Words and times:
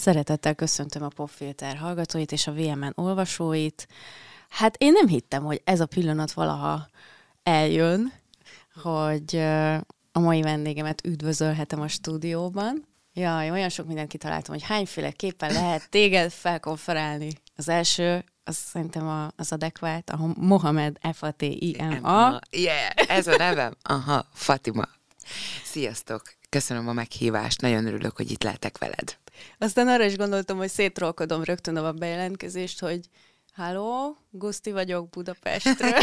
Szeretettel 0.00 0.54
köszöntöm 0.54 1.02
a 1.02 1.08
Popfilter 1.08 1.76
hallgatóit 1.76 2.32
és 2.32 2.46
a 2.46 2.52
VMN 2.52 2.92
olvasóit. 2.94 3.88
Hát 4.48 4.76
én 4.76 4.92
nem 4.92 5.06
hittem, 5.06 5.44
hogy 5.44 5.60
ez 5.64 5.80
a 5.80 5.86
pillanat 5.86 6.32
valaha 6.32 6.88
eljön, 7.42 8.12
hogy 8.82 9.36
a 10.12 10.18
mai 10.18 10.42
vendégemet 10.42 11.06
üdvözölhetem 11.06 11.80
a 11.80 11.88
stúdióban. 11.88 12.86
Jaj, 13.12 13.50
olyan 13.50 13.68
sok 13.68 13.86
mindent 13.86 14.08
kitaláltam, 14.08 14.54
hogy 14.54 14.64
hányféle 14.64 15.10
képen 15.10 15.52
lehet 15.52 15.90
téged 15.90 16.30
felkonferálni. 16.30 17.30
Az 17.56 17.68
első, 17.68 18.24
az 18.44 18.56
szerintem 18.56 19.08
a, 19.08 19.30
az 19.36 19.52
adekvát, 19.52 20.10
a 20.10 20.32
Mohamed 20.36 20.98
F-A-T-I-M-A. 21.12 22.38
Yeah, 22.50 22.90
ez 23.08 23.26
a 23.26 23.36
nevem. 23.36 23.76
Aha, 23.82 24.26
Fatima. 24.32 24.88
Sziasztok! 25.64 26.22
Köszönöm 26.48 26.88
a 26.88 26.92
meghívást, 26.92 27.60
nagyon 27.60 27.86
örülök, 27.86 28.16
hogy 28.16 28.30
itt 28.30 28.42
lehetek 28.42 28.78
veled. 28.78 29.18
Aztán 29.58 29.88
arra 29.88 30.04
is 30.04 30.16
gondoltam, 30.16 30.56
hogy 30.56 30.70
szétrolkodom 30.70 31.44
rögtön 31.44 31.76
a 31.76 31.92
bejelentkezést, 31.92 32.80
hogy 32.80 33.00
Halló, 33.52 34.16
Guszti 34.30 34.72
vagyok 34.72 35.08
Budapestről. 35.08 35.98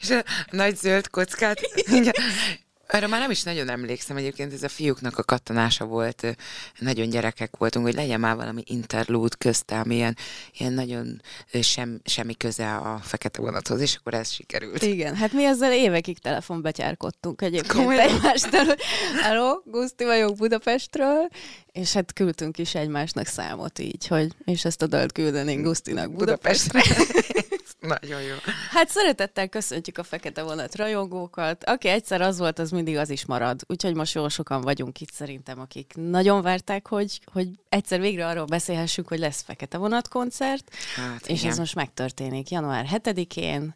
És 0.00 0.10
a 0.10 0.24
nagy 0.50 0.76
zöld 0.76 1.08
kockát. 1.08 1.60
Arra 2.92 3.06
már 3.06 3.20
nem 3.20 3.30
is 3.30 3.42
nagyon 3.42 3.68
emlékszem, 3.68 4.16
egyébként 4.16 4.52
ez 4.52 4.62
a 4.62 4.68
fiúknak 4.68 5.18
a 5.18 5.22
kattanása 5.22 5.84
volt, 5.84 6.36
nagyon 6.78 7.08
gyerekek 7.08 7.56
voltunk, 7.56 7.84
hogy 7.84 7.94
legyen 7.94 8.20
már 8.20 8.36
valami 8.36 8.62
interlude 8.66 9.36
köztem, 9.38 9.90
ilyen, 9.90 10.16
ilyen 10.58 10.72
nagyon 10.72 11.22
sem, 11.62 12.00
semmi 12.04 12.34
köze 12.34 12.74
a 12.74 13.00
fekete 13.02 13.40
vonathoz, 13.40 13.80
és 13.80 13.94
akkor 13.94 14.14
ez 14.14 14.30
sikerült. 14.30 14.82
Igen, 14.82 15.16
hát 15.16 15.32
mi 15.32 15.44
ezzel 15.44 15.72
évekig 15.72 16.18
telefonbetyárkodtunk 16.18 17.42
egyébként 17.42 17.72
Komolyan? 17.72 18.08
egymástól, 18.08 18.64
hogy 18.64 18.80
Hello, 19.22 19.60
Guszti 19.64 20.04
vagyok 20.04 20.36
Budapestről, 20.36 21.28
és 21.72 21.92
hát 21.92 22.12
küldtünk 22.12 22.58
is 22.58 22.74
egymásnak 22.74 23.26
számot 23.26 23.78
így, 23.78 24.06
hogy 24.06 24.32
és 24.44 24.64
ezt 24.64 24.82
a 24.82 24.86
dalt 24.86 25.12
küldenénk 25.12 25.64
Gusztinak 25.64 26.12
Budapestre. 26.12 26.80
Budapestre. 26.80 27.38
Nagyon 27.80 28.22
jó. 28.22 28.34
Hát 28.70 28.88
szeretettel 28.88 29.48
köszöntjük 29.48 29.98
a 29.98 30.02
Fekete 30.02 30.42
Vonat 30.42 30.76
rajongókat. 30.76 31.64
Aki 31.64 31.88
egyszer 31.88 32.20
az 32.20 32.38
volt, 32.38 32.58
az 32.58 32.70
mindig 32.70 32.96
az 32.96 33.10
is 33.10 33.26
marad. 33.26 33.60
Úgyhogy 33.66 33.94
most 33.94 34.14
jó 34.14 34.28
sokan 34.28 34.60
vagyunk 34.60 35.00
itt 35.00 35.12
szerintem, 35.12 35.60
akik 35.60 35.92
nagyon 35.96 36.42
várták, 36.42 36.88
hogy, 36.88 37.20
hogy 37.32 37.48
egyszer 37.68 38.00
végre 38.00 38.26
arról 38.26 38.44
beszélhessünk, 38.44 39.08
hogy 39.08 39.18
lesz 39.18 39.42
Fekete 39.42 39.78
Vonat 39.78 40.08
koncert. 40.08 40.74
Hát, 40.96 41.26
és 41.26 41.38
igen. 41.38 41.50
ez 41.50 41.58
most 41.58 41.74
megtörténik 41.74 42.50
január 42.50 42.86
7-én. 42.92 43.74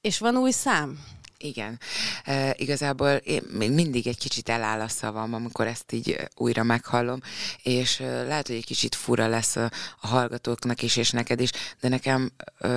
És 0.00 0.18
van 0.18 0.36
új 0.36 0.50
szám? 0.50 0.98
Igen. 1.42 1.78
E, 2.24 2.54
igazából 2.58 3.08
én 3.08 3.42
még 3.52 3.70
mindig 3.70 4.06
egy 4.06 4.18
kicsit 4.18 4.48
eláll 4.48 4.80
a 4.80 4.88
szavam, 4.88 5.34
amikor 5.34 5.66
ezt 5.66 5.92
így 5.92 6.28
újra 6.36 6.62
meghallom, 6.62 7.20
és 7.62 7.98
lehet, 7.98 8.46
hogy 8.46 8.56
egy 8.56 8.64
kicsit 8.64 8.94
fura 8.94 9.26
lesz 9.26 9.56
a, 9.56 9.70
a 10.00 10.06
hallgatóknak 10.06 10.82
is, 10.82 10.96
és 10.96 11.10
neked 11.10 11.40
is, 11.40 11.50
de 11.80 11.88
nekem 11.88 12.30
e, 12.58 12.68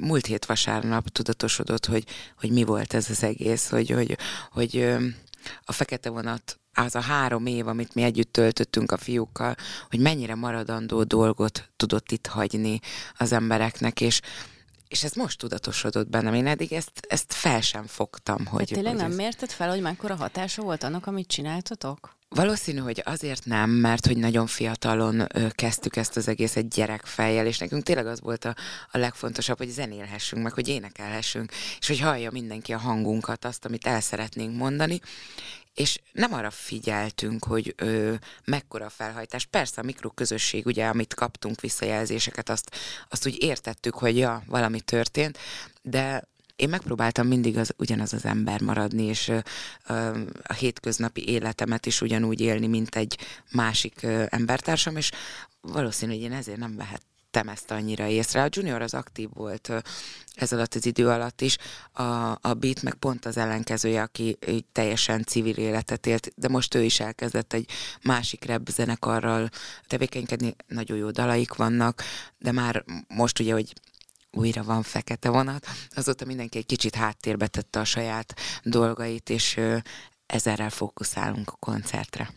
múlt 0.00 0.26
hét 0.26 0.46
vasárnap 0.46 1.08
tudatosodott, 1.08 1.86
hogy, 1.86 2.04
hogy 2.38 2.50
mi 2.50 2.64
volt 2.64 2.94
ez 2.94 3.10
az 3.10 3.22
egész, 3.22 3.68
hogy, 3.68 3.90
hogy, 3.90 4.18
hogy 4.50 4.96
a 5.64 5.72
fekete 5.72 6.10
vonat 6.10 6.58
az 6.74 6.94
a 6.94 7.00
három 7.00 7.46
év, 7.46 7.66
amit 7.66 7.94
mi 7.94 8.02
együtt 8.02 8.32
töltöttünk 8.32 8.92
a 8.92 8.96
fiúkkal, 8.96 9.54
hogy 9.88 10.00
mennyire 10.00 10.34
maradandó 10.34 11.02
dolgot 11.02 11.70
tudott 11.76 12.12
itt 12.12 12.26
hagyni 12.26 12.80
az 13.18 13.32
embereknek, 13.32 14.00
és 14.00 14.20
és 14.88 15.04
ez 15.04 15.12
most 15.12 15.38
tudatosodott 15.38 16.08
bennem. 16.08 16.34
Én 16.34 16.46
eddig 16.46 16.72
ezt, 16.72 16.90
ezt 17.08 17.32
fel 17.32 17.60
sem 17.60 17.86
fogtam. 17.86 18.46
Hogy, 18.46 18.64
De 18.64 18.74
tényleg 18.74 18.92
hogy 18.92 19.00
nem 19.00 19.10
ez... 19.10 19.16
mérted 19.16 19.50
fel, 19.50 19.68
hogy 19.68 19.80
mekkora 19.80 20.14
hatása 20.14 20.62
volt 20.62 20.82
annak, 20.82 21.06
amit 21.06 21.28
csináltatok? 21.28 22.16
Valószínű, 22.28 22.78
hogy 22.78 23.02
azért 23.04 23.44
nem, 23.44 23.70
mert 23.70 24.06
hogy 24.06 24.16
nagyon 24.16 24.46
fiatalon 24.46 25.20
ö, 25.20 25.46
kezdtük 25.50 25.96
ezt 25.96 26.16
az 26.16 26.28
egészet 26.28 26.68
gyerekfejjel, 26.68 27.46
és 27.46 27.58
nekünk 27.58 27.82
tényleg 27.82 28.06
az 28.06 28.20
volt 28.20 28.44
a, 28.44 28.54
a 28.90 28.98
legfontosabb, 28.98 29.58
hogy 29.58 29.68
zenélhessünk, 29.68 30.42
meg 30.42 30.52
hogy 30.52 30.68
énekelhessünk, 30.68 31.52
és 31.78 31.86
hogy 31.86 32.00
hallja 32.00 32.30
mindenki 32.30 32.72
a 32.72 32.78
hangunkat, 32.78 33.44
azt, 33.44 33.64
amit 33.64 33.86
el 33.86 34.00
szeretnénk 34.00 34.56
mondani, 34.56 35.00
és 35.78 35.98
nem 36.12 36.32
arra 36.32 36.50
figyeltünk, 36.50 37.44
hogy 37.44 37.74
ö, 37.76 38.14
mekkora 38.44 38.84
a 38.84 38.90
felhajtás. 38.90 39.44
Persze 39.46 39.80
a 39.80 39.84
mikroközösség, 39.84 40.66
ugye, 40.66 40.86
amit 40.86 41.14
kaptunk 41.14 41.60
visszajelzéseket, 41.60 42.48
azt, 42.48 42.76
azt 43.08 43.26
úgy 43.26 43.42
értettük, 43.42 43.94
hogy 43.94 44.16
ja, 44.16 44.42
valami 44.46 44.80
történt, 44.80 45.38
de 45.82 46.28
én 46.56 46.68
megpróbáltam 46.68 47.26
mindig 47.26 47.58
az, 47.58 47.74
ugyanaz 47.76 48.12
az 48.12 48.24
ember 48.24 48.60
maradni, 48.60 49.04
és 49.04 49.28
ö, 49.28 50.18
a 50.42 50.52
hétköznapi 50.52 51.28
életemet 51.28 51.86
is 51.86 52.00
ugyanúgy 52.00 52.40
élni, 52.40 52.66
mint 52.66 52.94
egy 52.94 53.18
másik 53.52 54.02
ö, 54.02 54.24
embertársam, 54.28 54.96
és 54.96 55.10
valószínű, 55.60 56.12
hogy 56.12 56.22
én 56.22 56.32
ezért 56.32 56.58
nem 56.58 56.76
vehet 56.76 57.02
vettem 57.30 57.52
ezt 57.52 57.70
annyira 57.70 58.06
észre. 58.06 58.42
A 58.42 58.48
junior 58.50 58.82
az 58.82 58.94
aktív 58.94 59.28
volt 59.32 59.72
ez 60.34 60.52
alatt 60.52 60.74
az 60.74 60.86
idő 60.86 61.08
alatt 61.08 61.40
is, 61.40 61.56
a, 61.92 62.02
a 62.30 62.54
Beat 62.58 62.82
meg 62.82 62.94
pont 62.94 63.24
az 63.24 63.36
ellenkezője, 63.36 64.02
aki 64.02 64.38
teljesen 64.72 65.24
civil 65.24 65.56
életet 65.56 66.06
élt, 66.06 66.32
de 66.36 66.48
most 66.48 66.74
ő 66.74 66.82
is 66.82 67.00
elkezdett 67.00 67.52
egy 67.52 67.70
másik 68.02 68.44
rap 68.44 68.68
zenekarral 68.68 69.48
tevékenykedni, 69.86 70.54
nagyon 70.66 70.96
jó 70.96 71.10
dalaik 71.10 71.54
vannak, 71.54 72.02
de 72.38 72.52
már 72.52 72.84
most 73.08 73.38
ugye, 73.40 73.52
hogy 73.52 73.72
újra 74.30 74.62
van 74.62 74.82
fekete 74.82 75.28
vonat, 75.28 75.66
azóta 75.90 76.24
mindenki 76.24 76.58
egy 76.58 76.66
kicsit 76.66 76.94
háttérbe 76.94 77.46
tette 77.46 77.80
a 77.80 77.84
saját 77.84 78.34
dolgait, 78.62 79.30
és 79.30 79.60
ezerrel 80.26 80.70
fókuszálunk 80.70 81.50
a 81.50 81.56
koncertre. 81.58 82.30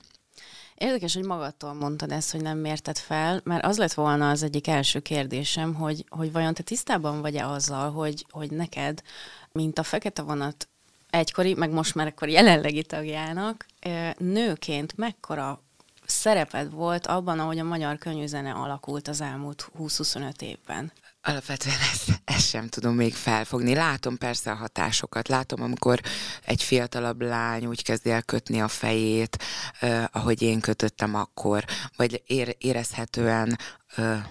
Érdekes, 0.82 1.14
hogy 1.14 1.26
magadtól 1.26 1.74
mondtad 1.74 2.12
ezt, 2.12 2.32
hogy 2.32 2.42
nem 2.42 2.58
mérted 2.58 2.98
fel, 2.98 3.42
mert 3.44 3.66
az 3.66 3.78
lett 3.78 3.94
volna 3.94 4.30
az 4.30 4.44
egyik 4.44 4.68
első 4.68 5.00
kérdésem, 5.00 5.74
hogy, 5.74 6.06
hogy 6.10 6.32
vajon 6.32 6.54
te 6.54 6.64
tisztában 6.64 7.22
vagy-e 7.22 7.48
azzal, 7.48 7.92
hogy, 7.92 8.26
hogy 8.30 8.52
neked, 8.52 9.02
mint 9.52 9.80
a 9.80 9.84
fekete 9.84 10.22
vonat 10.22 10.68
egykori, 11.10 11.54
meg 11.54 11.72
most 11.72 11.96
már 11.96 12.08
akkor 12.08 12.30
jelenlegi 12.30 12.84
tagjának, 12.84 13.66
nőként 14.18 14.98
mekkora 14.98 15.62
szereped 16.06 16.72
volt 16.72 17.08
abban, 17.08 17.40
ahogy 17.40 17.60
a 17.60 17.64
magyar 17.64 17.98
könyvzene 17.98 18.52
alakult 18.52 19.08
az 19.08 19.22
elmúlt 19.22 19.72
20-25 19.80 20.42
évben? 20.42 20.92
Alapvetően 21.24 21.80
ezt, 21.92 22.22
ezt 22.26 22.50
sem 22.50 22.68
tudom 22.68 22.96
még 22.96 23.14
felfogni. 23.14 23.74
Látom 23.74 24.18
persze 24.18 24.52
a 24.52 24.56
hatásokat. 24.56 25.28
Látom, 25.28 25.62
amikor 25.62 26.00
egy 26.46 26.64
fiatalabb 26.64 27.22
lány 27.22 27.66
úgy 27.66 27.84
kezdi 27.84 28.10
el 28.10 28.22
kötni 28.22 28.62
a 28.62 28.68
fejét, 28.68 29.38
uh, 29.82 30.04
ahogy 30.12 30.42
én 30.42 30.60
kötöttem 30.60 31.16
akkor, 31.16 31.66
vagy 31.96 32.24
érezhetően 32.58 33.58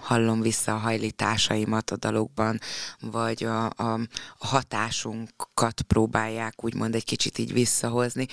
hallom 0.01 0.41
vissza 0.41 0.73
a 0.73 0.77
hajlításaimat 0.77 1.91
a 1.91 1.95
dalokban, 1.95 2.59
vagy 2.99 3.43
a, 3.43 3.65
a, 3.65 3.99
a 4.37 4.47
hatásunkat 4.47 5.81
próbálják 5.87 6.63
úgymond 6.63 6.95
egy 6.95 7.03
kicsit 7.03 7.37
így 7.37 7.53
visszahozni, 7.53 8.27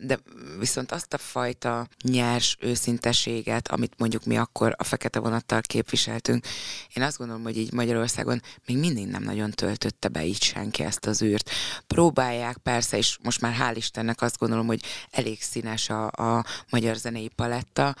de 0.00 0.18
viszont 0.58 0.92
azt 0.92 1.12
a 1.12 1.18
fajta 1.18 1.88
nyers 2.02 2.56
őszinteséget, 2.60 3.68
amit 3.68 3.94
mondjuk 3.98 4.24
mi 4.24 4.36
akkor 4.36 4.74
a 4.78 4.84
fekete 4.84 5.18
vonattal 5.18 5.60
képviseltünk, 5.60 6.46
én 6.94 7.02
azt 7.02 7.18
gondolom, 7.18 7.42
hogy 7.42 7.56
így 7.56 7.72
Magyarországon 7.72 8.42
még 8.66 8.78
mindig 8.78 9.06
nem 9.06 9.22
nagyon 9.22 9.50
töltötte 9.50 10.08
be 10.08 10.24
így 10.24 10.42
senki 10.42 10.82
ezt 10.82 11.06
az 11.06 11.22
űrt. 11.22 11.50
Próbálják 11.86 12.56
persze, 12.56 12.96
és 12.96 13.18
most 13.22 13.40
már 13.40 13.56
hál' 13.60 13.76
Istennek 13.76 14.22
azt 14.22 14.38
gondolom, 14.38 14.66
hogy 14.66 14.82
elég 15.10 15.42
színes 15.42 15.88
a, 15.88 16.06
a 16.06 16.44
magyar 16.70 16.96
zenei 16.96 17.28
paletta, 17.28 17.94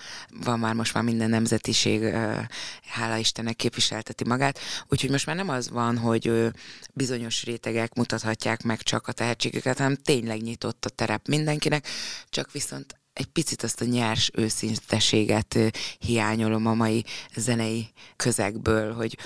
van 0.44 0.58
már 0.58 0.74
most 0.74 0.94
már 0.94 1.02
minden 1.02 1.30
nemzetiség 1.30 2.14
hála 2.88 3.16
Istennek 3.16 3.56
képviselteti 3.56 4.24
magát. 4.24 4.58
Úgyhogy 4.88 5.10
most 5.10 5.26
már 5.26 5.36
nem 5.36 5.48
az 5.48 5.70
van, 5.70 5.98
hogy 5.98 6.50
bizonyos 6.92 7.44
rétegek 7.44 7.94
mutathatják 7.94 8.62
meg 8.62 8.82
csak 8.82 9.08
a 9.08 9.12
tehetségüket, 9.12 9.78
hanem 9.78 9.96
tényleg 9.96 10.42
nyitott 10.42 10.84
a 10.84 10.88
terep 10.88 11.28
mindenkinek, 11.28 11.88
csak 12.28 12.52
viszont 12.52 12.98
egy 13.12 13.26
picit 13.26 13.62
azt 13.62 13.80
a 13.80 13.84
nyers 13.84 14.30
őszinteséget 14.34 15.58
hiányolom 15.98 16.66
a 16.66 16.74
mai 16.74 17.04
zenei 17.36 17.88
közegből, 18.16 18.92
hogy 18.92 19.18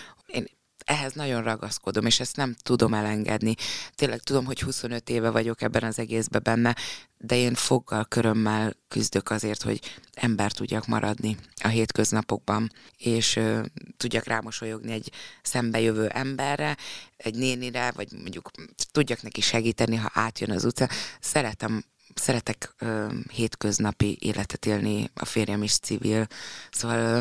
ehhez 0.89 1.13
nagyon 1.13 1.43
ragaszkodom, 1.43 2.07
és 2.07 2.21
ezt 2.21 2.37
nem 2.37 2.57
tudom 2.63 2.95
elengedni. 2.95 3.55
Tényleg 3.95 4.21
tudom, 4.21 4.45
hogy 4.45 4.61
25 4.61 5.11
éve 5.11 5.31
vagyok 5.31 5.63
ebben 5.63 5.83
az 5.83 5.99
egészben 5.99 6.41
benne, 6.45 6.77
de 7.19 7.37
én 7.37 7.55
foggal, 7.55 8.05
körömmel 8.05 8.73
küzdök 8.89 9.31
azért, 9.31 9.63
hogy 9.63 9.81
ember 10.15 10.53
tudjak 10.53 10.87
maradni 10.87 11.37
a 11.63 11.69
hétköznapokban, 11.69 12.73
és 12.97 13.37
ö, 13.37 13.61
tudjak 13.97 14.25
rámosolyogni 14.25 14.93
egy 14.93 15.13
szembejövő 15.43 16.07
emberre, 16.07 16.77
egy 17.17 17.35
nénire, 17.35 17.91
vagy 17.95 18.13
mondjuk 18.13 18.51
tudjak 18.93 19.23
neki 19.23 19.41
segíteni, 19.41 19.97
ha 19.97 20.11
átjön 20.13 20.51
az 20.51 20.65
utca. 20.65 20.89
Szeretem 21.21 21.85
szeretek 22.15 22.75
ö, 22.79 23.07
hétköznapi 23.33 24.19
életet 24.21 24.67
élni, 24.67 25.11
a 25.15 25.25
férjem 25.25 25.63
is 25.63 25.79
civil, 25.79 26.27
szóval 26.71 26.99
ö, 26.99 27.21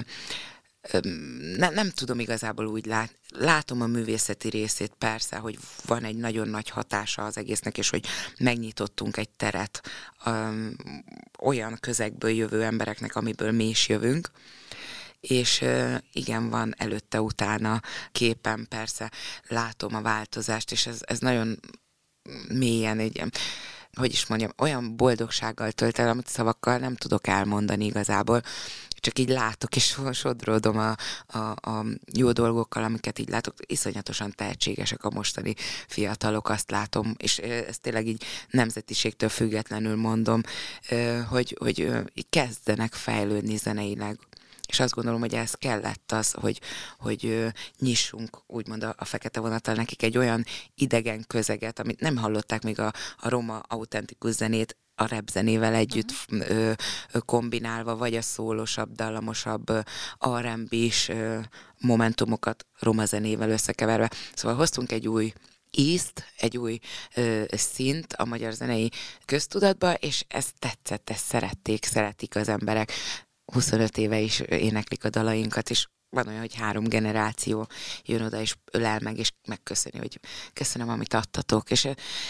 nem, 1.57 1.73
nem 1.73 1.89
tudom 1.89 2.19
igazából 2.19 2.65
úgy 2.65 2.85
lát, 2.85 3.15
látom 3.29 3.81
a 3.81 3.87
művészeti 3.87 4.49
részét 4.49 4.93
persze, 4.97 5.37
hogy 5.37 5.57
van 5.85 6.03
egy 6.03 6.15
nagyon 6.15 6.47
nagy 6.47 6.69
hatása 6.69 7.25
az 7.25 7.37
egésznek, 7.37 7.77
és 7.77 7.89
hogy 7.89 8.05
megnyitottunk 8.39 9.17
egy 9.17 9.29
teret 9.29 9.81
um, 10.25 10.75
olyan 11.39 11.77
közegből 11.79 12.31
jövő 12.31 12.63
embereknek, 12.63 13.15
amiből 13.15 13.51
mi 13.51 13.67
is 13.67 13.89
jövünk, 13.89 14.31
és 15.19 15.63
igen, 16.11 16.49
van 16.49 16.73
előtte-utána 16.77 17.81
képen, 18.11 18.65
persze 18.69 19.11
látom 19.47 19.95
a 19.95 20.01
változást, 20.01 20.71
és 20.71 20.87
ez, 20.87 20.99
ez 21.05 21.19
nagyon 21.19 21.59
mélyen 22.47 22.99
egy 22.99 23.23
hogy 23.97 24.11
is 24.11 24.25
mondjam, 24.25 24.51
olyan 24.57 24.95
boldogsággal 24.95 25.71
tölt 25.71 25.99
el, 25.99 26.09
amit 26.09 26.27
szavakkal 26.27 26.77
nem 26.77 26.95
tudok 26.95 27.27
elmondani 27.27 27.85
igazából. 27.85 28.41
Csak 28.99 29.19
így 29.19 29.29
látok, 29.29 29.75
és 29.75 29.97
sodródom 30.11 30.77
a, 30.77 30.95
a, 31.37 31.69
a 31.71 31.85
jó 32.13 32.31
dolgokkal, 32.31 32.83
amiket 32.83 33.19
így 33.19 33.29
látok. 33.29 33.55
Iszonyatosan 33.65 34.33
tehetségesek 34.35 35.03
a 35.03 35.09
mostani 35.09 35.55
fiatalok, 35.87 36.49
azt 36.49 36.71
látom, 36.71 37.15
és 37.17 37.37
ezt 37.37 37.81
tényleg 37.81 38.07
így 38.07 38.23
nemzetiségtől 38.49 39.29
függetlenül 39.29 39.95
mondom, 39.95 40.41
hogy, 41.29 41.57
hogy 41.59 41.89
kezdenek 42.29 42.93
fejlődni 42.93 43.57
zeneileg 43.57 44.19
és 44.67 44.79
azt 44.79 44.93
gondolom, 44.93 45.19
hogy 45.19 45.33
ez 45.33 45.53
kellett 45.53 46.11
az, 46.11 46.31
hogy, 46.31 46.61
hogy 46.97 47.45
nyissunk 47.79 48.41
úgymond 48.47 48.83
a, 48.83 48.95
a 48.97 49.05
fekete 49.05 49.39
vonattal 49.39 49.75
nekik 49.75 50.03
egy 50.03 50.17
olyan 50.17 50.45
idegen 50.75 51.23
közeget, 51.27 51.79
amit 51.79 51.99
nem 51.99 52.17
hallották 52.17 52.63
még 52.63 52.79
a, 52.79 52.93
a 53.17 53.29
roma 53.29 53.59
autentikus 53.59 54.33
zenét, 54.33 54.77
a 54.99 55.07
rap 55.07 55.29
zenével 55.29 55.73
együtt 55.73 56.11
uh-huh. 56.31 56.49
ö, 56.49 56.71
ö, 57.11 57.19
kombinálva, 57.19 57.95
vagy 57.95 58.15
a 58.15 58.21
szólosabb, 58.21 58.91
dallamosabb 58.91 59.71
rb 60.41 60.73
is 60.73 61.11
momentumokat 61.79 62.65
roma 62.79 63.05
zenével 63.05 63.49
összekeverve. 63.49 64.11
Szóval 64.33 64.57
hoztunk 64.57 64.91
egy 64.91 65.07
új 65.07 65.33
ízt, 65.71 66.33
egy 66.37 66.57
új 66.57 66.79
ö, 67.15 67.43
szint 67.47 68.13
a 68.13 68.25
magyar 68.25 68.53
zenei 68.53 68.91
köztudatba, 69.25 69.93
és 69.93 70.25
ez 70.27 70.47
tetszett, 70.59 71.09
ezt 71.09 71.25
szerették, 71.25 71.85
szeretik 71.85 72.35
az 72.35 72.49
emberek. 72.49 72.91
25 73.53 73.97
éve 73.97 74.19
is 74.19 74.39
éneklik 74.39 75.03
a 75.03 75.09
dalainkat, 75.09 75.69
és 75.69 75.87
van 76.09 76.27
olyan, 76.27 76.39
hogy 76.39 76.55
három 76.55 76.83
generáció 76.83 77.67
jön 78.03 78.21
oda, 78.21 78.39
és 78.39 78.55
ölel 78.71 78.99
meg, 78.99 79.17
és 79.17 79.31
megköszöni, 79.47 79.97
hogy 79.97 80.19
köszönöm, 80.53 80.89
amit 80.89 81.13
adtatok, 81.13 81.71
és, 81.71 81.87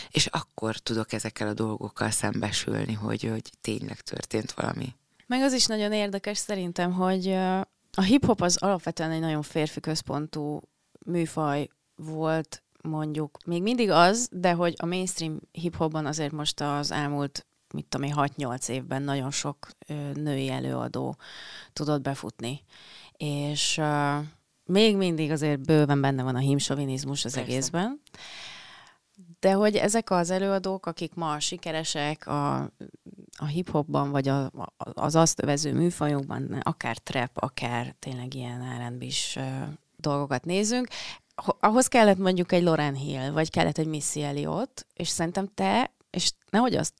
és 0.09 0.25
akkor 0.25 0.77
tudok 0.77 1.13
ezekkel 1.13 1.47
a 1.47 1.53
dolgokkal 1.53 2.09
szembesülni, 2.09 2.93
hogy, 2.93 3.23
hogy 3.23 3.51
tényleg 3.61 4.01
történt 4.01 4.51
valami. 4.51 4.95
Meg 5.27 5.41
az 5.41 5.53
is 5.53 5.65
nagyon 5.65 5.93
érdekes 5.93 6.37
szerintem, 6.37 6.91
hogy 6.91 7.27
a 7.91 8.01
hip-hop 8.01 8.41
az 8.41 8.57
alapvetően 8.57 9.11
egy 9.11 9.19
nagyon 9.19 9.41
férfi 9.41 9.79
központú 9.79 10.61
műfaj 11.05 11.69
volt, 11.95 12.63
mondjuk 12.81 13.37
még 13.45 13.61
mindig 13.61 13.89
az, 13.89 14.27
de 14.31 14.51
hogy 14.51 14.73
a 14.77 14.85
mainstream 14.85 15.39
hip-hopban 15.51 16.05
azért 16.05 16.31
most 16.31 16.61
az 16.61 16.91
elmúlt 16.91 17.46
mit 17.73 17.85
tudom 17.85 18.07
én, 18.07 18.13
6-8 18.17 18.69
évben 18.69 19.01
nagyon 19.01 19.31
sok 19.31 19.67
női 20.13 20.49
előadó 20.49 21.17
tudott 21.73 22.01
befutni. 22.01 22.63
És 23.17 23.81
még 24.63 24.97
mindig 24.97 25.31
azért 25.31 25.65
bőven 25.65 26.01
benne 26.01 26.23
van 26.23 26.35
a 26.35 26.39
himsovinizmus 26.39 27.25
az 27.25 27.33
Persze. 27.33 27.49
egészben. 27.49 28.01
De 29.39 29.53
hogy 29.53 29.75
ezek 29.75 30.09
az 30.09 30.29
előadók, 30.29 30.85
akik 30.85 31.13
ma 31.13 31.39
sikeresek 31.39 32.27
a, 32.27 32.57
a 33.37 33.45
hip-hopban, 33.45 34.11
vagy 34.11 34.27
a, 34.27 34.51
az 34.77 35.15
azt 35.15 35.43
övező 35.43 35.73
műfajokban, 35.73 36.59
akár 36.61 36.97
trap, 36.97 37.31
akár 37.33 37.95
tényleg 37.99 38.33
ilyen 38.33 38.87
R&B 38.87 39.01
is 39.01 39.39
dolgokat 39.95 40.45
nézünk, 40.45 40.87
ahhoz 41.59 41.87
kellett 41.87 42.17
mondjuk 42.17 42.51
egy 42.51 42.63
Lauren 42.63 42.95
Hill, 42.95 43.31
vagy 43.31 43.49
kellett 43.49 43.77
egy 43.77 43.87
Missy 43.87 44.23
Elliott, 44.23 44.87
és 44.93 45.07
szerintem 45.07 45.47
te, 45.53 45.91
és 46.09 46.31
nehogy 46.49 46.75
azt 46.75 46.93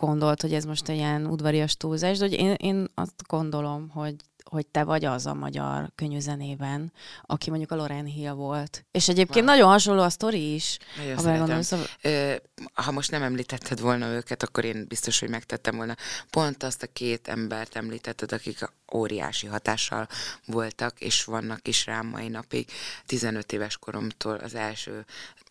gondolt, 0.00 0.42
hogy 0.42 0.54
ez 0.54 0.64
most 0.64 0.88
ilyen 0.88 1.26
udvarias 1.26 1.76
túlzás, 1.76 2.18
de 2.18 2.24
hogy 2.24 2.38
én, 2.38 2.54
én 2.56 2.86
azt 2.94 3.22
gondolom, 3.26 3.88
hogy 3.88 4.14
hogy 4.50 4.66
te 4.66 4.84
vagy 4.84 5.04
az 5.04 5.26
a 5.26 5.34
magyar 5.34 5.90
könyvzenében, 5.94 6.92
aki 7.22 7.50
mondjuk 7.50 7.70
a 7.70 7.76
Loren 7.76 8.04
Hill 8.04 8.32
volt. 8.32 8.84
És 8.90 9.08
egyébként 9.08 9.44
wow. 9.44 9.54
nagyon 9.54 9.68
hasonló 9.68 10.02
a 10.02 10.10
sztori 10.10 10.54
is. 10.54 10.78
Nagyon 11.22 11.62
szóval... 11.62 11.86
Ö, 12.02 12.34
ha 12.72 12.90
most 12.90 13.10
nem 13.10 13.22
említetted 13.22 13.80
volna 13.80 14.06
őket, 14.06 14.42
akkor 14.42 14.64
én 14.64 14.84
biztos, 14.88 15.20
hogy 15.20 15.28
megtettem 15.28 15.76
volna. 15.76 15.94
Pont 16.30 16.62
azt 16.62 16.82
a 16.82 16.86
két 16.92 17.28
embert 17.28 17.76
említetted, 17.76 18.32
akik 18.32 18.58
óriási 18.94 19.46
hatással 19.46 20.08
voltak, 20.46 21.00
és 21.00 21.24
vannak 21.24 21.68
is 21.68 21.86
rám 21.86 22.06
mai 22.06 22.28
napig. 22.28 22.70
15 23.06 23.52
éves 23.52 23.76
koromtól 23.76 24.36
az 24.36 24.54
első 24.54 25.04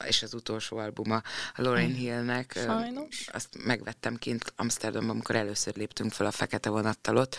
és 0.05 0.23
az 0.23 0.33
utolsó 0.33 0.77
albuma 0.77 1.21
a 1.55 1.61
Lauren 1.61 1.93
Hillnek. 1.93 2.53
Sajnos. 2.55 3.27
Azt 3.31 3.63
megvettem 3.63 4.15
kint 4.15 4.53
Amsterdamban, 4.55 5.09
amikor 5.09 5.35
először 5.35 5.75
léptünk 5.75 6.11
fel 6.11 6.25
a 6.25 6.31
fekete 6.31 6.69
vonattal 6.69 7.17
ott 7.17 7.37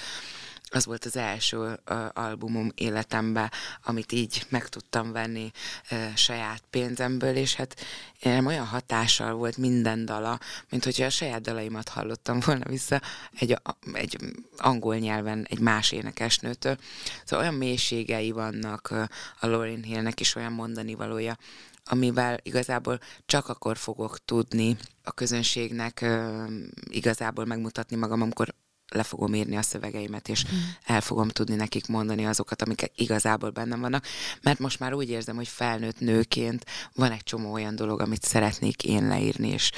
az 0.70 0.84
volt 0.84 1.04
az 1.04 1.16
első 1.16 1.80
albumom 2.12 2.72
életemben, 2.74 3.50
amit 3.82 4.12
így 4.12 4.46
meg 4.48 4.68
tudtam 4.68 5.12
venni 5.12 5.50
saját 6.14 6.62
pénzemből, 6.70 7.36
és 7.36 7.54
hát 7.54 7.80
olyan 8.24 8.66
hatással 8.66 9.32
volt 9.34 9.56
minden 9.56 10.04
dala, 10.04 10.38
mint 10.70 10.84
hogyha 10.84 11.04
a 11.04 11.10
saját 11.10 11.40
dalaimat 11.40 11.88
hallottam 11.88 12.40
volna 12.44 12.68
vissza 12.68 13.00
egy, 13.38 13.56
egy 13.92 14.16
angol 14.56 14.96
nyelven 14.96 15.46
egy 15.48 15.60
más 15.60 15.92
énekesnőtől. 15.92 16.76
Szóval 17.24 17.46
olyan 17.46 17.58
mélységei 17.58 18.30
vannak 18.30 18.90
a 19.40 19.46
Lauryn 19.46 19.82
Hillnek 19.82 20.20
is 20.20 20.34
olyan 20.34 20.52
mondani 20.52 20.94
valója, 20.94 21.36
amivel 21.84 22.38
igazából 22.42 23.00
csak 23.26 23.48
akkor 23.48 23.76
fogok 23.76 24.24
tudni 24.24 24.76
a 25.04 25.12
közönségnek 25.12 26.06
igazából 26.84 27.44
megmutatni 27.44 27.96
magam, 27.96 28.22
amikor 28.22 28.54
le 28.88 29.02
fogom 29.02 29.34
írni 29.34 29.56
a 29.56 29.62
szövegeimet, 29.62 30.28
és 30.28 30.44
mm. 30.44 30.58
el 30.84 31.00
fogom 31.00 31.28
tudni 31.28 31.54
nekik 31.54 31.86
mondani 31.86 32.26
azokat, 32.26 32.62
amik 32.62 32.92
igazából 32.94 33.50
bennem 33.50 33.80
vannak, 33.80 34.06
mert 34.42 34.58
most 34.58 34.78
már 34.78 34.94
úgy 34.94 35.10
érzem, 35.10 35.36
hogy 35.36 35.48
felnőtt 35.48 36.00
nőként 36.00 36.64
van 36.94 37.12
egy 37.12 37.22
csomó 37.22 37.52
olyan 37.52 37.76
dolog, 37.76 38.00
amit 38.00 38.22
szeretnék 38.22 38.84
én 38.84 39.08
leírni, 39.08 39.48
és 39.48 39.70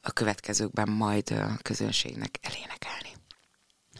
a 0.00 0.10
következőkben 0.10 0.88
majd 0.88 1.30
a 1.30 1.58
közönségnek 1.62 2.38
elénekelni. 2.42 3.16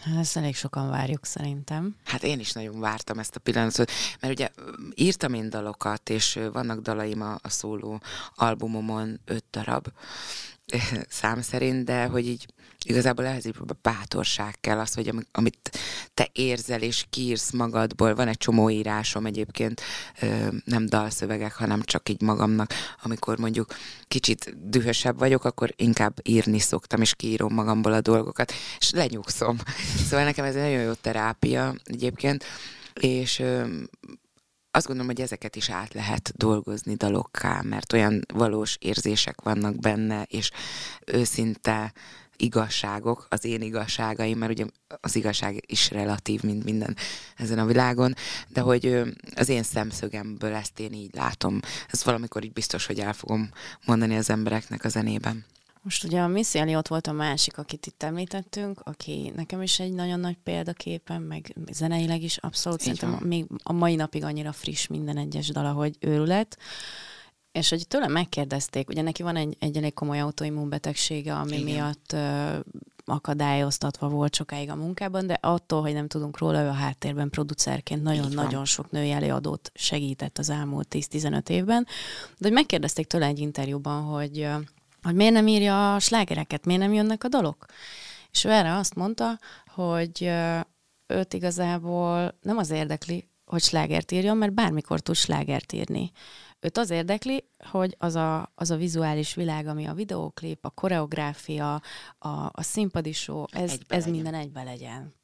Hát 0.00 0.18
ezt 0.18 0.36
elég 0.36 0.56
sokan 0.56 0.90
várjuk 0.90 1.26
szerintem. 1.26 1.96
Hát 2.04 2.22
én 2.22 2.40
is 2.40 2.52
nagyon 2.52 2.80
vártam 2.80 3.18
ezt 3.18 3.36
a 3.36 3.40
pillanatot, 3.40 3.90
mert 4.20 4.32
ugye 4.32 4.48
írtam 4.94 5.34
én 5.34 5.50
dalokat, 5.50 6.10
és 6.10 6.38
vannak 6.52 6.80
dalaim 6.80 7.22
a, 7.22 7.38
a 7.42 7.48
szóló 7.48 8.00
albumomon, 8.34 9.20
öt 9.24 9.44
darab 9.50 9.86
szám 11.08 11.42
szerint, 11.42 11.84
de 11.84 12.04
hogy 12.04 12.26
így 12.26 12.46
igazából 12.84 13.24
ehhez 13.24 13.46
így 13.46 13.56
bátorság 13.82 14.54
kell 14.60 14.78
az, 14.78 14.94
hogy 14.94 15.12
amit 15.32 15.78
te 16.14 16.28
érzel 16.32 16.82
és 16.82 17.04
kiírsz 17.10 17.50
magadból, 17.50 18.14
van 18.14 18.28
egy 18.28 18.36
csomó 18.36 18.70
írásom 18.70 19.26
egyébként, 19.26 19.80
nem 20.64 20.86
dalszövegek, 20.86 21.52
hanem 21.52 21.82
csak 21.82 22.08
így 22.08 22.20
magamnak, 22.20 22.72
amikor 23.02 23.38
mondjuk 23.38 23.74
kicsit 24.08 24.68
dühösebb 24.70 25.18
vagyok, 25.18 25.44
akkor 25.44 25.72
inkább 25.76 26.20
írni 26.22 26.58
szoktam, 26.58 27.00
és 27.00 27.14
kiírom 27.14 27.54
magamból 27.54 27.92
a 27.92 28.00
dolgokat, 28.00 28.52
és 28.78 28.90
lenyugszom. 28.90 29.58
Szóval 30.08 30.24
nekem 30.24 30.44
ez 30.44 30.54
egy 30.54 30.62
nagyon 30.62 30.82
jó 30.82 30.92
terápia 30.92 31.74
egyébként, 31.84 32.44
és 32.94 33.42
azt 34.78 34.86
gondolom, 34.86 35.12
hogy 35.12 35.20
ezeket 35.20 35.56
is 35.56 35.70
át 35.70 35.94
lehet 35.94 36.32
dolgozni 36.36 36.94
dalokká, 36.94 37.60
mert 37.62 37.92
olyan 37.92 38.24
valós 38.34 38.76
érzések 38.80 39.40
vannak 39.40 39.78
benne, 39.78 40.22
és 40.22 40.50
őszinte 41.06 41.92
igazságok, 42.36 43.26
az 43.30 43.44
én 43.44 43.62
igazságaim, 43.62 44.38
mert 44.38 44.52
ugye 44.52 44.64
az 45.00 45.16
igazság 45.16 45.64
is 45.66 45.90
relatív, 45.90 46.42
mint 46.42 46.64
minden 46.64 46.96
ezen 47.36 47.58
a 47.58 47.66
világon, 47.66 48.14
de 48.48 48.60
hogy 48.60 49.02
az 49.34 49.48
én 49.48 49.62
szemszögemből 49.62 50.54
ezt 50.54 50.80
én 50.80 50.92
így 50.92 51.14
látom. 51.14 51.60
Ez 51.88 52.04
valamikor 52.04 52.44
így 52.44 52.52
biztos, 52.52 52.86
hogy 52.86 52.98
el 52.98 53.12
fogom 53.12 53.50
mondani 53.84 54.16
az 54.16 54.30
embereknek 54.30 54.84
a 54.84 54.88
zenében. 54.88 55.44
Most 55.88 56.04
ugye 56.04 56.20
a 56.20 56.26
Missy 56.28 56.58
Elliot 56.58 56.88
volt 56.88 57.06
a 57.06 57.12
másik, 57.12 57.58
akit 57.58 57.86
itt 57.86 58.02
említettünk, 58.02 58.80
aki 58.84 59.32
nekem 59.36 59.62
is 59.62 59.80
egy 59.80 59.92
nagyon 59.92 60.20
nagy 60.20 60.36
példaképen, 60.42 61.22
meg 61.22 61.54
zeneileg 61.72 62.22
is 62.22 62.36
abszolút, 62.36 62.78
Így 62.78 62.84
szerintem 62.84 63.10
van. 63.10 63.28
még 63.28 63.46
a 63.62 63.72
mai 63.72 63.94
napig 63.94 64.24
annyira 64.24 64.52
friss 64.52 64.86
minden 64.86 65.16
egyes 65.16 65.48
dala, 65.48 65.72
hogy 65.72 65.96
őrület. 66.00 66.58
És 67.52 67.68
hogy 67.68 67.86
tőlem 67.88 68.12
megkérdezték, 68.12 68.88
ugye 68.88 69.02
neki 69.02 69.22
van 69.22 69.36
egy, 69.36 69.56
egy 69.58 69.76
elég 69.76 69.94
komoly 69.94 70.20
autoimmunbetegsége, 70.20 71.34
ami 71.34 71.56
Igen. 71.58 71.64
miatt 71.64 72.12
ö, 72.12 72.58
akadályoztatva 73.04 74.08
volt 74.08 74.34
sokáig 74.34 74.70
a 74.70 74.76
munkában, 74.76 75.26
de 75.26 75.38
attól, 75.40 75.80
hogy 75.80 75.92
nem 75.92 76.08
tudunk 76.08 76.38
róla, 76.38 76.62
ő 76.62 76.68
a 76.68 76.72
háttérben 76.72 77.30
producerként 77.30 78.02
nagyon-nagyon 78.02 78.64
sok 78.64 78.90
női 78.90 79.10
előadót 79.10 79.70
segített 79.74 80.38
az 80.38 80.50
elmúlt 80.50 80.88
10-15 80.90 81.48
évben. 81.48 81.84
De 82.38 82.46
hogy 82.46 82.52
megkérdezték 82.52 83.06
tőle 83.06 83.26
egy 83.26 83.38
interjúban, 83.38 84.02
hogy 84.02 84.48
hogy 85.02 85.14
miért 85.14 85.32
nem 85.32 85.46
írja 85.46 85.94
a 85.94 85.98
slágereket, 85.98 86.64
miért 86.64 86.80
nem 86.80 86.92
jönnek 86.92 87.24
a 87.24 87.28
dalok. 87.28 87.66
És 88.32 88.44
ő 88.44 88.50
erre 88.50 88.74
azt 88.74 88.94
mondta, 88.94 89.38
hogy 89.66 90.30
őt 91.06 91.34
igazából 91.34 92.38
nem 92.42 92.56
az 92.56 92.70
érdekli, 92.70 93.28
hogy 93.44 93.62
slágert 93.62 94.12
írjon, 94.12 94.36
mert 94.36 94.52
bármikor 94.52 95.00
tud 95.00 95.14
slágert 95.14 95.72
írni. 95.72 96.10
Őt 96.60 96.78
az 96.78 96.90
érdekli, 96.90 97.44
hogy 97.70 97.94
az 97.98 98.14
a, 98.14 98.52
az 98.54 98.70
a 98.70 98.76
vizuális 98.76 99.34
világ, 99.34 99.66
ami 99.66 99.86
a 99.86 99.94
videóklip, 99.94 100.64
a 100.64 100.70
koreográfia, 100.70 101.74
a, 102.18 102.28
a 102.28 102.62
színpadi 102.62 103.12
show, 103.12 103.44
ez, 103.50 103.78
ez 103.88 104.06
minden 104.06 104.34
egybe 104.34 104.62
legyen. 104.62 105.14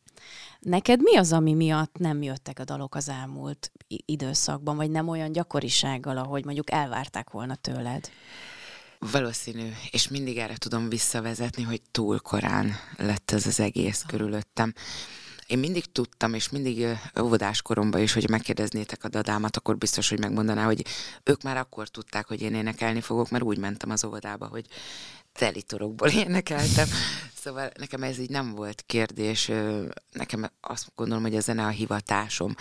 Neked 0.61 1.01
mi 1.03 1.17
az, 1.17 1.33
ami 1.33 1.53
miatt 1.53 1.99
nem 1.99 2.23
jöttek 2.23 2.59
a 2.59 2.65
dalok 2.65 2.95
az 2.95 3.09
elmúlt 3.09 3.73
időszakban, 3.87 4.77
vagy 4.77 4.91
nem 4.91 5.09
olyan 5.09 5.33
gyakorisággal, 5.33 6.17
ahogy 6.17 6.45
mondjuk 6.45 6.71
elvárták 6.71 7.31
volna 7.31 7.55
tőled? 7.55 8.11
Valószínű, 9.11 9.73
és 9.91 10.09
mindig 10.09 10.37
erre 10.39 10.57
tudom 10.57 10.89
visszavezetni, 10.89 11.63
hogy 11.63 11.83
túl 11.91 12.19
korán 12.19 12.77
lett 12.97 13.31
ez 13.31 13.47
az 13.47 13.61
egész 13.61 14.05
körülöttem. 14.07 14.75
Én 15.47 15.59
mindig 15.59 15.93
tudtam, 15.93 16.35
és 16.35 16.49
mindig 16.49 16.87
óvodás 17.21 17.63
koromban 17.63 18.01
is, 18.01 18.13
hogy 18.13 18.29
megkérdeznétek 18.29 19.05
a 19.05 19.09
dadámat, 19.09 19.57
akkor 19.57 19.77
biztos, 19.79 20.09
hogy 20.09 20.19
megmondaná, 20.19 20.65
hogy 20.65 20.87
ők 21.25 21.43
már 21.43 21.57
akkor 21.57 21.89
tudták, 21.89 22.27
hogy 22.27 22.43
én 22.43 22.55
énekelni 22.55 23.01
fogok, 23.01 23.31
mert 23.31 23.45
úgy 23.45 23.59
mentem 23.59 23.91
az 23.91 24.05
óvodába, 24.05 24.47
hogy 24.47 24.67
telitorokból 25.33 26.09
énekeltem. 26.25 26.89
Szóval 27.35 27.71
nekem 27.79 28.03
ez 28.03 28.19
így 28.19 28.31
nem 28.31 28.55
volt 28.55 28.83
kérdés. 28.87 29.51
Nekem 30.13 30.51
azt 30.61 30.87
gondolom, 30.95 31.23
hogy 31.23 31.37
a 31.37 31.41
zene 31.41 31.65
a 31.65 31.69
hivatásom. 31.69 32.55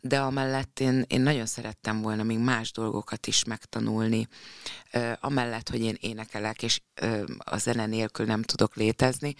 De 0.00 0.20
amellett 0.20 0.80
én, 0.80 1.04
én 1.06 1.20
nagyon 1.20 1.46
szerettem 1.46 2.00
volna 2.00 2.22
még 2.22 2.38
más 2.38 2.72
dolgokat 2.72 3.26
is 3.26 3.44
megtanulni. 3.44 4.28
Amellett, 5.20 5.68
hogy 5.68 5.80
én 5.80 5.96
énekelek, 6.00 6.62
és 6.62 6.80
a 7.38 7.56
zene 7.56 7.86
nélkül 7.86 8.26
nem 8.26 8.42
tudok 8.42 8.76
létezni, 8.76 9.34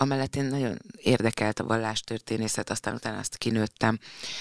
Amellett 0.00 0.36
én 0.36 0.44
nagyon 0.44 0.78
érdekelt 0.96 1.58
a 1.60 1.64
vallástörténészet, 1.64 2.70
aztán 2.70 2.94
utána 2.94 3.18
azt 3.18 3.36
kinőttem, 3.36 3.98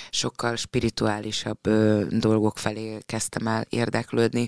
sokkal 0.09 0.55
spirituálisabb 0.55 1.67
ö, 1.67 2.05
dolgok 2.09 2.57
felé 2.57 2.97
kezdtem 3.05 3.47
el 3.47 3.65
érdeklődni, 3.69 4.47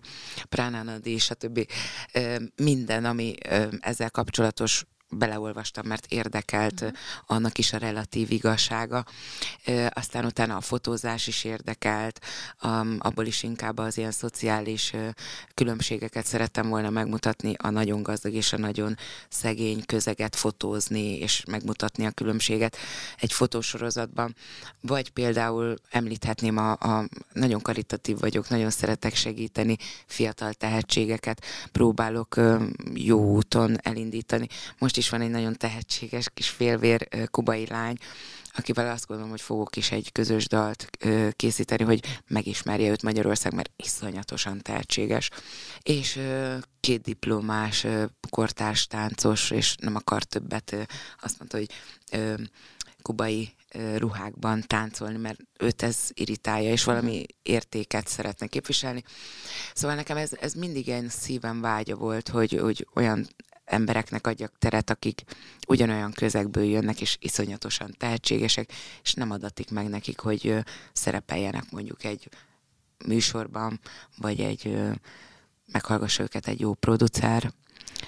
Pránánadi, 0.49 1.17
stb. 1.17 1.67
Ö, 2.13 2.35
minden, 2.55 3.05
ami 3.05 3.35
ö, 3.49 3.67
ezzel 3.79 4.09
kapcsolatos 4.09 4.85
beleolvastam, 5.11 5.87
mert 5.87 6.05
érdekelt 6.09 6.81
uh-huh. 6.81 6.97
annak 7.25 7.57
is 7.57 7.73
a 7.73 7.77
relatív 7.77 8.31
igazsága. 8.31 9.05
Aztán 9.89 10.25
utána 10.25 10.55
a 10.55 10.61
fotózás 10.61 11.27
is 11.27 11.43
érdekelt, 11.43 12.19
abból 12.97 13.25
is 13.25 13.43
inkább 13.43 13.77
az 13.77 13.97
ilyen 13.97 14.11
szociális 14.11 14.93
különbségeket 15.53 16.25
szerettem 16.25 16.69
volna 16.69 16.89
megmutatni, 16.89 17.53
a 17.57 17.69
nagyon 17.69 18.03
gazdag 18.03 18.33
és 18.33 18.53
a 18.53 18.57
nagyon 18.57 18.97
szegény 19.29 19.85
közeget 19.85 20.35
fotózni, 20.35 21.17
és 21.17 21.43
megmutatni 21.45 22.05
a 22.05 22.11
különbséget 22.11 22.77
egy 23.19 23.33
fotósorozatban. 23.33 24.35
Vagy 24.81 25.09
például 25.09 25.75
említhetném, 25.89 26.57
a, 26.57 26.71
a 26.71 27.07
nagyon 27.33 27.61
karitatív 27.61 28.19
vagyok, 28.19 28.49
nagyon 28.49 28.69
szeretek 28.69 29.15
segíteni 29.15 29.77
fiatal 30.05 30.53
tehetségeket, 30.53 31.45
próbálok 31.71 32.35
jó 32.93 33.19
úton 33.19 33.77
elindítani. 33.81 34.47
Most 34.77 34.97
is 35.01 35.09
van 35.09 35.21
egy 35.21 35.29
nagyon 35.29 35.57
tehetséges 35.57 36.29
kis 36.33 36.49
félvér 36.49 37.07
kubai 37.31 37.65
lány, 37.67 37.97
akivel 38.53 38.91
azt 38.91 39.07
gondolom, 39.07 39.31
hogy 39.31 39.41
fogok 39.41 39.75
is 39.75 39.91
egy 39.91 40.11
közös 40.11 40.47
dalt 40.47 40.89
készíteni, 41.35 41.83
hogy 41.83 42.19
megismerje 42.27 42.89
őt 42.89 43.03
Magyarország, 43.03 43.53
mert 43.53 43.71
iszonyatosan 43.75 44.61
tehetséges. 44.61 45.29
És 45.81 46.19
két 46.79 47.01
diplomás 47.01 47.85
kortárs 48.29 48.87
táncos, 48.87 49.51
és 49.51 49.75
nem 49.75 49.95
akar 49.95 50.23
többet, 50.23 50.87
azt 51.21 51.37
mondta, 51.39 51.57
hogy 51.57 51.69
kubai 53.01 53.53
ruhákban 53.95 54.63
táncolni, 54.67 55.17
mert 55.17 55.39
őt 55.59 55.81
ez 55.81 55.97
irritálja, 56.13 56.71
és 56.71 56.83
valami 56.83 57.25
értéket 57.41 58.07
szeretne 58.07 58.47
képviselni. 58.47 59.03
Szóval 59.73 59.95
nekem 59.95 60.17
ez, 60.17 60.31
ez 60.39 60.53
mindig 60.53 60.89
egy 60.89 61.09
szívem 61.09 61.61
vágya 61.61 61.95
volt, 61.95 62.29
hogy, 62.29 62.59
hogy 62.61 62.87
olyan 62.95 63.27
embereknek 63.71 64.27
adjak 64.27 64.57
teret, 64.57 64.89
akik 64.89 65.23
ugyanolyan 65.67 66.11
közegből 66.11 66.63
jönnek, 66.63 67.01
és 67.01 67.17
iszonyatosan 67.19 67.95
tehetségesek, 67.97 68.71
és 69.03 69.13
nem 69.13 69.31
adatik 69.31 69.71
meg 69.71 69.89
nekik, 69.89 70.19
hogy 70.19 70.55
szerepeljenek 70.93 71.71
mondjuk 71.71 72.03
egy 72.03 72.29
műsorban, 73.05 73.79
vagy 74.17 74.39
egy 74.39 74.77
meghallgassa 75.71 76.23
őket 76.23 76.47
egy 76.47 76.59
jó 76.59 76.73
producer. 76.73 77.53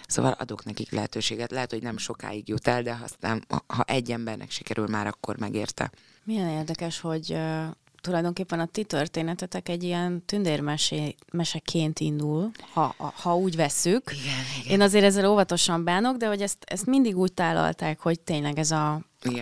Szóval 0.07 0.31
adok 0.31 0.65
nekik 0.65 0.91
lehetőséget. 0.91 1.51
Lehet, 1.51 1.71
hogy 1.71 1.81
nem 1.81 1.97
sokáig 1.97 2.47
jut 2.47 2.67
el, 2.67 2.81
de 2.81 2.99
aztán, 3.03 3.45
ha 3.67 3.83
egy 3.83 4.11
embernek 4.11 4.51
sikerül, 4.51 4.87
már 4.87 5.07
akkor 5.07 5.37
megérte. 5.37 5.91
Milyen 6.23 6.49
érdekes, 6.49 6.99
hogy 6.99 7.37
tulajdonképpen 8.03 8.59
a 8.59 8.65
ti 8.65 8.83
történetetek 8.83 9.69
egy 9.69 9.83
ilyen 9.83 10.25
tündérmeseként 10.25 11.99
indul, 11.99 12.51
ha, 12.73 12.95
ha 12.97 13.35
úgy 13.37 13.55
vesszük. 13.55 14.11
Igen, 14.11 14.23
igen. 14.59 14.71
Én 14.73 14.81
azért 14.81 15.05
ezzel 15.05 15.29
óvatosan 15.29 15.83
bánok, 15.83 16.17
de 16.17 16.27
hogy 16.27 16.41
ezt, 16.41 16.57
ezt 16.65 16.85
mindig 16.85 17.17
úgy 17.17 17.33
tálalták, 17.33 17.99
hogy 17.99 18.19
tényleg 18.19 18.59
ez 18.59 18.71
a, 18.71 18.93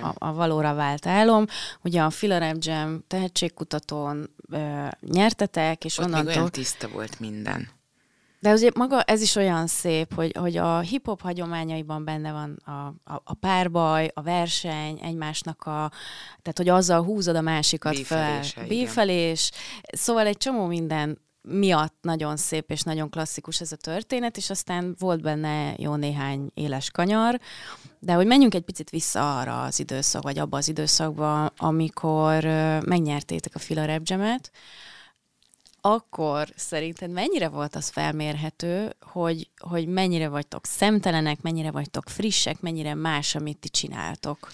a, 0.01 0.13
a 0.17 0.33
valóra 0.33 0.73
vált 0.73 1.07
álom. 1.07 1.45
Ugye 1.83 2.01
a 2.01 2.09
Filarem 2.09 2.57
Jam 2.59 3.03
tehetségkutatón 3.07 4.29
ö, 4.51 4.87
nyertetek, 5.01 5.85
és 5.85 5.97
Ott 5.97 6.05
onnantól... 6.05 6.27
még 6.27 6.37
olyan 6.37 6.51
tiszta 6.51 6.87
volt 6.87 7.19
minden. 7.19 7.69
De 8.41 8.49
azért 8.49 8.77
maga 8.77 9.01
ez 9.01 9.21
is 9.21 9.35
olyan 9.35 9.67
szép, 9.67 10.13
hogy, 10.13 10.37
hogy 10.37 10.57
a 10.57 10.79
hip-hop 10.79 11.21
hagyományaiban 11.21 12.03
benne 12.03 12.31
van 12.31 12.61
a, 12.65 13.11
a, 13.13 13.21
a 13.23 13.33
párbaj, 13.33 14.11
a 14.13 14.21
verseny, 14.21 14.99
egymásnak 15.01 15.63
a... 15.63 15.91
Tehát, 16.41 16.57
hogy 16.57 16.69
azzal 16.69 17.03
húzod 17.03 17.35
a 17.35 17.41
másikat 17.41 17.97
fel. 17.97 18.43
Bífelés. 18.67 19.51
Szóval 19.81 20.25
egy 20.25 20.37
csomó 20.37 20.65
minden 20.65 21.19
miatt 21.41 21.95
nagyon 22.01 22.37
szép 22.37 22.71
és 22.71 22.81
nagyon 22.81 23.09
klasszikus 23.09 23.61
ez 23.61 23.71
a 23.71 23.75
történet, 23.75 24.37
és 24.37 24.49
aztán 24.49 24.95
volt 24.99 25.21
benne 25.21 25.73
jó 25.77 25.95
néhány 25.95 26.51
éles 26.53 26.91
kanyar, 26.91 27.39
de 27.99 28.13
hogy 28.13 28.25
menjünk 28.25 28.53
egy 28.53 28.63
picit 28.63 28.89
vissza 28.89 29.39
arra 29.39 29.63
az 29.63 29.79
időszak, 29.79 30.23
vagy 30.23 30.39
abba 30.39 30.57
az 30.57 30.67
időszakba, 30.67 31.45
amikor 31.45 32.43
megnyertétek 32.85 33.55
a 33.55 33.59
Fila 33.59 33.85
Rap 33.85 34.03
akkor 35.81 36.47
szerinted 36.55 37.09
mennyire 37.09 37.49
volt 37.49 37.75
az 37.75 37.89
felmérhető, 37.89 38.95
hogy, 38.99 39.49
hogy 39.57 39.87
mennyire 39.87 40.29
vagytok 40.29 40.65
szemtelenek, 40.65 41.41
mennyire 41.41 41.71
vagytok 41.71 42.09
frissek, 42.09 42.59
mennyire 42.59 42.93
más, 42.93 43.35
amit 43.35 43.57
ti 43.57 43.69
csináltok? 43.69 44.51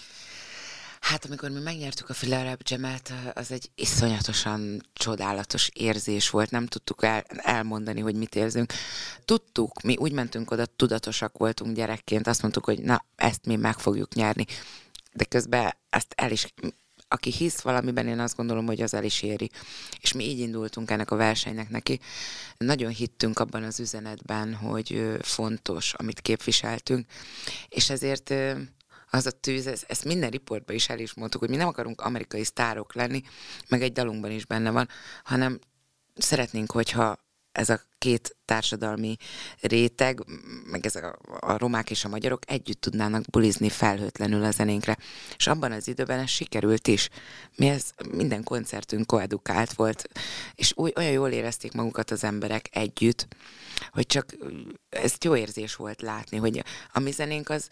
Hát 1.00 1.24
amikor 1.24 1.50
mi 1.50 1.60
megnyertük 1.60 2.08
a 2.08 2.14
Filarab 2.14 2.62
Gemet, 2.62 3.12
az 3.34 3.52
egy 3.52 3.70
iszonyatosan 3.74 4.82
csodálatos 4.92 5.68
érzés 5.72 6.30
volt, 6.30 6.50
nem 6.50 6.66
tudtuk 6.66 7.04
el, 7.04 7.24
elmondani, 7.28 8.00
hogy 8.00 8.14
mit 8.14 8.34
érzünk. 8.34 8.72
Tudtuk, 9.24 9.82
mi 9.82 9.96
úgy 9.96 10.12
mentünk 10.12 10.50
oda, 10.50 10.66
tudatosak 10.66 11.38
voltunk 11.38 11.76
gyerekként, 11.76 12.26
azt 12.26 12.42
mondtuk, 12.42 12.64
hogy 12.64 12.78
na, 12.78 13.04
ezt 13.16 13.46
mi 13.46 13.56
meg 13.56 13.78
fogjuk 13.78 14.14
nyerni. 14.14 14.46
De 15.12 15.24
közben 15.24 15.74
ezt 15.90 16.12
el 16.16 16.30
is 16.30 16.54
aki 17.08 17.30
hisz 17.30 17.60
valamiben, 17.60 18.06
én 18.06 18.18
azt 18.18 18.36
gondolom, 18.36 18.66
hogy 18.66 18.82
az 18.82 18.94
el 18.94 19.04
is 19.04 19.22
éri. 19.22 19.50
És 20.00 20.12
mi 20.12 20.24
így 20.24 20.38
indultunk 20.38 20.90
ennek 20.90 21.10
a 21.10 21.16
versenynek 21.16 21.68
neki. 21.68 22.00
Nagyon 22.56 22.90
hittünk 22.90 23.38
abban 23.38 23.62
az 23.62 23.80
üzenetben, 23.80 24.54
hogy 24.54 25.16
fontos, 25.20 25.94
amit 25.94 26.20
képviseltünk, 26.20 27.06
és 27.68 27.90
ezért 27.90 28.34
az 29.10 29.26
a 29.26 29.30
tűz, 29.30 29.66
ez, 29.66 29.84
ezt 29.86 30.04
minden 30.04 30.30
riportban 30.30 30.76
is 30.76 30.88
el 30.88 30.98
is 30.98 31.14
mondtuk, 31.14 31.40
hogy 31.40 31.50
mi 31.50 31.56
nem 31.56 31.68
akarunk 31.68 32.00
amerikai 32.00 32.44
sztárok 32.44 32.94
lenni, 32.94 33.22
meg 33.68 33.82
egy 33.82 33.92
dalunkban 33.92 34.30
is 34.30 34.46
benne 34.46 34.70
van, 34.70 34.88
hanem 35.24 35.58
szeretnénk, 36.14 36.70
hogyha 36.70 37.18
ez 37.52 37.68
a 37.68 37.80
két 37.98 38.36
társadalmi 38.44 39.16
réteg, 39.60 40.24
meg 40.64 40.86
ez 40.86 40.94
a, 40.96 41.18
a 41.40 41.58
romák 41.58 41.90
és 41.90 42.04
a 42.04 42.08
magyarok 42.08 42.42
együtt 42.46 42.80
tudnának 42.80 43.24
bulizni 43.30 43.68
felhőtlenül 43.68 44.44
a 44.44 44.50
zenénkre. 44.50 44.96
És 45.36 45.46
abban 45.46 45.72
az 45.72 45.88
időben 45.88 46.18
ez 46.18 46.28
sikerült 46.28 46.88
is. 46.88 47.08
Mi 47.56 47.68
ez 47.68 47.90
minden 48.10 48.42
koncertünk 48.42 49.06
koedukált 49.06 49.72
volt, 49.72 50.08
és 50.54 50.78
oly, 50.78 50.92
olyan 50.96 51.12
jól 51.12 51.30
érezték 51.30 51.72
magukat 51.72 52.10
az 52.10 52.24
emberek 52.24 52.68
együtt, 52.72 53.26
hogy 53.90 54.06
csak 54.06 54.36
ez 54.88 55.14
jó 55.20 55.36
érzés 55.36 55.74
volt 55.74 56.02
látni, 56.02 56.36
hogy 56.36 56.64
a 56.92 56.98
mi 56.98 57.10
zenénk 57.10 57.48
az 57.48 57.68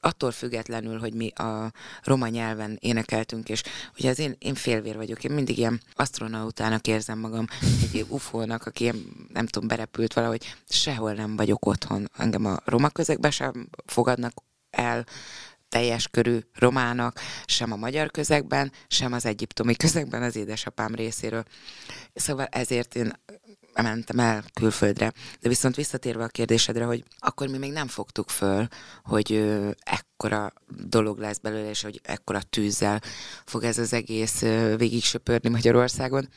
attól 0.00 0.30
függetlenül, 0.30 0.98
hogy 0.98 1.14
mi 1.14 1.28
a 1.28 1.72
roma 2.02 2.28
nyelven 2.28 2.78
énekeltünk, 2.80 3.48
és 3.48 3.62
ugye 3.98 4.10
az 4.10 4.18
én, 4.18 4.36
én 4.38 4.54
félvér 4.54 4.96
vagyok, 4.96 5.24
én 5.24 5.32
mindig 5.32 5.58
ilyen 5.58 5.80
astronautának 5.94 6.86
érzem 6.86 7.18
magam, 7.18 7.46
egy 7.82 8.06
ufónak, 8.08 8.66
aki 8.66 8.82
ilyen, 8.82 9.28
nem 9.32 9.46
tudom, 9.46 9.59
berepült 9.66 10.14
valahogy, 10.14 10.54
sehol 10.68 11.12
nem 11.12 11.36
vagyok 11.36 11.66
otthon. 11.66 12.10
Engem 12.16 12.44
a 12.44 12.56
roma 12.64 12.88
közegben 12.88 13.30
sem 13.30 13.68
fogadnak 13.86 14.32
el, 14.70 15.06
teljes 15.68 16.08
körű 16.08 16.38
romának, 16.54 17.20
sem 17.44 17.72
a 17.72 17.76
magyar 17.76 18.10
közegben, 18.10 18.72
sem 18.88 19.12
az 19.12 19.26
egyiptomi 19.26 19.74
közegben 19.74 20.22
az 20.22 20.36
édesapám 20.36 20.94
részéről. 20.94 21.44
Szóval 22.14 22.46
ezért 22.46 22.94
én 22.94 23.12
mentem 23.74 24.18
el 24.18 24.44
külföldre. 24.54 25.12
De 25.40 25.48
viszont 25.48 25.76
visszatérve 25.76 26.24
a 26.24 26.28
kérdésedre, 26.28 26.84
hogy 26.84 27.04
akkor 27.18 27.48
mi 27.48 27.58
még 27.58 27.72
nem 27.72 27.88
fogtuk 27.88 28.30
föl, 28.30 28.66
hogy 29.04 29.50
ekkora 29.78 30.52
dolog 30.86 31.18
lesz 31.18 31.38
belőle, 31.38 31.68
és 31.68 31.82
hogy 31.82 32.00
ekkora 32.02 32.40
tűzzel 32.42 33.00
fog 33.44 33.64
ez 33.64 33.78
az 33.78 33.92
egész 33.92 34.42
ö, 34.42 34.76
végig 34.76 35.02
söpörni 35.02 35.48
Magyarországon. 35.48 36.28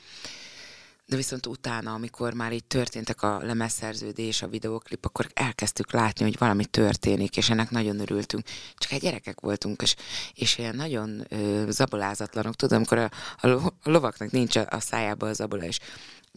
De 1.13 1.19
viszont 1.19 1.45
utána, 1.45 1.93
amikor 1.93 2.33
már 2.33 2.53
így 2.53 2.63
történtek 2.63 3.21
a 3.21 3.39
lemezszerződés, 3.41 4.41
a 4.41 4.47
videóklip, 4.47 5.05
akkor 5.05 5.27
elkezdtük 5.33 5.91
látni, 5.91 6.25
hogy 6.25 6.37
valami 6.37 6.65
történik, 6.65 7.37
és 7.37 7.49
ennek 7.49 7.69
nagyon 7.69 7.99
örültünk. 7.99 8.43
Csak 8.77 8.91
egy 8.91 9.01
gyerekek 9.01 9.39
voltunk, 9.39 9.81
és, 9.81 9.95
és 10.33 10.57
ilyen 10.57 10.75
nagyon 10.75 11.25
ö, 11.29 11.65
zabolázatlanok, 11.69 12.55
tudom, 12.55 12.77
amikor 12.77 12.97
a, 12.97 13.09
a, 13.47 13.73
lovaknak 13.83 14.31
nincs 14.31 14.55
a, 14.55 14.65
a 14.69 14.79
szájába 14.79 15.27
a 15.27 15.33
zabola, 15.33 15.63
és 15.63 15.79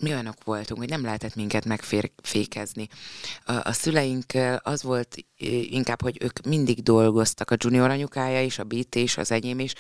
mi 0.02 0.10
olyanok 0.10 0.44
voltunk, 0.44 0.80
hogy 0.80 0.88
nem 0.88 1.02
lehetett 1.02 1.34
minket 1.34 1.64
megfékezni. 1.64 2.88
A, 3.44 3.52
a 3.52 3.72
szüleink 3.72 4.32
az 4.58 4.82
volt 4.82 5.16
inkább, 5.70 6.02
hogy 6.02 6.16
ők 6.20 6.46
mindig 6.46 6.82
dolgoztak, 6.82 7.50
a 7.50 7.56
junior 7.58 7.90
anyukája 7.90 8.42
is, 8.42 8.58
a 8.58 8.64
BT 8.64 8.94
is, 8.94 9.16
az 9.16 9.30
enyém 9.30 9.60
is, 9.60 9.72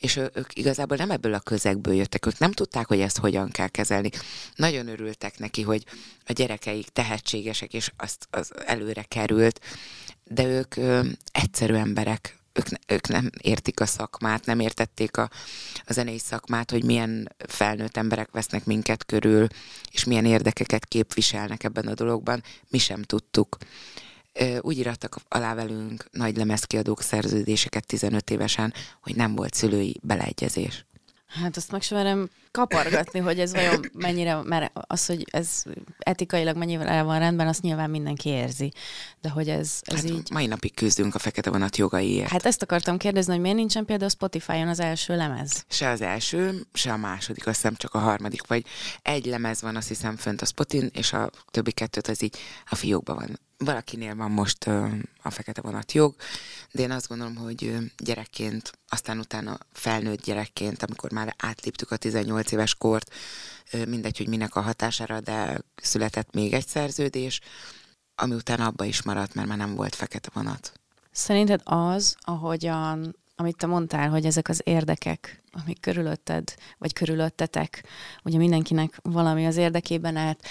és 0.00 0.16
ők 0.16 0.56
igazából 0.56 0.96
nem 0.96 1.10
ebből 1.10 1.34
a 1.34 1.40
közegből 1.40 1.94
jöttek, 1.94 2.26
ők 2.26 2.38
nem 2.38 2.52
tudták, 2.52 2.86
hogy 2.86 3.00
ezt 3.00 3.18
hogyan 3.18 3.50
kell 3.50 3.68
kezelni. 3.68 4.10
Nagyon 4.56 4.88
örültek 4.88 5.38
neki, 5.38 5.62
hogy 5.62 5.84
a 6.26 6.32
gyerekeik 6.32 6.88
tehetségesek, 6.88 7.74
és 7.74 7.90
azt 7.96 8.26
az 8.30 8.52
előre 8.66 9.02
került, 9.02 9.60
de 10.24 10.44
ők 10.44 10.76
ö, 10.76 11.06
egyszerű 11.32 11.74
emberek, 11.74 12.43
ők, 12.54 12.66
ők 12.86 13.08
nem 13.08 13.30
értik 13.40 13.80
a 13.80 13.86
szakmát, 13.86 14.46
nem 14.46 14.60
értették 14.60 15.16
a, 15.16 15.30
a 15.84 15.92
zenei 15.92 16.18
szakmát, 16.18 16.70
hogy 16.70 16.84
milyen 16.84 17.34
felnőtt 17.48 17.96
emberek 17.96 18.30
vesznek 18.30 18.64
minket 18.64 19.04
körül, 19.04 19.46
és 19.90 20.04
milyen 20.04 20.24
érdekeket 20.24 20.84
képviselnek 20.84 21.64
ebben 21.64 21.86
a 21.86 21.94
dologban. 21.94 22.42
Mi 22.68 22.78
sem 22.78 23.02
tudtuk. 23.02 23.56
Úgy 24.60 24.78
irattak 24.78 25.16
alá 25.28 25.54
velünk 25.54 26.08
nagy 26.10 26.36
lemezkiadók 26.36 27.02
szerződéseket 27.02 27.86
15 27.86 28.30
évesen, 28.30 28.74
hogy 29.02 29.16
nem 29.16 29.34
volt 29.34 29.54
szülői 29.54 30.00
beleegyezés. 30.02 30.84
Hát 31.26 31.56
azt 31.56 31.70
meg 31.70 31.82
sem 31.82 31.98
merem 31.98 32.30
kapargatni, 32.54 33.20
hogy 33.20 33.40
ez 33.40 33.52
vajon 33.52 33.90
mennyire, 33.92 34.42
mert 34.42 34.70
az, 34.74 35.06
hogy 35.06 35.24
ez 35.30 35.62
etikailag 35.98 36.56
mennyire 36.56 36.84
el 36.84 37.04
van 37.04 37.18
rendben, 37.18 37.46
azt 37.46 37.62
nyilván 37.62 37.90
mindenki 37.90 38.28
érzi. 38.28 38.72
De 39.20 39.28
hogy 39.28 39.48
ez, 39.48 39.80
ez 39.82 39.94
hát 39.94 40.10
így... 40.10 40.30
Mai 40.30 40.46
napig 40.46 40.74
küzdünk 40.74 41.14
a 41.14 41.18
fekete 41.18 41.50
vonat 41.50 41.76
jogaiért. 41.76 42.30
Hát 42.30 42.46
ezt 42.46 42.62
akartam 42.62 42.96
kérdezni, 42.96 43.32
hogy 43.32 43.40
miért 43.40 43.56
nincsen 43.56 43.84
például 43.84 44.10
Spotify-on 44.10 44.68
az 44.68 44.80
első 44.80 45.16
lemez? 45.16 45.64
Se 45.68 45.88
az 45.88 46.00
első, 46.00 46.66
se 46.72 46.92
a 46.92 46.96
második, 46.96 47.46
azt 47.46 47.56
hiszem 47.56 47.74
csak 47.74 47.94
a 47.94 47.98
harmadik, 47.98 48.46
vagy 48.46 48.64
egy 49.02 49.26
lemez 49.26 49.62
van, 49.62 49.76
azt 49.76 49.88
hiszem 49.88 50.16
fönt 50.16 50.42
a 50.42 50.46
Spotin, 50.46 50.90
és 50.92 51.12
a 51.12 51.30
többi 51.50 51.72
kettőt 51.72 52.08
az 52.08 52.22
így 52.22 52.36
a 52.70 52.74
fiókban 52.74 53.16
van 53.16 53.38
valakinél 53.64 54.14
van 54.14 54.30
most 54.30 54.66
a 55.22 55.30
fekete 55.30 55.60
vonat 55.60 55.92
jog, 55.92 56.14
de 56.72 56.82
én 56.82 56.90
azt 56.90 57.08
gondolom, 57.08 57.36
hogy 57.36 57.76
gyerekként, 57.96 58.72
aztán 58.88 59.18
utána 59.18 59.58
felnőtt 59.72 60.24
gyerekként, 60.24 60.82
amikor 60.82 61.12
már 61.12 61.34
átléptük 61.38 61.90
a 61.90 61.96
18 61.96 62.52
éves 62.52 62.74
kort, 62.74 63.14
mindegy, 63.86 64.16
hogy 64.16 64.28
minek 64.28 64.54
a 64.54 64.60
hatására, 64.60 65.20
de 65.20 65.58
született 65.76 66.34
még 66.34 66.52
egy 66.52 66.66
szerződés, 66.66 67.40
ami 68.14 68.34
utána 68.34 68.66
abba 68.66 68.84
is 68.84 69.02
maradt, 69.02 69.34
mert 69.34 69.48
már 69.48 69.58
nem 69.58 69.74
volt 69.74 69.94
fekete 69.94 70.28
vonat. 70.32 70.72
Szerinted 71.10 71.60
az, 71.64 72.16
ahogyan 72.20 73.16
amit 73.36 73.56
te 73.56 73.66
mondtál, 73.66 74.08
hogy 74.10 74.26
ezek 74.26 74.48
az 74.48 74.60
érdekek, 74.64 75.42
amik 75.52 75.80
körülötted, 75.80 76.54
vagy 76.78 76.92
körülöttetek, 76.92 77.84
ugye 78.24 78.38
mindenkinek 78.38 78.98
valami 79.02 79.46
az 79.46 79.56
érdekében 79.56 80.16
állt, 80.16 80.46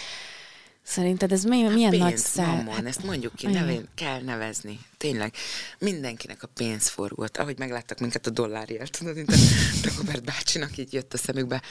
Szerinted 0.83 1.31
ez 1.31 1.43
milyen, 1.43 1.71
milyen 1.71 1.89
pénz, 1.89 2.03
nagy 2.03 2.17
szám? 2.17 2.55
Mamon, 2.55 2.85
ezt 2.85 3.03
mondjuk 3.03 3.35
ki, 3.35 3.47
nevén, 3.47 3.87
kell 3.95 4.21
nevezni. 4.21 4.79
Tényleg, 4.97 5.33
mindenkinek 5.79 6.43
a 6.43 6.47
pénz 6.47 6.87
forgott. 6.87 7.37
Ahogy 7.37 7.57
megláttak 7.57 7.99
minket 7.99 8.27
a 8.27 8.29
dollárért, 8.29 8.97
tudod, 8.97 9.15
mint 9.15 9.29
a 9.29 9.35
Dagobert 9.81 10.23
bácsinak 10.23 10.77
így 10.77 10.93
jött 10.93 11.13
a 11.13 11.17
szemükbe. 11.17 11.61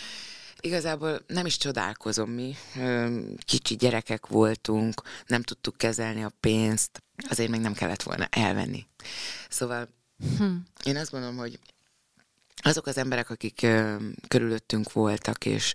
Igazából 0.60 1.24
nem 1.26 1.46
is 1.46 1.56
csodálkozom 1.56 2.30
mi. 2.30 2.56
Kicsi 3.38 3.76
gyerekek 3.76 4.26
voltunk, 4.26 5.02
nem 5.26 5.42
tudtuk 5.42 5.76
kezelni 5.76 6.24
a 6.24 6.32
pénzt, 6.40 7.02
azért 7.28 7.50
még 7.50 7.60
nem 7.60 7.74
kellett 7.74 8.02
volna 8.02 8.26
elvenni. 8.30 8.86
Szóval 9.48 9.88
hm. 10.38 10.54
én 10.84 10.96
azt 10.96 11.10
gondolom, 11.10 11.36
hogy 11.36 11.58
azok 12.56 12.86
az 12.86 12.98
emberek, 12.98 13.30
akik 13.30 13.66
körülöttünk 14.28 14.92
voltak, 14.92 15.46
és 15.46 15.74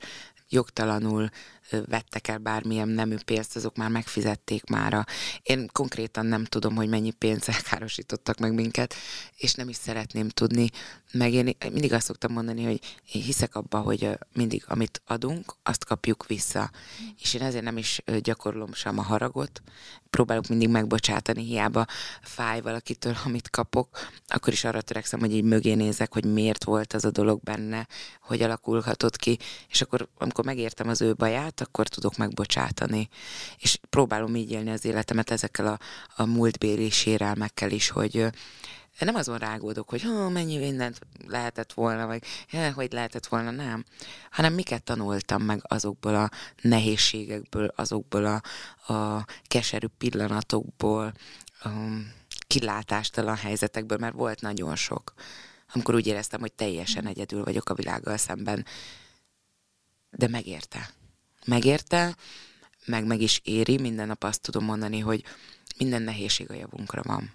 jogtalanul 0.49 1.29
vettek 1.69 2.27
el 2.27 2.37
bármilyen 2.37 2.87
nemű 2.87 3.15
pénzt, 3.25 3.55
azok 3.55 3.75
már 3.75 3.89
megfizették 3.89 4.63
mára. 4.69 5.05
Én 5.43 5.69
konkrétan 5.71 6.25
nem 6.25 6.43
tudom, 6.43 6.75
hogy 6.75 6.89
mennyi 6.89 7.11
pénzzel 7.11 7.61
károsítottak 7.69 8.37
meg 8.37 8.53
minket, 8.53 8.95
és 9.37 9.53
nem 9.53 9.69
is 9.69 9.75
szeretném 9.75 10.29
tudni. 10.29 10.69
Meg 11.11 11.33
én 11.33 11.55
mindig 11.71 11.93
azt 11.93 12.05
szoktam 12.05 12.31
mondani, 12.31 12.63
hogy 12.63 12.79
én 13.11 13.21
hiszek 13.21 13.55
abba, 13.55 13.79
hogy 13.79 14.09
mindig 14.33 14.63
amit 14.67 15.01
adunk, 15.05 15.55
azt 15.63 15.85
kapjuk 15.85 16.27
vissza. 16.27 16.71
És 17.21 17.33
én 17.33 17.41
ezért 17.41 17.63
nem 17.63 17.77
is 17.77 18.01
gyakorlom 18.21 18.73
sem 18.73 18.97
a 18.97 19.01
haragot, 19.01 19.61
próbálok 20.09 20.47
mindig 20.47 20.69
megbocsátani, 20.69 21.43
hiába 21.43 21.85
fáj 22.21 22.61
valakitől, 22.61 23.15
amit 23.25 23.49
kapok, 23.49 24.09
akkor 24.27 24.53
is 24.53 24.63
arra 24.63 24.81
törekszem, 24.81 25.19
hogy 25.19 25.33
így 25.33 25.43
mögé 25.43 25.73
nézek, 25.73 26.13
hogy 26.13 26.25
miért 26.25 26.63
volt 26.63 26.93
az 26.93 27.05
a 27.05 27.11
dolog 27.11 27.41
benne, 27.43 27.87
hogy 28.21 28.41
alakulhatott 28.41 29.15
ki, 29.15 29.37
és 29.69 29.81
akkor 29.81 30.07
amikor 30.17 30.45
megértem 30.45 30.87
az 30.89 31.01
ő 31.01 31.13
baját, 31.13 31.56
bűnt, 31.57 31.61
akkor 31.61 31.87
tudok 31.87 32.17
megbocsátani. 32.17 33.09
És 33.57 33.79
próbálom 33.89 34.35
így 34.35 34.51
élni 34.51 34.71
az 34.71 34.85
életemet 34.85 35.31
ezekkel 35.31 35.67
a, 35.67 35.79
a 36.15 36.25
múltbéli 36.25 36.89
sérelmekkel 36.89 37.71
is, 37.71 37.89
hogy 37.89 38.27
nem 38.99 39.15
azon 39.15 39.37
rágódok, 39.37 39.89
hogy 39.89 40.03
oh, 40.05 40.31
mennyi 40.31 40.57
mindent 40.57 40.99
lehetett 41.27 41.73
volna, 41.73 42.05
vagy 42.05 42.23
hogy 42.73 42.91
lehetett 42.91 43.27
volna, 43.27 43.51
nem, 43.51 43.85
hanem 44.31 44.53
miket 44.53 44.83
tanultam 44.83 45.43
meg 45.43 45.61
azokból 45.63 46.15
a 46.15 46.29
nehézségekből, 46.61 47.71
azokból 47.75 48.25
a, 48.25 48.41
a 48.93 49.25
keserű 49.47 49.87
pillanatokból, 49.97 51.13
um, 51.65 52.11
kilátástalan 52.47 53.35
helyzetekből, 53.35 53.97
mert 53.97 54.15
volt 54.15 54.41
nagyon 54.41 54.75
sok, 54.75 55.13
amikor 55.73 55.95
úgy 55.95 56.07
éreztem, 56.07 56.39
hogy 56.39 56.53
teljesen 56.53 57.07
egyedül 57.07 57.43
vagyok 57.43 57.69
a 57.69 57.73
világgal 57.73 58.17
szemben, 58.17 58.65
de 60.09 60.27
megérte 60.27 60.89
megérte, 61.47 62.15
meg 62.85 63.05
meg 63.05 63.21
is 63.21 63.41
éri, 63.43 63.77
minden 63.77 64.07
nap 64.07 64.23
azt 64.23 64.41
tudom 64.41 64.63
mondani, 64.63 64.99
hogy 64.99 65.23
minden 65.77 66.01
nehézség 66.01 66.51
a 66.51 66.53
javunkra 66.53 67.01
van. 67.03 67.31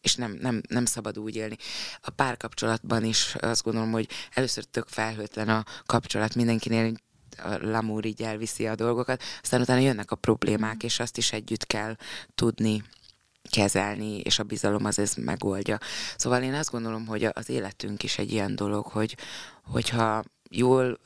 És 0.00 0.14
nem, 0.14 0.36
nem, 0.40 0.62
nem 0.68 0.84
szabad 0.84 1.18
úgy 1.18 1.36
élni. 1.36 1.56
A 2.00 2.10
párkapcsolatban 2.10 3.04
is 3.04 3.34
azt 3.34 3.62
gondolom, 3.62 3.90
hogy 3.90 4.08
először 4.30 4.64
tök 4.64 4.88
felhőtlen 4.88 5.48
a 5.48 5.64
kapcsolat 5.86 6.34
mindenkinél, 6.34 6.92
a 7.36 7.58
lamúr 7.60 8.04
így 8.04 8.22
elviszi 8.22 8.66
a 8.66 8.74
dolgokat, 8.74 9.22
aztán 9.42 9.60
utána 9.60 9.80
jönnek 9.80 10.10
a 10.10 10.16
problémák, 10.16 10.82
és 10.82 11.00
azt 11.00 11.16
is 11.16 11.32
együtt 11.32 11.66
kell 11.66 11.96
tudni 12.34 12.82
kezelni, 13.50 14.20
és 14.20 14.38
a 14.38 14.42
bizalom 14.42 14.84
az 14.84 14.98
ez 14.98 15.14
megoldja. 15.14 15.78
Szóval 16.16 16.42
én 16.42 16.54
azt 16.54 16.70
gondolom, 16.70 17.06
hogy 17.06 17.24
az 17.24 17.48
életünk 17.48 18.02
is 18.02 18.18
egy 18.18 18.32
ilyen 18.32 18.54
dolog, 18.54 18.86
hogy, 18.86 19.16
hogyha 19.62 20.24
jól 20.52 20.98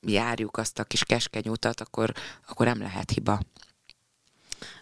járjuk 0.00 0.56
azt 0.56 0.78
a 0.78 0.84
kis 0.84 1.04
keskeny 1.04 1.48
utat, 1.48 1.80
akkor, 1.80 2.12
akkor 2.48 2.66
nem 2.66 2.78
lehet 2.78 3.10
hiba. 3.10 3.40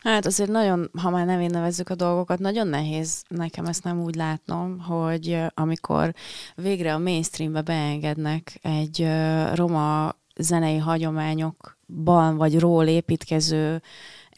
Hát 0.03 0.27
azért 0.27 0.51
nagyon, 0.51 0.91
ha 0.99 1.11
már 1.11 1.27
nevén 1.27 1.51
nevezzük 1.51 1.89
a 1.89 1.95
dolgokat, 1.95 2.39
nagyon 2.39 2.67
nehéz 2.67 3.23
nekem 3.29 3.65
ezt 3.65 3.85
nem 3.85 4.01
úgy 4.01 4.15
látnom, 4.15 4.79
hogy 4.79 5.39
amikor 5.55 6.15
végre 6.55 6.95
a 6.95 6.99
mainstreambe 6.99 7.63
beengednek 7.63 8.59
egy 8.63 9.09
roma 9.55 10.15
zenei 10.37 10.77
hagyományokban 10.77 12.37
vagy 12.37 12.59
ról 12.59 12.87
építkező 12.87 13.83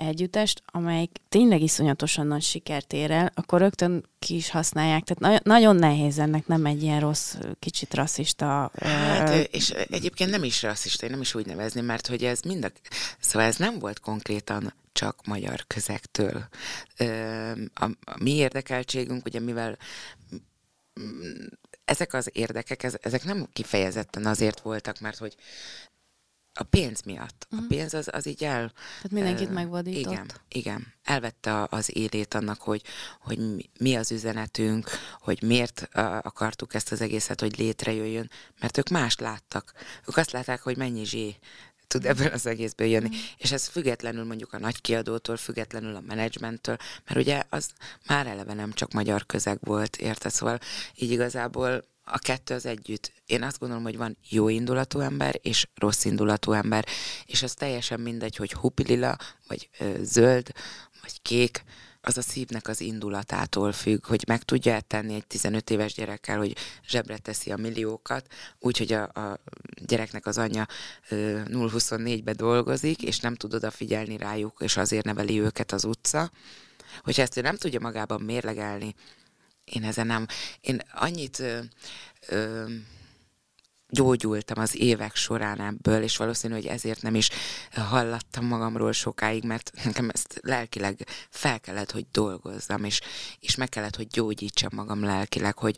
együttest, 0.06 0.62
amelyik 0.66 1.10
tényleg 1.28 1.62
iszonyatosan 1.62 2.26
nagy 2.26 2.42
sikert 2.42 2.92
ér 2.92 3.10
el, 3.10 3.32
akkor 3.34 3.60
rögtön 3.60 4.04
ki 4.18 4.34
is 4.34 4.50
használják. 4.50 5.04
Tehát 5.04 5.42
na- 5.42 5.52
nagyon 5.52 5.76
nehéz 5.76 6.18
ennek 6.18 6.46
nem 6.46 6.66
egy 6.66 6.82
ilyen 6.82 7.00
rossz, 7.00 7.34
kicsit 7.58 7.94
rasszista. 7.94 8.70
Hát, 8.74 9.28
ö... 9.28 9.40
és 9.40 9.70
egyébként 9.70 10.30
nem 10.30 10.44
is 10.44 10.62
rasszista, 10.62 11.04
én 11.04 11.12
nem 11.12 11.20
is 11.20 11.34
úgy 11.34 11.46
nevezni, 11.46 11.80
mert 11.80 12.06
hogy 12.06 12.24
ez 12.24 12.40
mind 12.40 12.64
a... 12.64 12.70
Szóval 13.20 13.48
ez 13.48 13.56
nem 13.56 13.78
volt 13.78 14.00
konkrétan 14.00 14.74
csak 14.92 15.26
magyar 15.26 15.64
közektől. 15.66 16.48
A, 17.74 17.84
a 17.84 18.16
mi 18.18 18.34
érdekeltségünk, 18.34 19.26
ugye 19.26 19.40
mivel 19.40 19.78
ezek 21.84 22.14
az 22.14 22.30
érdekek, 22.32 22.82
ezek 22.82 23.24
nem 23.24 23.46
kifejezetten 23.52 24.26
azért 24.26 24.60
voltak, 24.60 25.00
mert 25.00 25.18
hogy 25.18 25.34
a 26.54 26.62
pénz 26.62 27.02
miatt. 27.02 27.44
Uh-huh. 27.44 27.58
A 27.58 27.62
mhm. 27.62 27.74
pénz 27.74 27.94
az, 27.94 28.08
az 28.12 28.26
így 28.26 28.44
el... 28.44 28.72
Tehát 28.96 29.10
mindenkit 29.10 29.48
uh, 29.48 29.54
megvadított. 29.54 30.12
Igen, 30.12 30.30
igen. 30.48 30.94
Elvette 31.02 31.66
az 31.70 31.96
élét 31.96 32.34
annak, 32.34 32.60
hogy, 32.60 32.82
hogy 33.20 33.38
mi 33.78 33.94
az 33.94 34.10
üzenetünk, 34.10 34.90
hogy 35.20 35.42
miért 35.42 35.88
uh, 35.94 36.04
akartuk 36.04 36.74
ezt 36.74 36.92
az 36.92 37.00
egészet, 37.00 37.40
hogy 37.40 37.58
létrejöjjön, 37.58 38.30
mert 38.60 38.78
ők 38.78 38.88
mást 38.88 39.20
láttak. 39.20 39.72
Ők 40.08 40.16
azt 40.16 40.30
látták, 40.30 40.62
hogy 40.62 40.76
mennyi 40.76 41.04
zsé 41.04 41.36
tud 41.92 42.06
ebből 42.06 42.26
az 42.26 42.46
egészből 42.46 42.86
jönni. 42.86 43.08
Mm. 43.08 43.18
És 43.36 43.52
ez 43.52 43.66
függetlenül 43.66 44.24
mondjuk 44.24 44.52
a 44.52 44.58
nagy 44.58 44.80
kiadótól, 44.80 45.36
függetlenül 45.36 45.94
a 45.94 46.00
menedzsmenttől, 46.00 46.76
mert 47.06 47.20
ugye 47.20 47.42
az 47.48 47.70
már 48.06 48.26
eleve 48.26 48.54
nem 48.54 48.72
csak 48.72 48.92
magyar 48.92 49.26
közeg 49.26 49.58
volt, 49.60 49.96
érted? 49.96 50.32
Szóval 50.32 50.58
így 50.94 51.10
igazából 51.10 51.84
a 52.04 52.18
kettő 52.18 52.54
az 52.54 52.66
együtt. 52.66 53.12
Én 53.26 53.42
azt 53.42 53.58
gondolom, 53.58 53.82
hogy 53.82 53.96
van 53.96 54.16
jó 54.28 54.48
indulatú 54.48 55.00
ember 55.00 55.38
és 55.42 55.66
rossz 55.74 56.04
indulatú 56.04 56.52
ember, 56.52 56.86
és 57.26 57.42
az 57.42 57.54
teljesen 57.54 58.00
mindegy, 58.00 58.36
hogy 58.36 58.52
hupilila, 58.52 59.16
vagy 59.46 59.68
ö, 59.78 59.94
zöld, 60.02 60.52
vagy 61.00 61.22
kék, 61.22 61.64
az 62.04 62.16
a 62.16 62.22
szívnek 62.22 62.68
az 62.68 62.80
indulatától 62.80 63.72
függ, 63.72 64.06
hogy 64.06 64.24
meg 64.26 64.42
tudja 64.42 64.80
tenni 64.80 65.14
egy 65.14 65.26
15 65.26 65.70
éves 65.70 65.92
gyerekkel, 65.94 66.38
hogy 66.38 66.56
zsebre 66.88 67.18
teszi 67.18 67.52
a 67.52 67.56
milliókat, 67.56 68.26
úgyhogy 68.58 68.92
a, 68.92 69.02
a 69.02 69.40
gyereknek 69.86 70.26
az 70.26 70.38
anyja 70.38 70.66
0-24-be 71.10 72.32
dolgozik, 72.32 73.02
és 73.02 73.20
nem 73.20 73.34
tud 73.34 73.54
odafigyelni 73.54 74.16
rájuk, 74.16 74.56
és 74.60 74.76
azért 74.76 75.04
neveli 75.04 75.40
őket 75.40 75.72
az 75.72 75.84
utca. 75.84 76.30
Hogyha 77.02 77.22
ezt 77.22 77.36
ő 77.36 77.40
nem 77.40 77.56
tudja 77.56 77.80
magában 77.80 78.20
mérlegelni, 78.20 78.94
én 79.64 79.84
ezen 79.84 80.06
nem, 80.06 80.26
én 80.60 80.80
annyit 80.92 81.38
ö, 81.38 81.58
ö, 82.28 82.64
gyógyultam 83.88 84.62
az 84.62 84.76
évek 84.80 85.16
során 85.16 85.60
ebből, 85.60 86.02
és 86.02 86.16
valószínű, 86.16 86.54
hogy 86.54 86.66
ezért 86.66 87.02
nem 87.02 87.14
is 87.14 87.28
hallattam 87.72 88.46
magamról 88.46 88.92
sokáig, 88.92 89.44
mert 89.44 89.72
nekem 89.84 90.08
ezt 90.08 90.40
lelkileg 90.42 91.06
fel 91.30 91.60
kellett, 91.60 91.90
hogy 91.90 92.06
dolgozzam, 92.10 92.84
és, 92.84 93.00
és 93.40 93.54
meg 93.54 93.68
kellett, 93.68 93.96
hogy 93.96 94.06
gyógyítsam 94.06 94.70
magam 94.74 95.04
lelkileg, 95.04 95.58
hogy 95.58 95.76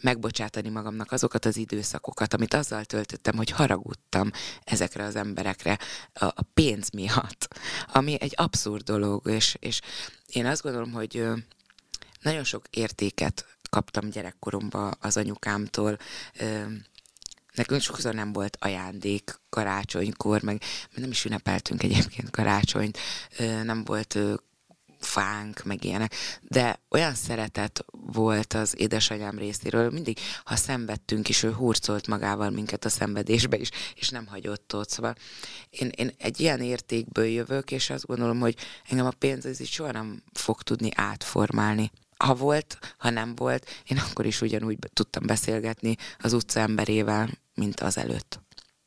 megbocsátani 0.00 0.68
magamnak 0.68 1.12
azokat 1.12 1.44
az 1.44 1.56
időszakokat, 1.56 2.34
amit 2.34 2.54
azzal 2.54 2.84
töltöttem, 2.84 3.36
hogy 3.36 3.50
haragudtam 3.50 4.30
ezekre 4.64 5.04
az 5.04 5.16
emberekre 5.16 5.78
a, 6.12 6.24
a 6.24 6.42
pénz 6.54 6.90
miatt, 6.90 7.48
ami 7.92 8.20
egy 8.20 8.32
abszurd 8.36 8.82
dolog, 8.82 9.28
és, 9.28 9.56
és 9.60 9.80
én 10.26 10.46
azt 10.46 10.62
gondolom, 10.62 10.92
hogy 10.92 11.24
nagyon 12.22 12.44
sok 12.44 12.64
értéket 12.70 13.46
kaptam 13.70 14.10
gyerekkoromban 14.10 14.94
az 15.00 15.16
anyukámtól, 15.16 15.98
Nekünk 17.52 17.80
sokszor 17.80 18.14
nem 18.14 18.32
volt 18.32 18.56
ajándék 18.60 19.40
karácsonykor, 19.48 20.42
meg 20.42 20.62
nem 20.94 21.10
is 21.10 21.24
ünnepeltünk 21.24 21.82
egyébként 21.82 22.30
karácsonyt, 22.30 22.98
nem 23.62 23.84
volt 23.84 24.18
fánk, 25.00 25.62
meg 25.64 25.84
ilyenek, 25.84 26.14
de 26.40 26.80
olyan 26.90 27.14
szeretet 27.14 27.84
volt 27.90 28.52
az 28.52 28.80
édesanyám 28.80 29.38
részéről, 29.38 29.90
mindig, 29.90 30.18
ha 30.44 30.56
szenvedtünk 30.56 31.28
is, 31.28 31.42
ő 31.42 31.52
hurcolt 31.52 32.06
magával 32.06 32.50
minket 32.50 32.84
a 32.84 32.88
szenvedésbe 32.88 33.56
is, 33.56 33.70
és 33.94 34.08
nem 34.08 34.26
hagyott 34.26 34.74
ott. 34.74 34.90
Szóval 34.90 35.14
én, 35.70 35.88
én 35.96 36.10
egy 36.18 36.40
ilyen 36.40 36.60
értékből 36.60 37.26
jövök, 37.26 37.70
és 37.70 37.90
azt 37.90 38.06
gondolom, 38.06 38.40
hogy 38.40 38.56
engem 38.88 39.06
a 39.06 39.10
pénz 39.18 39.46
ez 39.46 39.60
így 39.60 39.68
soha 39.68 39.92
nem 39.92 40.22
fog 40.32 40.62
tudni 40.62 40.90
átformálni 40.94 41.90
ha 42.22 42.34
volt, 42.34 42.78
ha 42.98 43.10
nem 43.10 43.34
volt, 43.34 43.66
én 43.84 43.98
akkor 43.98 44.26
is 44.26 44.40
ugyanúgy 44.40 44.78
tudtam 44.92 45.26
beszélgetni 45.26 45.96
az 46.18 46.32
utca 46.32 46.60
emberével, 46.60 47.28
mint 47.54 47.80
az 47.80 47.98
előtt. 47.98 48.40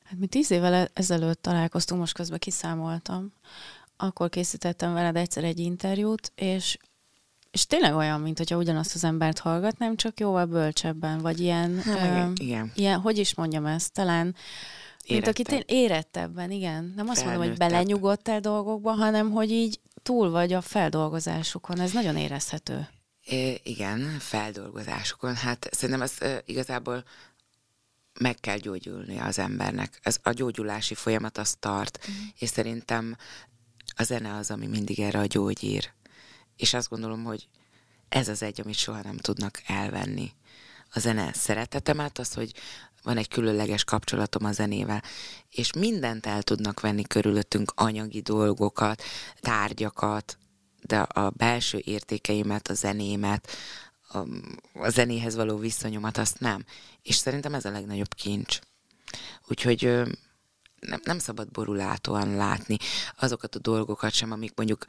Hát 0.04 0.20
mi 0.20 0.28
tíz 0.28 0.52
évvel 0.52 0.90
ezelőtt 0.94 1.42
találkoztunk, 1.42 2.00
most 2.00 2.14
közben 2.14 2.40
kiszámoltam. 2.40 3.34
Akkor 3.98 4.30
készítettem 4.30 4.94
veled 4.94 5.16
egyszer 5.16 5.44
egy 5.44 5.60
interjút, 5.60 6.32
és 6.36 6.78
és 7.52 7.66
tényleg 7.66 7.96
olyan, 7.96 8.22
mint 8.22 8.38
hogyha 8.38 8.58
ugyanazt 8.58 8.96
az 8.96 9.04
embert 9.04 9.40
hallgatnám, 9.40 9.96
csak 9.96 10.20
jóval 10.20 10.46
bölcsebben, 10.46 11.20
vagy 11.20 11.40
ilyen, 11.40 11.82
ha, 11.82 12.08
ö, 12.08 12.32
igen. 12.36 12.72
ilyen, 12.76 13.00
hogy 13.00 13.18
is 13.18 13.36
mondjam 13.36 13.66
ezt, 13.66 13.94
talán 13.94 14.36
mint 15.08 15.28
aki 15.28 15.44
tényleg 15.44 15.72
érettebben, 15.72 16.52
igen. 16.52 16.94
Nem 16.96 17.10
azt 17.10 17.26
mondom, 17.26 17.44
hogy 17.44 17.58
belenyugodtál 17.58 18.40
dolgokba, 18.40 18.92
hanem 18.92 19.32
hogy 19.32 19.52
így 19.52 19.80
túl 20.04 20.30
vagy 20.30 20.54
a 20.54 20.62
feldolgozásukon. 20.62 21.80
Ez 21.80 21.92
nagyon 21.92 22.18
érezhető. 22.18 22.88
É, 23.26 23.60
igen, 23.64 24.20
feldolgozásokon. 24.20 25.36
Hát 25.36 25.68
szerintem 25.72 26.02
ez 26.02 26.14
e, 26.20 26.42
igazából 26.46 27.04
meg 28.20 28.40
kell 28.40 28.58
gyógyulni 28.58 29.20
az 29.20 29.40
embernek. 29.40 30.00
Ez 30.02 30.18
a 30.24 30.32
gyógyulási 30.32 30.94
folyamat 30.94 31.38
az 31.38 31.56
tart, 31.60 32.08
mm. 32.10 32.14
és 32.40 32.50
szerintem 32.50 33.18
a 33.96 34.04
zene 34.04 34.36
az, 34.36 34.52
ami 34.52 34.68
mindig 34.68 35.00
erre 35.00 35.20
a 35.20 35.26
gyógyír. 35.26 35.92
És 36.56 36.74
azt 36.74 36.90
gondolom, 36.90 37.24
hogy 37.24 37.48
ez 38.10 38.28
az 38.28 38.42
egy, 38.42 38.62
amit 38.62 38.78
soha 38.78 39.02
nem 39.02 39.18
tudnak 39.18 39.62
elvenni. 39.66 40.32
A 40.94 41.00
zene 41.00 41.34
szeretetemet, 41.34 42.20
az, 42.20 42.34
hogy 42.34 42.54
van 43.04 43.18
egy 43.18 43.28
különleges 43.28 43.84
kapcsolatom 43.84 44.46
a 44.46 44.52
zenével, 44.52 45.04
és 45.50 45.74
mindent 45.74 46.26
el 46.26 46.44
tudnak 46.44 46.80
venni 46.80 47.04
körülöttünk, 47.04 47.72
anyagi 47.76 48.22
dolgokat, 48.22 49.04
tárgyakat, 49.40 50.38
de 50.86 51.00
a 51.00 51.30
belső 51.30 51.82
értékeimet, 51.84 52.68
a 52.68 52.74
zenémet, 52.74 53.50
a, 54.08 54.18
a 54.74 54.90
zenéhez 54.90 55.36
való 55.36 55.58
viszonyomat, 55.58 56.18
azt 56.18 56.40
nem. 56.40 56.66
És 57.02 57.16
szerintem 57.16 57.54
ez 57.54 57.66
a 57.66 57.72
legnagyobb 57.72 58.14
kincs. 58.14 58.60
Úgyhogy 59.48 59.82
nem, 60.80 61.00
nem 61.04 61.20
szabad 61.20 61.52
borulátóan 61.52 62.36
látni 62.36 62.78
azokat 63.18 63.56
a 63.56 63.60
dolgokat 63.60 64.12
sem, 64.12 64.32
amik 64.32 64.52
mondjuk 64.56 64.86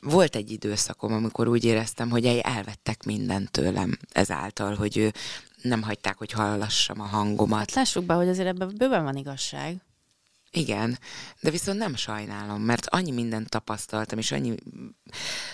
volt 0.00 0.36
egy 0.36 0.50
időszakom, 0.50 1.12
amikor 1.12 1.48
úgy 1.48 1.64
éreztem, 1.64 2.10
hogy 2.10 2.26
elvettek 2.26 3.04
mindent 3.04 3.50
tőlem 3.50 3.98
ezáltal, 4.12 4.74
hogy 4.74 5.12
nem 5.62 5.82
hagyták, 5.82 6.16
hogy 6.16 6.30
hallassam 6.32 7.00
a 7.00 7.04
hangomat. 7.04 7.58
Hát 7.58 7.74
lássuk 7.74 8.04
be, 8.04 8.14
hogy 8.14 8.28
azért 8.28 8.48
ebben 8.48 8.74
bőven 8.76 9.04
van 9.04 9.16
igazság. 9.16 9.85
Igen, 10.56 10.98
de 11.40 11.50
viszont 11.50 11.78
nem 11.78 11.94
sajnálom, 11.94 12.62
mert 12.62 12.86
annyi 12.86 13.10
mindent 13.10 13.48
tapasztaltam, 13.48 14.18
és 14.18 14.32
annyi, 14.32 14.54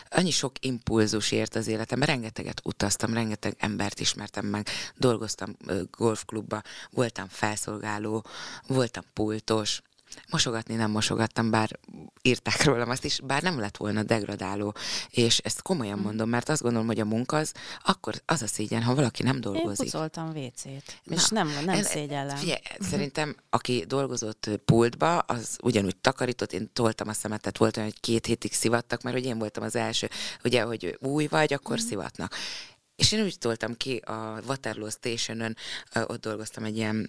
annyi 0.08 0.30
sok 0.30 0.52
impulzus 0.60 1.32
ért 1.32 1.54
az 1.54 1.66
életemben. 1.66 2.08
Rengeteget 2.08 2.60
utaztam, 2.64 3.14
rengeteg 3.14 3.56
embert 3.58 4.00
ismertem 4.00 4.46
meg, 4.46 4.68
dolgoztam 4.96 5.56
golfklubba, 5.90 6.62
voltam 6.90 7.28
felszolgáló, 7.28 8.24
voltam 8.66 9.04
pultos, 9.12 9.82
Mosogatni 10.30 10.74
nem 10.74 10.90
mosogattam, 10.90 11.50
bár 11.50 11.78
írták 12.22 12.64
rólam 12.64 12.90
azt 12.90 13.04
is, 13.04 13.20
bár 13.20 13.42
nem 13.42 13.58
lett 13.58 13.76
volna 13.76 14.02
degradáló, 14.02 14.74
és 15.10 15.38
ezt 15.38 15.62
komolyan 15.62 15.98
mm. 15.98 16.02
mondom, 16.02 16.28
mert 16.28 16.48
azt 16.48 16.62
gondolom, 16.62 16.86
hogy 16.86 17.00
a 17.00 17.04
munka 17.04 17.36
az, 17.36 17.52
akkor 17.84 18.22
az 18.26 18.42
a 18.42 18.46
szégyen, 18.46 18.82
ha 18.82 18.94
valaki 18.94 19.22
nem 19.22 19.40
dolgozik. 19.40 19.86
Én 19.86 19.90
pucoltam 19.90 20.28
WC-t, 20.28 21.00
és 21.04 21.28
Na, 21.28 21.42
nem, 21.42 21.64
nem 21.64 21.82
szégyellem. 21.82 22.36
Figyelj, 22.36 22.60
szerintem, 22.80 23.36
aki 23.50 23.84
dolgozott 23.88 24.50
pultba, 24.64 25.18
az 25.18 25.58
ugyanúgy 25.62 25.96
takarított, 25.96 26.52
én 26.52 26.70
toltam 26.72 27.08
a 27.08 27.12
szemetet, 27.12 27.58
volt 27.58 27.76
olyan, 27.76 27.88
hogy 27.88 28.00
két 28.00 28.26
hétig 28.26 28.52
szivattak, 28.52 29.02
mert 29.02 29.16
hogy 29.16 29.26
én 29.26 29.38
voltam 29.38 29.62
az 29.62 29.76
első, 29.76 30.08
ugye, 30.44 30.62
hogy 30.62 30.98
új 31.00 31.26
vagy, 31.26 31.52
akkor 31.52 31.76
mm. 31.80 31.86
szivatnak. 31.86 32.34
És 33.02 33.12
én 33.12 33.22
úgy 33.22 33.38
toltam 33.38 33.76
ki 33.76 33.96
a 33.96 34.40
Waterloo 34.46 34.90
Station-ön, 34.90 35.56
ott 35.94 36.20
dolgoztam 36.20 36.64
egy 36.64 36.76
ilyen 36.76 37.08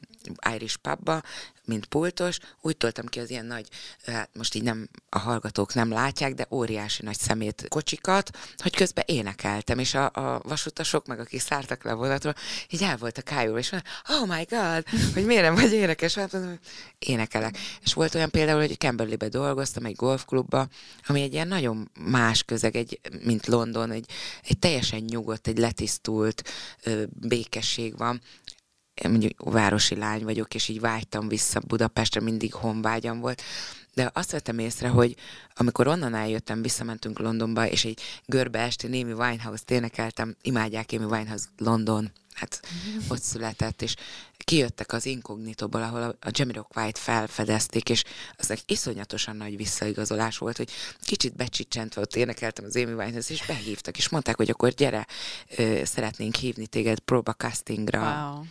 Irish 0.54 0.78
pubba, 0.78 1.22
mint 1.66 1.86
pultos, 1.86 2.38
úgy 2.62 2.78
toltam 2.78 3.06
ki 3.06 3.20
az 3.20 3.30
ilyen 3.30 3.46
nagy, 3.46 3.68
hát 4.06 4.30
most 4.34 4.56
így 4.56 4.64
nem, 4.64 4.90
a 5.10 5.20
hallgatók 5.20 5.74
nem 5.74 5.92
látják, 5.92 6.34
de 6.34 6.48
óriási 6.50 7.04
nagy 7.04 7.18
szemét 7.18 7.66
kocsikat, 7.70 8.38
hogy 8.58 8.76
közben 8.76 9.04
énekeltem, 9.08 9.80
és 9.80 9.94
a, 9.94 10.12
a 10.14 10.42
vasutasok, 10.44 11.08
meg 11.08 11.20
akik 11.20 11.42
szártak 11.42 11.84
le 11.84 11.92
a 11.92 11.96
vonatról, 11.96 12.36
így 12.70 12.84
el 12.84 12.98
volt 12.98 13.18
a 13.18 13.22
kájul, 13.22 13.58
és 13.58 13.72
mondja, 13.72 13.90
oh 14.10 14.28
my 14.28 14.46
god, 14.50 14.84
hogy 15.14 15.26
miért 15.26 15.44
nem 15.44 15.56
vagy 15.56 15.74
énekes, 15.74 16.14
hát 16.14 16.32
mondom, 16.32 16.60
énekelek. 17.00 17.58
És 17.84 17.94
volt 17.94 18.16
olyan 18.16 18.30
például, 18.30 18.60
hogy 18.60 18.78
Camberley-be 18.78 19.28
dolgoztam, 19.28 19.86
egy 19.86 19.96
golfklubba, 19.96 20.68
ami 21.08 21.22
egy 21.22 21.34
ilyen 21.34 21.48
nagyon 21.48 21.92
más 22.00 22.44
közeg, 22.44 22.76
egy, 22.76 23.00
mint 23.24 23.48
London, 23.48 23.92
egy, 23.92 24.06
egy 24.44 24.60
teljesen 24.60 25.00
nyugodt, 25.00 25.48
egy 25.48 25.58
letisztult 25.58 25.83
ö, 26.84 27.04
békesség 27.10 27.98
van, 27.98 28.22
én 28.94 29.10
mondjuk 29.12 29.52
városi 29.52 29.96
lány 29.96 30.24
vagyok, 30.24 30.56
és 30.56 30.68
így 30.68 30.80
vágytam 30.80 31.28
vissza 31.28 31.62
Budapestre, 31.68 32.22
mindig 32.22 32.54
honvágyam 32.54 33.20
volt, 33.20 33.42
de 33.94 34.12
azt 34.14 34.32
vettem 34.32 34.60
észre, 34.60 34.88
hogy 34.88 35.16
amikor 35.54 35.88
onnan 35.88 36.14
eljöttem, 36.14 36.62
visszamentünk 36.62 37.20
Londonba, 37.20 37.68
és 37.68 37.86
egy 37.86 38.02
görbe 38.26 38.60
esti 38.60 38.88
Némi 38.88 39.12
Winehouse-t 39.12 39.72
énekeltem, 39.72 40.36
imádják 40.42 40.90
Amy 40.92 41.06
Winehouse 41.06 41.46
London, 41.58 42.12
hát 42.44 42.60
ott 43.08 43.22
született, 43.22 43.82
és 43.82 43.96
kijöttek 44.38 44.94
az 44.94 45.06
inkognitóból, 45.06 45.82
ahol 45.82 46.18
a 46.22 46.30
Jamiroquai-t 46.32 46.98
felfedezték, 46.98 47.90
és 47.90 48.04
az 48.38 48.52
egy 48.52 48.64
iszonyatosan 48.66 49.36
nagy 49.36 49.58
visszaigazolás 49.58 50.38
volt, 50.38 50.58
hogy 50.58 50.72
kicsit 51.02 51.36
becsicsentve 51.36 52.02
ott 52.02 52.16
énekeltem 52.16 52.66
az 52.66 52.76
Amy 52.76 52.94
winehouse 52.94 53.34
és 53.34 53.46
behívtak, 53.46 53.98
és 53.98 54.10
mondták, 54.10 54.36
hogy 54.36 54.50
akkor 54.50 54.70
gyere, 54.70 55.08
szeretnénk 55.84 56.36
hívni 56.36 56.68
téged 56.68 57.00
próba 57.00 57.34
castingra. 57.34 58.00
Wow 58.00 58.44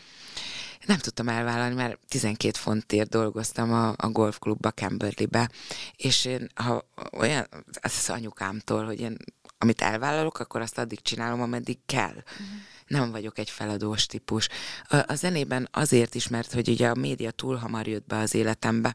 nem 0.87 0.98
tudtam 0.98 1.28
elvállalni, 1.28 1.74
mert 1.74 1.98
12 2.09 2.59
fontért 2.59 3.09
dolgoztam 3.09 3.72
a, 3.72 3.94
a 3.96 4.09
golfklubba 4.09 4.70
Camberley-be, 4.70 5.50
és 5.96 6.24
én, 6.24 6.50
ha 6.55 6.85
olyan, 7.12 7.46
az 7.81 7.94
az 7.98 8.11
anyukámtól, 8.11 8.85
hogy 8.85 9.00
én 9.00 9.16
amit 9.62 9.81
elvállalok, 9.81 10.38
akkor 10.38 10.61
azt 10.61 10.79
addig 10.79 11.03
csinálom, 11.03 11.40
ameddig 11.40 11.79
kell. 11.87 12.14
Uh-huh. 12.14 12.46
Nem 12.87 13.11
vagyok 13.11 13.38
egy 13.38 13.51
feladós 13.51 14.07
típus. 14.07 14.48
A, 14.88 14.96
a 15.07 15.14
zenében 15.14 15.68
azért 15.70 16.14
is, 16.14 16.29
mert 16.29 16.53
hogy 16.53 16.68
ugye 16.68 16.88
a 16.88 16.94
média 16.94 17.31
túl 17.31 17.57
hamar 17.57 17.87
jött 17.87 18.07
be 18.07 18.16
az 18.16 18.35
életembe, 18.35 18.94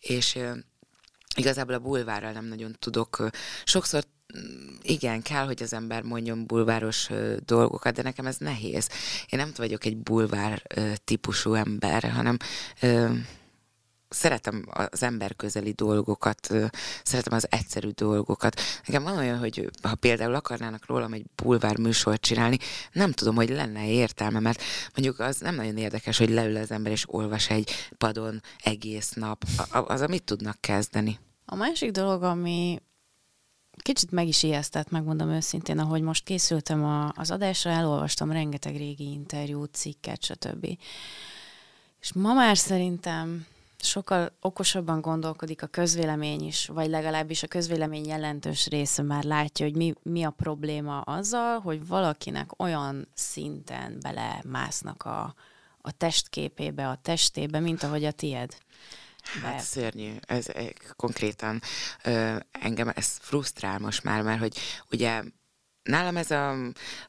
és 0.00 0.38
igazából 1.36 1.74
a 1.74 1.78
bulvárral 1.78 2.32
nem 2.32 2.44
nagyon 2.44 2.76
tudok. 2.78 3.28
Sokszor 3.64 4.04
igen, 4.82 5.22
kell, 5.22 5.44
hogy 5.44 5.62
az 5.62 5.72
ember 5.72 6.02
mondjon 6.02 6.46
bulváros 6.46 7.08
dolgokat, 7.44 7.94
de 7.94 8.02
nekem 8.02 8.26
ez 8.26 8.36
nehéz. 8.36 8.88
Én 9.28 9.38
nem 9.38 9.52
vagyok 9.56 9.84
egy 9.84 9.96
bulvár 9.96 10.62
típusú 11.04 11.54
ember, 11.54 12.10
hanem 12.10 12.36
szeretem 14.08 14.64
az 14.68 15.02
ember 15.02 15.36
közeli 15.36 15.72
dolgokat, 15.72 16.48
szeretem 17.02 17.32
az 17.32 17.46
egyszerű 17.50 17.88
dolgokat. 17.88 18.60
Nekem 18.86 19.02
van 19.02 19.16
olyan, 19.16 19.38
hogy 19.38 19.70
ha 19.82 19.94
például 19.94 20.34
akarnának 20.34 20.86
rólam 20.86 21.12
egy 21.12 21.24
bulvár 21.42 21.78
műsort 21.78 22.20
csinálni, 22.20 22.58
nem 22.92 23.12
tudom, 23.12 23.34
hogy 23.34 23.48
lenne 23.48 23.88
értelme, 23.88 24.40
mert 24.40 24.62
mondjuk 24.94 25.18
az 25.18 25.38
nem 25.38 25.54
nagyon 25.54 25.76
érdekes, 25.76 26.18
hogy 26.18 26.30
leül 26.30 26.56
az 26.56 26.70
ember 26.70 26.92
és 26.92 27.04
olvas 27.06 27.50
egy 27.50 27.70
padon 27.98 28.42
egész 28.62 29.12
nap. 29.12 29.44
Az, 29.70 30.00
amit 30.00 30.24
tudnak 30.24 30.60
kezdeni. 30.60 31.18
A 31.44 31.54
másik 31.54 31.90
dolog, 31.90 32.22
ami 32.22 32.82
kicsit 33.82 34.10
meg 34.10 34.28
is 34.28 34.42
ijesztett, 34.42 34.90
megmondom 34.90 35.30
őszintén, 35.30 35.78
ahogy 35.78 36.02
most 36.02 36.24
készültem 36.24 36.84
a, 36.84 37.12
az 37.16 37.30
adásra, 37.30 37.70
elolvastam 37.70 38.32
rengeteg 38.32 38.76
régi 38.76 39.10
interjút, 39.10 39.74
cikket, 39.74 40.22
stb. 40.22 40.66
És 42.00 42.12
ma 42.12 42.32
már 42.32 42.56
szerintem 42.56 43.46
sokkal 43.82 44.36
okosabban 44.40 45.00
gondolkodik 45.00 45.62
a 45.62 45.66
közvélemény 45.66 46.42
is, 46.46 46.66
vagy 46.66 46.88
legalábbis 46.88 47.42
a 47.42 47.46
közvélemény 47.46 48.06
jelentős 48.06 48.66
része 48.66 49.02
már 49.02 49.24
látja, 49.24 49.66
hogy 49.66 49.76
mi, 49.76 49.94
mi 50.02 50.24
a 50.24 50.30
probléma 50.30 51.00
azzal, 51.00 51.60
hogy 51.60 51.86
valakinek 51.86 52.60
olyan 52.60 53.08
szinten 53.14 53.98
belemásznak 54.00 55.02
a, 55.02 55.34
a 55.80 55.92
testképébe, 55.92 56.88
a 56.88 56.98
testébe, 57.02 57.60
mint 57.60 57.82
ahogy 57.82 58.04
a 58.04 58.12
tied. 58.12 58.56
Hát 59.22 59.54
Be. 59.56 59.58
szörnyű, 59.58 60.12
ez, 60.26 60.48
ez 60.48 60.68
konkrétan 60.96 61.62
ö, 62.04 62.36
engem 62.50 62.92
ez 62.94 63.16
frusztrál 63.20 63.78
most 63.78 64.04
már, 64.04 64.22
mert 64.22 64.40
hogy 64.40 64.56
ugye 64.90 65.22
nálam 65.82 66.16
ez 66.16 66.30
a 66.30 66.56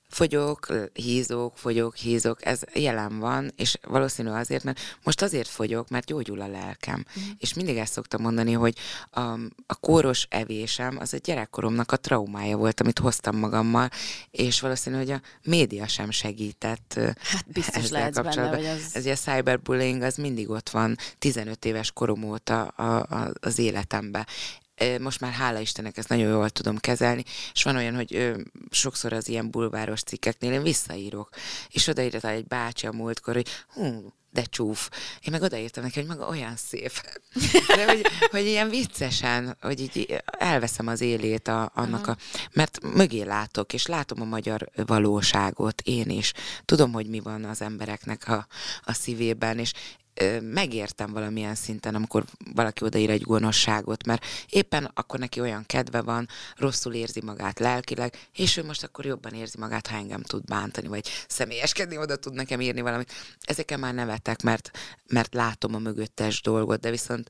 fogyok, 0.08 0.68
hízok, 0.94 1.58
fogyok, 1.58 1.96
hízok, 1.96 2.46
ez 2.46 2.62
jelen 2.74 3.20
van, 3.20 3.52
és 3.56 3.78
valószínű 3.82 4.30
azért, 4.30 4.64
mert 4.64 4.80
most 5.04 5.22
azért 5.22 5.48
fogyok, 5.48 5.90
mert 5.90 6.06
gyógyul 6.06 6.42
a 6.42 6.48
lelkem. 6.48 7.06
Mm. 7.20 7.30
És 7.38 7.54
mindig 7.54 7.78
ezt 7.78 7.94
szoktam 7.94 8.22
mondani, 8.22 8.52
hogy 8.52 8.76
a, 9.10 9.22
a 9.68 9.76
kóros 9.80 10.28
evésem 10.30 10.98
az 11.00 11.14
a 11.14 11.18
gyerekkoromnak 11.18 11.92
a 11.92 11.98
traumája 11.98 12.58
volt, 12.58 12.82
amit 12.82 13.00
hoztam 13.00 13.38
magammal, 13.38 13.90
és 14.32 14.60
valószínű, 14.60 14.96
hogy 14.96 15.12
a 15.12 15.22
média 15.44 15.88
sem 15.88 16.12
segített 16.12 17.00
Hát 17.22 17.52
biztos 17.54 17.90
lehet 17.90 18.24
benne, 18.24 18.48
hogy 18.48 18.66
az... 18.66 18.90
Ez 18.94 19.06
a 19.06 19.16
cyberbullying, 19.16 20.02
az 20.02 20.16
mindig 20.16 20.50
ott 20.50 20.70
van 20.70 20.96
15 21.20 21.66
éves 21.66 21.92
korom 21.92 22.24
óta 22.24 22.64
a, 22.64 22.98
a, 22.98 23.32
az 23.40 23.60
életemben 23.60 24.28
most 25.00 25.20
már 25.20 25.32
hála 25.32 25.60
Istennek 25.60 25.98
ezt 25.98 26.10
nagyon 26.10 26.30
jól 26.30 26.50
tudom 26.50 26.78
kezelni, 26.78 27.24
és 27.54 27.64
van 27.64 27.76
olyan, 27.76 27.96
hogy 27.96 28.34
sokszor 28.70 29.14
az 29.14 29.28
ilyen 29.28 29.52
bulváros 29.52 30.02
cikkeknél 30.02 30.52
én 30.52 30.64
visszaírok, 30.64 31.30
és 31.70 31.88
odaírta 31.88 32.30
egy 32.30 32.46
bácsi 32.46 32.88
a 32.88 32.92
múltkor, 32.92 33.34
hogy 33.34 33.48
hú, 33.68 34.14
de 34.32 34.44
csúf. 34.44 34.90
Én 35.22 35.32
meg 35.32 35.42
odaírtam 35.42 35.84
neki, 35.84 36.00
hogy 36.00 36.08
maga 36.08 36.28
olyan 36.28 36.56
szép. 36.56 36.92
De 37.76 37.86
hogy, 37.86 38.06
hogy 38.32 38.46
ilyen 38.46 38.70
viccesen, 38.70 39.58
hogy 39.62 39.80
így 39.80 40.22
elveszem 40.26 40.88
az 40.88 41.02
élét 41.02 41.48
a, 41.48 41.72
annak 41.76 42.08
a... 42.08 42.18
Mert 42.54 42.80
mögé 42.94 43.22
látok, 43.22 43.74
és 43.74 43.86
látom 43.86 44.22
a 44.22 44.26
magyar 44.26 44.70
valóságot 44.86 45.82
én 45.82 46.10
is. 46.10 46.34
Tudom, 46.66 46.92
hogy 46.92 47.08
mi 47.08 47.20
van 47.20 47.44
az 47.44 47.62
embereknek 47.62 48.28
a, 48.28 48.48
a 48.84 48.94
szívében, 48.94 49.60
és 49.60 49.74
megértem 50.42 51.12
valamilyen 51.12 51.56
szinten, 51.56 51.96
amikor 51.96 52.26
valaki 52.54 52.84
odaír 52.84 53.10
egy 53.10 53.22
gonoszságot, 53.22 54.06
mert 54.06 54.26
éppen 54.50 54.92
akkor 54.94 55.20
neki 55.20 55.40
olyan 55.40 55.66
kedve 55.66 56.02
van, 56.02 56.28
rosszul 56.56 56.94
érzi 56.94 57.22
magát 57.22 57.60
lelkileg, 57.60 58.28
és 58.34 58.58
ő 58.58 58.64
most 58.64 58.84
akkor 58.84 59.06
jobban 59.06 59.34
érzi 59.34 59.58
magát, 59.58 59.88
ha 59.88 59.96
engem 59.96 60.22
tud 60.22 60.46
bántani, 60.46 60.88
vagy 60.88 61.10
személyeskedni, 61.28 61.98
oda 61.98 62.16
tud 62.16 62.34
nekem 62.34 62.62
írni 62.62 62.82
valamit. 62.82 63.12
Ezeken 63.42 63.80
már 63.80 63.94
nevetek, 63.94 64.42
mert, 64.42 64.72
mert 65.08 65.34
látom 65.34 65.76
a 65.76 65.80
mögöttes 65.80 66.42
dolgot, 66.42 66.80
de 66.80 66.90
viszont 66.90 67.30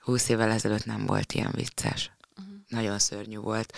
húsz 0.00 0.28
évvel 0.28 0.50
ezelőtt 0.50 0.84
nem 0.84 1.06
volt 1.06 1.32
ilyen 1.32 1.52
vicces. 1.54 2.10
Uh-huh. 2.38 2.54
Nagyon 2.68 2.98
szörnyű 2.98 3.36
volt. 3.36 3.72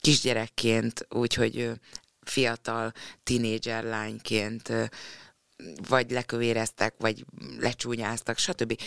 Kisgyerekként, 0.00 1.06
úgyhogy 1.10 1.72
fiatal, 2.22 2.92
tinédzser 3.22 3.84
lányként 3.84 4.72
vagy 5.88 6.10
lekövéreztek, 6.10 6.94
vagy 6.98 7.24
lecsúnyáztak, 7.58 8.38
stb. 8.38 8.80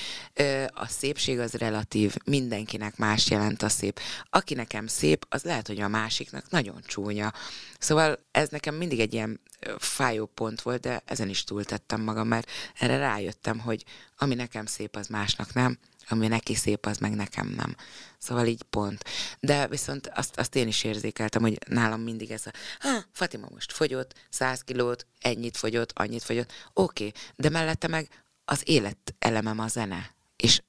A 0.68 0.88
szépség 0.88 1.40
az 1.40 1.54
relatív, 1.54 2.16
mindenkinek 2.26 2.98
más 2.98 3.30
jelent 3.30 3.62
a 3.62 3.70
szép. 3.70 4.00
Aki 4.30 4.54
nekem 4.54 4.88
szép, 4.88 5.26
az 5.30 5.44
lehet, 5.44 5.68
hogy 5.68 5.80
a 5.80 5.88
másiknak 5.88 6.50
nagyon 6.50 6.82
csúnya. 6.86 7.34
Szóval 7.80 8.20
ez 8.32 8.50
nekem 8.50 8.76
mindig 8.76 9.00
egy 9.00 9.14
ilyen 9.14 9.40
fájó 9.78 10.26
pont 10.26 10.62
volt, 10.62 10.82
de 10.82 11.02
ezen 11.06 11.30
is 11.30 11.44
túltettem 11.44 12.02
magam, 12.02 12.28
mert 12.28 12.50
erre 12.80 12.98
rájöttem, 12.98 13.60
hogy 13.60 13.84
ami 14.18 14.36
nekem 14.36 14.66
szép, 14.66 14.96
az 14.96 15.08
másnak 15.08 15.54
nem, 15.54 15.78
ami 16.08 16.28
neki 16.28 16.56
szép, 16.56 16.86
az 16.86 16.98
meg 16.98 17.16
nekem 17.16 17.48
nem. 17.48 17.76
Szóval 18.18 18.48
így 18.48 18.64
pont. 18.64 19.04
De 19.40 19.68
viszont 19.68 20.12
azt, 20.16 20.40
azt 20.40 20.56
én 20.56 20.68
is 20.68 20.84
érzékeltem, 20.84 21.42
hogy 21.42 21.58
nálam 21.68 22.02
mindig 22.02 22.32
ez 22.32 22.46
a, 22.46 22.52
ha, 22.80 23.04
Fatima 23.12 23.48
most 23.50 23.72
fogyott, 23.72 24.14
száz 24.30 24.62
kilót, 24.62 25.06
ennyit 25.20 25.58
fogyott, 25.58 25.92
annyit 25.96 26.24
fogyott, 26.24 26.54
oké, 26.74 27.08
okay, 27.08 27.22
de 27.36 27.50
mellette 27.50 27.88
meg 27.88 28.24
az 28.46 28.62
élet 28.66 29.16
elemem 29.20 29.60
a 29.60 29.68
zene. 29.68 30.16
És 30.36 30.62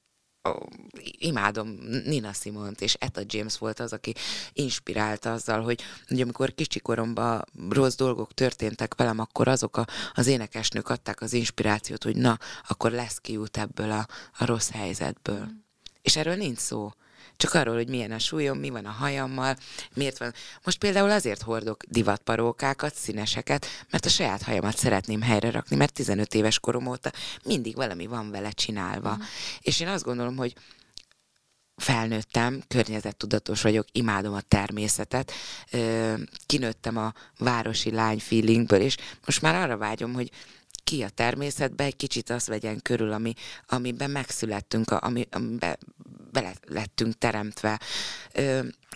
oh, 0.42 0.66
imádom 1.18 1.68
Nina 2.05 2.33
Simont, 2.33 2.81
és 2.81 2.94
Etta 2.94 3.20
James 3.26 3.59
volt 3.59 3.81
az, 3.81 3.92
aki 3.92 4.14
inspirálta 4.52 5.33
azzal, 5.33 5.62
hogy, 5.62 5.83
hogy 6.09 6.20
amikor 6.20 6.55
kicsikoromban 6.55 7.44
rossz 7.68 7.94
dolgok 7.94 8.35
történtek 8.35 8.94
velem, 8.94 9.18
akkor 9.18 9.48
azok 9.48 9.76
a, 9.76 9.87
az 10.14 10.26
énekesnők 10.26 10.88
adták 10.88 11.20
az 11.20 11.33
inspirációt, 11.33 12.02
hogy 12.02 12.16
na, 12.16 12.38
akkor 12.68 12.90
lesz 12.90 13.18
kiút 13.18 13.57
ebből 13.57 13.90
a, 13.90 14.07
a 14.38 14.44
rossz 14.44 14.70
helyzetből. 14.70 15.44
Mm. 15.44 15.61
És 16.02 16.16
erről 16.16 16.37
nincs 16.37 16.59
szó. 16.59 16.90
Csak 17.37 17.54
arról, 17.54 17.74
hogy 17.74 17.88
milyen 17.88 18.12
a 18.12 18.18
súlyom, 18.18 18.58
mi 18.58 18.70
van 18.70 18.85
a 18.85 18.90
hajammal, 18.90 19.56
miért 19.94 20.18
van. 20.18 20.35
Most 20.64 20.78
például 20.78 21.11
azért 21.11 21.42
hordok 21.42 21.85
divatparókákat, 21.88 22.94
színeseket, 22.94 23.66
mert 23.90 24.06
a 24.06 24.08
saját 24.08 24.42
hajamat 24.42 24.76
szeretném 24.76 25.22
helyre 25.22 25.50
rakni, 25.50 25.76
mert 25.76 25.92
15 25.92 26.35
éves 26.35 26.58
korom 26.58 26.87
óta 26.87 27.12
mindig 27.44 27.74
valami 27.74 28.06
van 28.06 28.30
vele 28.30 28.50
csinálva. 28.50 29.14
Mm. 29.16 29.20
És 29.61 29.80
én 29.80 29.88
azt 29.88 30.04
gondolom, 30.04 30.37
hogy 30.37 30.54
felnőttem, 31.76 32.62
környezettudatos 32.68 33.62
vagyok, 33.62 33.87
imádom 33.92 34.35
a 34.35 34.40
természetet, 34.40 35.32
kinőttem 36.46 36.96
a 36.96 37.12
városi 37.38 37.90
lány 37.90 38.18
feelingből, 38.18 38.80
és 38.80 38.96
most 39.26 39.42
már 39.42 39.54
arra 39.54 39.76
vágyom, 39.76 40.12
hogy 40.12 40.30
ki 40.84 41.02
a 41.02 41.08
természetbe, 41.08 41.84
egy 41.84 41.96
kicsit 41.96 42.30
azt 42.30 42.46
vegyen 42.46 42.82
körül, 42.82 43.12
ami, 43.12 43.34
amiben 43.66 44.10
megszülettünk, 44.10 44.90
ami, 44.90 45.26
amiben 45.30 45.78
bele 46.30 46.54
lettünk 46.66 47.18
teremtve. 47.18 47.80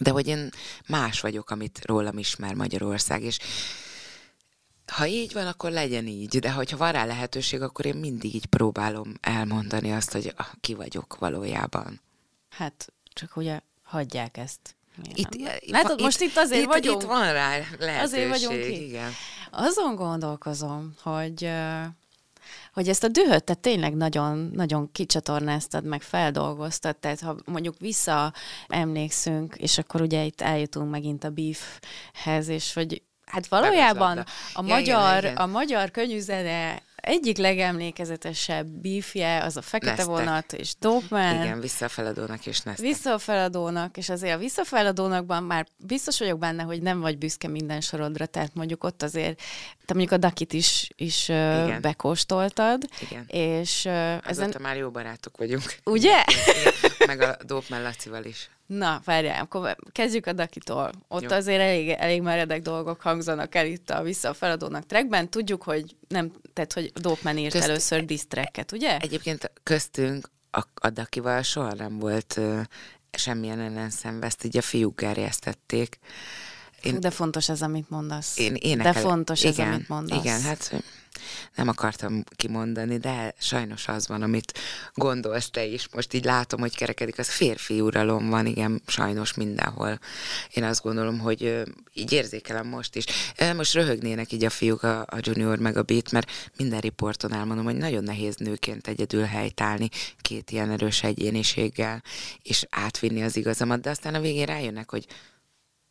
De 0.01 0.11
hogy 0.11 0.27
én 0.27 0.51
más 0.87 1.21
vagyok, 1.21 1.51
amit 1.51 1.81
rólam 1.85 2.19
ismer 2.19 2.55
Magyarország, 2.55 3.23
és 3.23 3.39
ha 4.87 5.07
így 5.07 5.33
van, 5.33 5.47
akkor 5.47 5.71
legyen 5.71 6.07
így, 6.07 6.39
de 6.39 6.53
hogyha 6.53 6.77
van 6.77 6.93
rá 6.93 7.05
lehetőség, 7.05 7.63
akkor 7.63 7.87
én 7.87 7.97
mindig 7.97 8.35
így 8.35 8.47
próbálom 8.47 9.15
elmondani 9.21 9.93
azt, 9.93 10.13
hogy 10.13 10.35
ki 10.61 10.75
vagyok 10.75 11.19
valójában. 11.19 12.01
Hát, 12.49 12.93
csak 13.13 13.37
ugye 13.37 13.61
hagyják 13.83 14.37
ezt. 14.37 14.76
Itt, 15.15 15.35
itt, 15.35 15.71
Látod, 15.71 16.01
most 16.01 16.21
itt 16.21 16.37
azért 16.37 16.63
itt, 16.63 16.69
vagyunk. 16.69 17.03
Itt 17.03 17.09
van 17.09 17.33
rá 17.33 17.59
lehetőség, 17.79 18.03
azért 18.03 18.29
vagyunk 18.29 18.65
itt. 18.65 18.81
igen. 18.81 19.11
Azon 19.51 19.95
gondolkozom, 19.95 20.95
hogy 21.03 21.51
hogy 22.77 22.89
ezt 22.89 23.05
a 23.05 23.09
dühöt 23.09 23.45
te 23.45 23.55
tényleg 23.55 23.95
nagyon, 23.95 24.51
nagyon 24.55 24.93
kicsatornáztad, 24.93 25.85
meg 25.85 26.03
feldolgoztad, 26.03 26.97
tehát 26.97 27.21
ha 27.21 27.37
mondjuk 27.45 27.75
vissza 27.79 28.33
emlékszünk, 28.69 29.55
és 29.55 29.79
akkor 29.79 30.01
ugye 30.01 30.25
itt 30.25 30.41
eljutunk 30.41 30.91
megint 30.91 31.25
a 31.25 31.31
beefhez, 31.31 32.49
és 32.49 32.73
hogy 32.73 33.03
hát 33.25 33.47
valójában 33.47 34.25
a 34.55 34.63
magyar, 34.63 35.19
igen, 35.19 35.33
igen. 35.33 35.37
a 35.37 35.47
magyar 35.47 35.91
könyvzene 35.91 36.83
egyik 37.07 37.37
legemlékezetesebb 37.37 38.67
bífje 38.67 39.43
az 39.43 39.57
a 39.57 39.63
Fekete 39.63 39.91
Neztek. 39.91 40.07
Vonat 40.07 40.53
és 40.53 40.75
Dogman. 40.79 41.43
Igen, 41.43 41.61
visszafeladónak 41.61 42.47
és 42.47 42.61
Neztek. 42.61 42.87
Visszafeladónak, 42.87 43.97
és 43.97 44.09
azért 44.09 44.35
a 44.35 44.39
visszafeladónakban 44.39 45.43
már 45.43 45.67
biztos 45.77 46.19
vagyok 46.19 46.39
benne, 46.39 46.63
hogy 46.63 46.83
nem 46.83 47.01
vagy 47.01 47.19
büszke 47.19 47.49
minden 47.49 47.81
sorodra, 47.81 48.27
tehát 48.27 48.55
mondjuk 48.55 48.85
ott 48.85 49.03
azért, 49.03 49.41
te 49.85 49.95
mondjuk 49.95 50.13
a 50.13 50.17
Dakit 50.17 50.53
is, 50.53 50.91
is 50.97 51.29
Igen. 51.29 51.81
bekóstoltad. 51.81 52.83
Igen. 53.01 53.25
És 53.27 53.85
uh, 53.85 54.29
ezen... 54.29 54.55
már 54.61 54.77
jó 54.77 54.91
barátok 54.91 55.37
vagyunk. 55.37 55.77
Ugye? 55.85 56.25
Igen, 56.27 56.93
meg 57.07 57.21
a 57.21 57.37
Dópman 57.45 57.83
Lacival 57.83 58.25
is. 58.25 58.51
Na, 58.67 59.01
várjál, 59.05 59.43
akkor 59.43 59.77
kezdjük 59.93 60.27
a 60.27 60.33
Dakitól. 60.33 60.91
Ott 61.09 61.23
Jó. 61.23 61.29
azért 61.29 61.61
elég, 61.61 61.89
elég 61.89 62.23
meredek 62.23 62.63
dolgok 62.63 63.01
hangzanak 63.01 63.55
el 63.55 63.67
itt 63.67 63.91
a 63.91 64.03
Vissza 64.03 64.29
a 64.29 64.35
feladónak 64.35 64.87
trackben. 64.87 65.31
Tudjuk, 65.31 65.63
hogy 65.63 65.97
nem, 66.09 66.33
tehát, 66.53 66.73
hogy 66.73 66.93
Dopman 66.95 67.39
írt 67.39 67.53
Közt... 67.53 67.65
először 67.65 68.05
disztrekket, 68.05 68.73
ugye? 68.73 68.99
Egyébként 68.99 69.51
köztünk 69.63 70.31
a, 70.51 70.63
a 70.75 70.91
Dakival 70.91 71.43
soha 71.43 71.75
nem 71.75 71.99
volt 71.99 72.35
uh, 72.37 72.61
semmilyen 73.11 73.61
ellenszenveszt, 73.61 74.45
így 74.45 74.57
a 74.57 74.63
fiúk 74.63 75.01
gerjesztették. 75.01 75.99
Én, 76.83 77.01
De 77.01 77.11
fontos 77.11 77.49
ez, 77.49 77.63
amit 77.63 77.91
mondasz. 77.91 78.39
Én 78.39 78.55
énekel, 78.55 78.93
De 78.93 78.99
fontos 78.99 79.45
igen, 79.45 79.69
ez, 79.69 79.75
amit 79.75 79.89
mondasz. 79.89 80.25
Igen, 80.25 80.43
hát 80.43 80.83
nem 81.55 81.69
akartam 81.69 82.25
kimondani, 82.37 82.97
de 82.99 83.35
sajnos 83.39 83.89
az 83.89 84.09
van, 84.09 84.23
amit 84.23 84.59
gondolsz 84.95 85.51
te 85.51 85.65
is. 85.65 85.89
Most 85.95 86.15
így 86.15 86.25
látom, 86.25 86.61
hogy 86.61 86.77
kerekedik, 86.77 87.19
az 87.19 87.29
férfi 87.29 87.81
uralom 87.81 88.29
van, 88.29 88.47
igen, 88.47 88.83
sajnos 88.87 89.35
mindenhol. 89.35 89.99
Én 90.55 90.65
azt 90.65 90.83
gondolom, 90.83 91.19
hogy 91.19 91.63
így 91.93 92.13
érzékelem 92.13 92.67
most 92.67 92.97
is. 92.97 93.05
Most 93.57 93.75
röhögnének 93.75 94.33
így 94.33 94.45
a 94.45 94.51
fiúk, 94.51 94.83
a, 94.83 95.01
a 95.01 95.19
junior 95.21 95.59
meg 95.59 95.77
a 95.77 95.83
beat, 95.83 96.11
mert 96.11 96.31
minden 96.57 96.81
riporton 96.81 97.33
elmondom, 97.33 97.65
hogy 97.65 97.77
nagyon 97.77 98.05
nehéz 98.05 98.37
nőként 98.37 98.89
egyedül 98.89 99.23
helytállni 99.25 99.89
két 100.21 100.51
ilyen 100.51 100.71
erős 100.71 101.03
egyéniséggel, 101.03 102.03
és 102.43 102.67
átvinni 102.71 103.23
az 103.23 103.37
igazamat, 103.37 103.81
de 103.81 103.91
aztán 103.91 104.15
a 104.15 104.21
végén 104.21 104.47
rájönnek, 104.47 104.91
hogy 104.91 105.07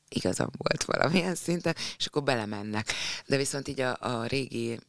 igazam 0.09 0.49
volt 0.57 0.83
valamilyen 0.83 1.35
szinten, 1.35 1.75
és 1.97 2.05
akkor 2.05 2.23
belemennek. 2.23 2.93
De 3.25 3.37
viszont 3.37 3.67
így 3.67 3.81
a, 3.81 3.97
a 3.99 4.25
régi 4.25 4.79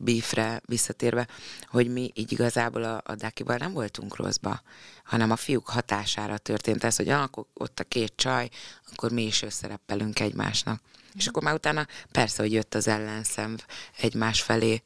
beefre 0.00 0.60
visszatérve, 0.66 1.28
hogy 1.66 1.92
mi 1.92 2.10
így 2.14 2.32
igazából 2.32 2.82
a, 2.82 3.02
a 3.04 3.14
Dakival 3.14 3.56
nem 3.56 3.72
voltunk 3.72 4.16
rosszba, 4.16 4.62
hanem 5.04 5.30
a 5.30 5.36
fiúk 5.36 5.68
hatására 5.68 6.38
történt 6.38 6.84
ez, 6.84 6.96
hogy 6.96 7.08
ah, 7.08 7.22
akkor 7.22 7.44
ott 7.54 7.80
a 7.80 7.84
két 7.84 8.12
csaj, 8.16 8.48
akkor 8.92 9.10
mi 9.12 9.22
is 9.22 9.42
összereppelünk 9.42 10.20
egymásnak. 10.20 10.80
Mm. 10.82 11.16
És 11.16 11.26
akkor 11.26 11.42
már 11.42 11.54
utána 11.54 11.86
persze, 12.12 12.42
hogy 12.42 12.52
jött 12.52 12.74
az 12.74 12.88
ellenszem 12.88 13.56
egymás 13.98 14.42
felé. 14.42 14.82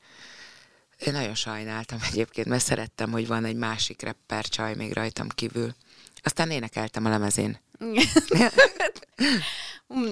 Én 0.98 1.12
nagyon 1.12 1.34
sajnáltam 1.34 1.98
egyébként, 2.10 2.46
mert 2.46 2.64
szerettem, 2.64 3.10
hogy 3.10 3.26
van 3.26 3.44
egy 3.44 3.56
másik 3.56 4.02
rapper 4.02 4.44
csaj 4.44 4.74
még 4.74 4.92
rajtam 4.92 5.28
kívül. 5.28 5.74
Aztán 6.22 6.50
énekeltem 6.50 7.04
a 7.04 7.08
lemezén. 7.08 7.60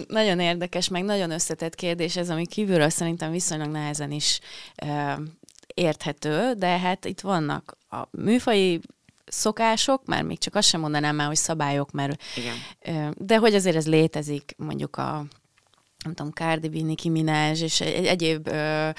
nagyon 0.06 0.40
érdekes, 0.40 0.88
meg 0.88 1.04
nagyon 1.04 1.30
összetett 1.30 1.74
kérdés 1.74 2.16
ez, 2.16 2.30
ami 2.30 2.46
kívülről 2.46 2.88
szerintem 2.88 3.30
viszonylag 3.30 3.70
nehezen 3.70 4.10
is 4.10 4.40
uh, 4.82 5.20
érthető, 5.74 6.52
de 6.52 6.78
hát 6.78 7.04
itt 7.04 7.20
vannak 7.20 7.78
a 7.90 8.02
műfai 8.10 8.80
szokások, 9.26 10.06
már 10.06 10.22
még 10.22 10.38
csak 10.38 10.54
azt 10.54 10.68
sem 10.68 10.80
mondanám 10.80 11.16
már, 11.16 11.26
hogy 11.26 11.36
szabályok, 11.36 11.90
mert 11.90 12.22
Igen. 12.36 12.56
Uh, 12.86 13.10
de 13.16 13.36
hogy 13.36 13.54
azért 13.54 13.76
ez 13.76 13.86
létezik, 13.86 14.54
mondjuk 14.56 14.96
a 14.96 15.24
nem 16.04 16.14
tudom, 16.14 16.32
Cardi 16.32 16.68
B, 16.68 16.74
Nicki 16.74 17.08
Minaj 17.08 17.58
és 17.58 17.80
egy, 17.80 18.06
egyéb 18.06 18.48
uh, 18.48 18.90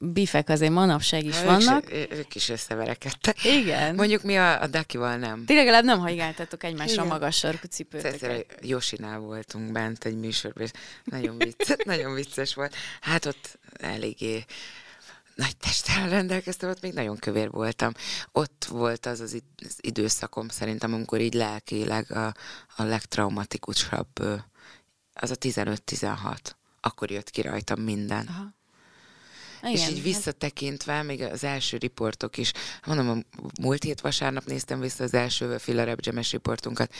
bifek 0.00 0.48
azért 0.48 0.72
manapság 0.72 1.24
is 1.24 1.38
ha, 1.40 1.44
vannak. 1.44 1.92
Ők, 1.92 2.12
ők 2.12 2.34
is 2.34 2.48
összeverekedtek. 2.48 3.44
Igen. 3.44 3.94
Mondjuk 3.94 4.22
mi 4.22 4.36
a, 4.36 4.62
a 4.62 4.66
Dakival 4.66 5.16
nem. 5.16 5.44
Ti 5.44 5.54
legalább 5.54 5.84
nem 5.84 5.98
haigáltatok 5.98 6.64
egymásra 6.64 6.92
Igen. 6.92 7.06
magas 7.06 7.36
sarkú 7.36 7.66
cipőt. 7.66 8.46
Josinál 8.60 9.18
voltunk 9.18 9.72
bent 9.72 10.04
egy 10.04 10.16
műsorban, 10.16 10.62
és 10.62 10.70
nagyon, 11.04 11.38
vicc, 11.38 11.76
nagyon 11.84 12.14
vicces 12.14 12.54
volt. 12.54 12.74
Hát 13.00 13.24
ott 13.26 13.58
eléggé 13.72 14.44
nagy 15.34 15.56
testtel 15.56 16.08
rendelkeztem, 16.08 16.70
ott 16.70 16.80
még 16.80 16.92
nagyon 16.92 17.16
kövér 17.16 17.50
voltam. 17.50 17.92
Ott 18.32 18.66
volt 18.70 19.06
az 19.06 19.20
az 19.20 19.42
időszakom 19.80 20.48
szerintem, 20.48 20.94
amikor 20.94 21.20
így 21.20 21.34
lelkileg 21.34 22.10
a, 22.10 22.34
a 22.76 22.82
legtraumatikusabb, 22.82 24.18
az 25.12 25.30
a 25.30 25.36
15-16. 25.36 26.36
Akkor 26.80 27.10
jött 27.10 27.30
ki 27.30 27.40
rajtam 27.40 27.80
minden. 27.80 28.26
Aha. 28.26 28.56
Igen, 29.62 29.72
és 29.72 29.80
így 29.80 29.94
hát- 29.94 30.02
visszatekintve, 30.02 31.02
még 31.02 31.22
az 31.22 31.44
első 31.44 31.76
riportok 31.76 32.36
is, 32.36 32.52
mondom, 32.86 33.08
a 33.08 33.38
múlt 33.60 33.82
hét 33.82 34.00
vasárnap 34.00 34.44
néztem 34.44 34.80
vissza 34.80 35.04
az 35.04 35.14
első 35.14 35.58
Filareb 35.58 35.98
James 36.02 36.32
riportunkat, 36.32 36.94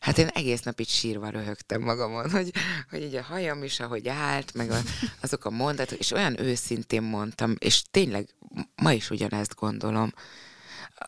hát 0.00 0.18
én 0.18 0.26
egész 0.26 0.62
nap 0.62 0.80
így 0.80 0.88
sírva 0.88 1.28
röhögtem 1.28 1.82
magamon, 1.82 2.30
hogy, 2.30 2.50
hogy 2.90 3.02
így 3.02 3.14
a 3.14 3.22
hajam 3.22 3.62
is, 3.62 3.80
ahogy 3.80 4.08
állt, 4.08 4.54
meg 4.54 4.70
a, 4.70 4.78
azok 5.20 5.44
a 5.44 5.50
mondatok, 5.50 5.98
és 5.98 6.10
olyan 6.10 6.40
őszintén 6.40 7.02
mondtam, 7.02 7.54
és 7.58 7.82
tényleg 7.90 8.28
ma 8.74 8.92
is 8.92 9.10
ugyanezt 9.10 9.54
gondolom, 9.54 10.12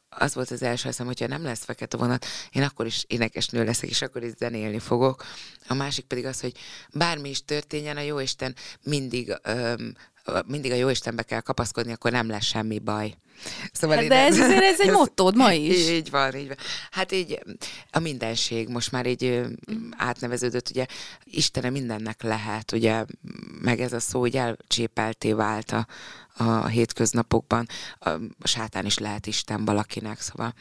az 0.08 0.34
volt 0.34 0.50
az 0.50 0.62
első 0.62 0.88
eszem, 0.88 1.06
hogyha 1.06 1.26
nem 1.26 1.42
lesz 1.42 1.64
fekete 1.64 1.96
vonat, 1.96 2.26
én 2.50 2.62
akkor 2.62 2.86
is 2.86 3.04
énekesnő 3.06 3.64
leszek, 3.64 3.90
és 3.90 4.02
akkor 4.02 4.22
is 4.22 4.32
zenélni 4.38 4.78
fogok. 4.78 5.24
A 5.68 5.74
másik 5.74 6.04
pedig 6.04 6.26
az, 6.26 6.40
hogy 6.40 6.52
bármi 6.92 7.28
is 7.28 7.44
történjen, 7.44 7.96
a 7.96 8.00
Jóisten 8.00 8.54
mindig 8.82 9.34
öm, 9.42 9.94
mindig 10.46 10.72
a 10.72 10.74
jó 10.74 10.88
Istenbe 10.88 11.22
kell 11.22 11.40
kapaszkodni, 11.40 11.92
akkor 11.92 12.10
nem 12.10 12.28
lesz 12.28 12.44
semmi 12.44 12.78
baj. 12.78 13.14
Szóval 13.72 13.96
hát 13.96 14.06
de 14.06 14.14
ez 14.14 14.38
azért 14.38 14.62
ez 14.62 14.80
egy 14.80 14.90
mottód 15.00 15.36
ma 15.36 15.52
is. 15.52 15.88
Így 15.88 16.10
van, 16.10 16.34
így 16.34 16.46
van. 16.46 16.56
Hát 16.90 17.12
így 17.12 17.40
a 17.90 17.98
mindenség 17.98 18.68
most 18.68 18.92
már 18.92 19.06
így 19.06 19.40
mm. 19.72 19.90
átneveződött, 19.96 20.68
ugye 20.70 20.86
Istene 21.24 21.70
mindennek 21.70 22.22
lehet, 22.22 22.72
ugye, 22.72 23.04
meg 23.60 23.80
ez 23.80 23.92
a 23.92 24.00
szó, 24.00 24.20
hogy 24.20 24.36
elcsépelté 24.36 25.32
vált 25.32 25.70
a, 25.72 25.86
a 26.36 26.66
hétköznapokban. 26.66 27.66
A, 27.98 28.08
a 28.38 28.46
sátán 28.48 28.86
is 28.86 28.98
lehet 28.98 29.26
Isten 29.26 29.64
valakinek, 29.64 30.20
szóval 30.20 30.54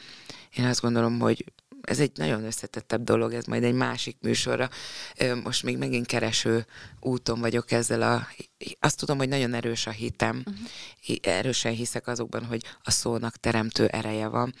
én 0.56 0.64
azt 0.64 0.80
gondolom, 0.80 1.18
hogy 1.18 1.44
ez 1.84 2.00
egy 2.00 2.10
nagyon 2.14 2.44
összetettebb 2.44 3.04
dolog, 3.04 3.32
ez 3.32 3.44
majd 3.44 3.64
egy 3.64 3.74
másik 3.74 4.16
műsorra. 4.20 4.68
Most 5.42 5.62
még 5.62 5.78
megint 5.78 6.06
kereső 6.06 6.66
úton 7.00 7.40
vagyok 7.40 7.70
ezzel 7.70 8.02
a... 8.02 8.26
Azt 8.80 8.98
tudom, 8.98 9.16
hogy 9.16 9.28
nagyon 9.28 9.54
erős 9.54 9.86
a 9.86 9.90
hitem. 9.90 10.42
Uh-huh. 10.46 11.16
Erősen 11.22 11.72
hiszek 11.72 12.06
azokban, 12.06 12.44
hogy 12.44 12.62
a 12.82 12.90
szónak 12.90 13.36
teremtő 13.36 13.86
ereje 13.86 14.28
van, 14.28 14.54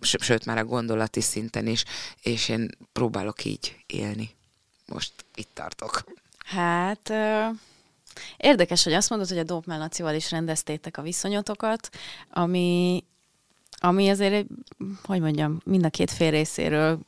sőt 0.00 0.44
már 0.44 0.58
a 0.58 0.64
gondolati 0.64 1.20
szinten 1.20 1.66
is, 1.66 1.84
és 2.22 2.48
én 2.48 2.70
próbálok 2.92 3.44
így 3.44 3.76
élni. 3.86 4.30
Most 4.86 5.12
itt 5.34 5.50
tartok. 5.54 6.04
Hát... 6.44 7.08
Uh... 7.08 7.56
Érdekes, 8.36 8.84
hogy 8.84 8.92
azt 8.92 9.10
mondod, 9.10 9.28
hogy 9.28 9.38
a 9.38 9.42
Dópmel 9.42 9.78
Lacival 9.78 10.14
is 10.14 10.30
rendeztétek 10.30 10.96
a 10.96 11.02
viszonyotokat, 11.02 11.88
ami 12.30 13.04
ami 13.84 14.08
azért, 14.08 14.46
hogy 15.02 15.20
mondjam, 15.20 15.60
mind 15.64 15.84
a 15.84 15.88
két 15.90 16.10
fél 16.10 16.30
részéről 16.30 16.98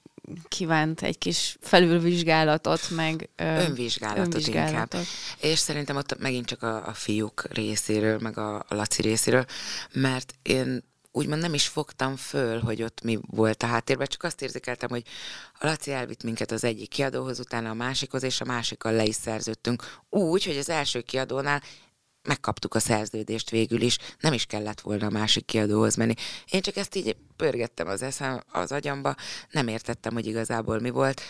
kívánt 0.48 1.02
egy 1.02 1.18
kis 1.18 1.56
felülvizsgálatot, 1.60 2.90
meg 2.90 3.28
önvizsgálatot, 3.36 4.24
önvizsgálatot. 4.24 5.00
inkább. 5.00 5.06
És 5.40 5.58
szerintem 5.58 5.96
ott 5.96 6.18
megint 6.18 6.46
csak 6.46 6.62
a, 6.62 6.86
a 6.86 6.92
fiúk 6.92 7.46
részéről, 7.52 8.18
meg 8.18 8.38
a, 8.38 8.56
a 8.56 8.74
Laci 8.74 9.02
részéről, 9.02 9.44
mert 9.92 10.34
én 10.42 10.82
úgymond 11.12 11.40
nem 11.40 11.54
is 11.54 11.66
fogtam 11.66 12.16
föl, 12.16 12.60
hogy 12.60 12.82
ott 12.82 13.02
mi 13.02 13.18
volt 13.30 13.62
a 13.62 13.66
háttérben, 13.66 14.06
csak 14.06 14.22
azt 14.22 14.42
érzékeltem, 14.42 14.88
hogy 14.88 15.02
a 15.58 15.66
Laci 15.66 15.92
elvitt 15.92 16.22
minket 16.22 16.50
az 16.50 16.64
egyik 16.64 16.88
kiadóhoz, 16.88 17.38
utána 17.38 17.70
a 17.70 17.74
másikhoz, 17.74 18.22
és 18.22 18.40
a 18.40 18.44
másikkal 18.44 18.92
le 18.92 19.04
is 19.04 19.14
szerződtünk. 19.14 19.98
Úgy, 20.10 20.44
hogy 20.44 20.56
az 20.56 20.68
első 20.68 21.00
kiadónál 21.00 21.62
megkaptuk 22.26 22.74
a 22.74 22.78
szerződést 22.78 23.50
végül 23.50 23.80
is, 23.80 23.98
nem 24.20 24.32
is 24.32 24.46
kellett 24.46 24.80
volna 24.80 25.06
a 25.06 25.10
másik 25.10 25.44
kiadóhoz 25.44 25.94
menni. 25.94 26.14
Én 26.50 26.60
csak 26.60 26.76
ezt 26.76 26.94
így 26.94 27.16
pörgettem 27.36 27.88
az 27.88 28.02
eszem, 28.02 28.42
az 28.52 28.72
agyamba, 28.72 29.14
nem 29.50 29.68
értettem, 29.68 30.12
hogy 30.12 30.26
igazából 30.26 30.80
mi 30.80 30.90
volt, 30.90 31.22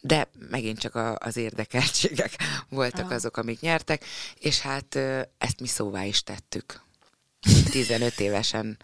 de 0.00 0.28
megint 0.50 0.78
csak 0.78 0.94
a, 0.94 1.16
az 1.18 1.36
érdekeltségek 1.36 2.36
voltak 2.68 3.04
Aha. 3.04 3.14
azok, 3.14 3.36
amik 3.36 3.60
nyertek, 3.60 4.04
és 4.38 4.60
hát 4.60 4.94
ezt 5.38 5.60
mi 5.60 5.66
szóvá 5.66 6.04
is 6.04 6.22
tettük. 6.22 6.80
15 7.70 8.20
évesen. 8.20 8.78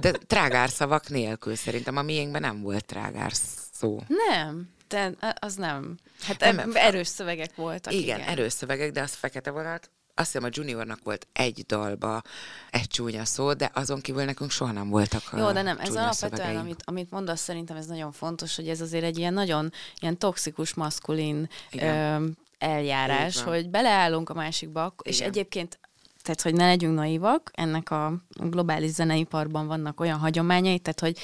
De 0.00 0.10
trágárszavak 0.10 1.08
nélkül 1.08 1.54
szerintem 1.54 1.96
a 1.96 2.02
miénkben 2.02 2.40
nem 2.40 2.62
volt 2.62 2.84
trágár 2.84 3.32
szó. 3.72 4.00
Nem, 4.28 4.68
de 4.88 5.12
az 5.40 5.54
nem. 5.54 5.96
Hát 6.20 6.40
nem, 6.40 6.70
erős 6.74 7.08
szövegek 7.08 7.54
voltak. 7.54 7.92
Igen, 7.92 8.18
igen, 8.18 8.28
erős 8.28 8.52
szövegek, 8.52 8.92
de 8.92 9.00
az 9.00 9.14
fekete 9.14 9.50
vonat 9.50 9.90
azt 10.14 10.32
hiszem 10.32 10.44
a 10.44 10.50
juniornak 10.52 10.98
volt 11.02 11.26
egy 11.32 11.64
dalba 11.66 12.22
egy 12.70 12.86
csúnya 12.86 13.24
szó, 13.24 13.52
de 13.52 13.70
azon 13.74 14.00
kívül 14.00 14.24
nekünk 14.24 14.50
soha 14.50 14.72
nem 14.72 14.88
voltak 14.88 15.22
Jó, 15.36 15.52
de 15.52 15.62
nem, 15.62 15.78
ez 15.78 15.96
alapvetően, 15.96 16.56
amit, 16.56 16.82
amit 16.84 17.10
mondasz, 17.10 17.40
szerintem 17.40 17.76
ez 17.76 17.86
nagyon 17.86 18.12
fontos, 18.12 18.56
hogy 18.56 18.68
ez 18.68 18.80
azért 18.80 19.04
egy 19.04 19.18
ilyen 19.18 19.34
nagyon 19.34 19.72
ilyen 20.00 20.18
toxikus, 20.18 20.74
maszkulin 20.74 21.48
ö, 21.72 22.26
eljárás, 22.58 23.42
hogy 23.42 23.70
beleállunk 23.70 24.28
a 24.28 24.34
másikba, 24.34 24.94
és 25.02 25.20
egyébként 25.20 25.78
tehát 26.22 26.42
hogy 26.42 26.54
ne 26.54 26.66
legyünk 26.66 26.94
naivak, 26.94 27.50
ennek 27.54 27.90
a 27.90 28.22
globális 28.34 28.90
zeneiparban 28.90 29.66
vannak 29.66 30.00
olyan 30.00 30.18
hagyományai, 30.18 30.78
tehát 30.78 31.00
hogy 31.00 31.18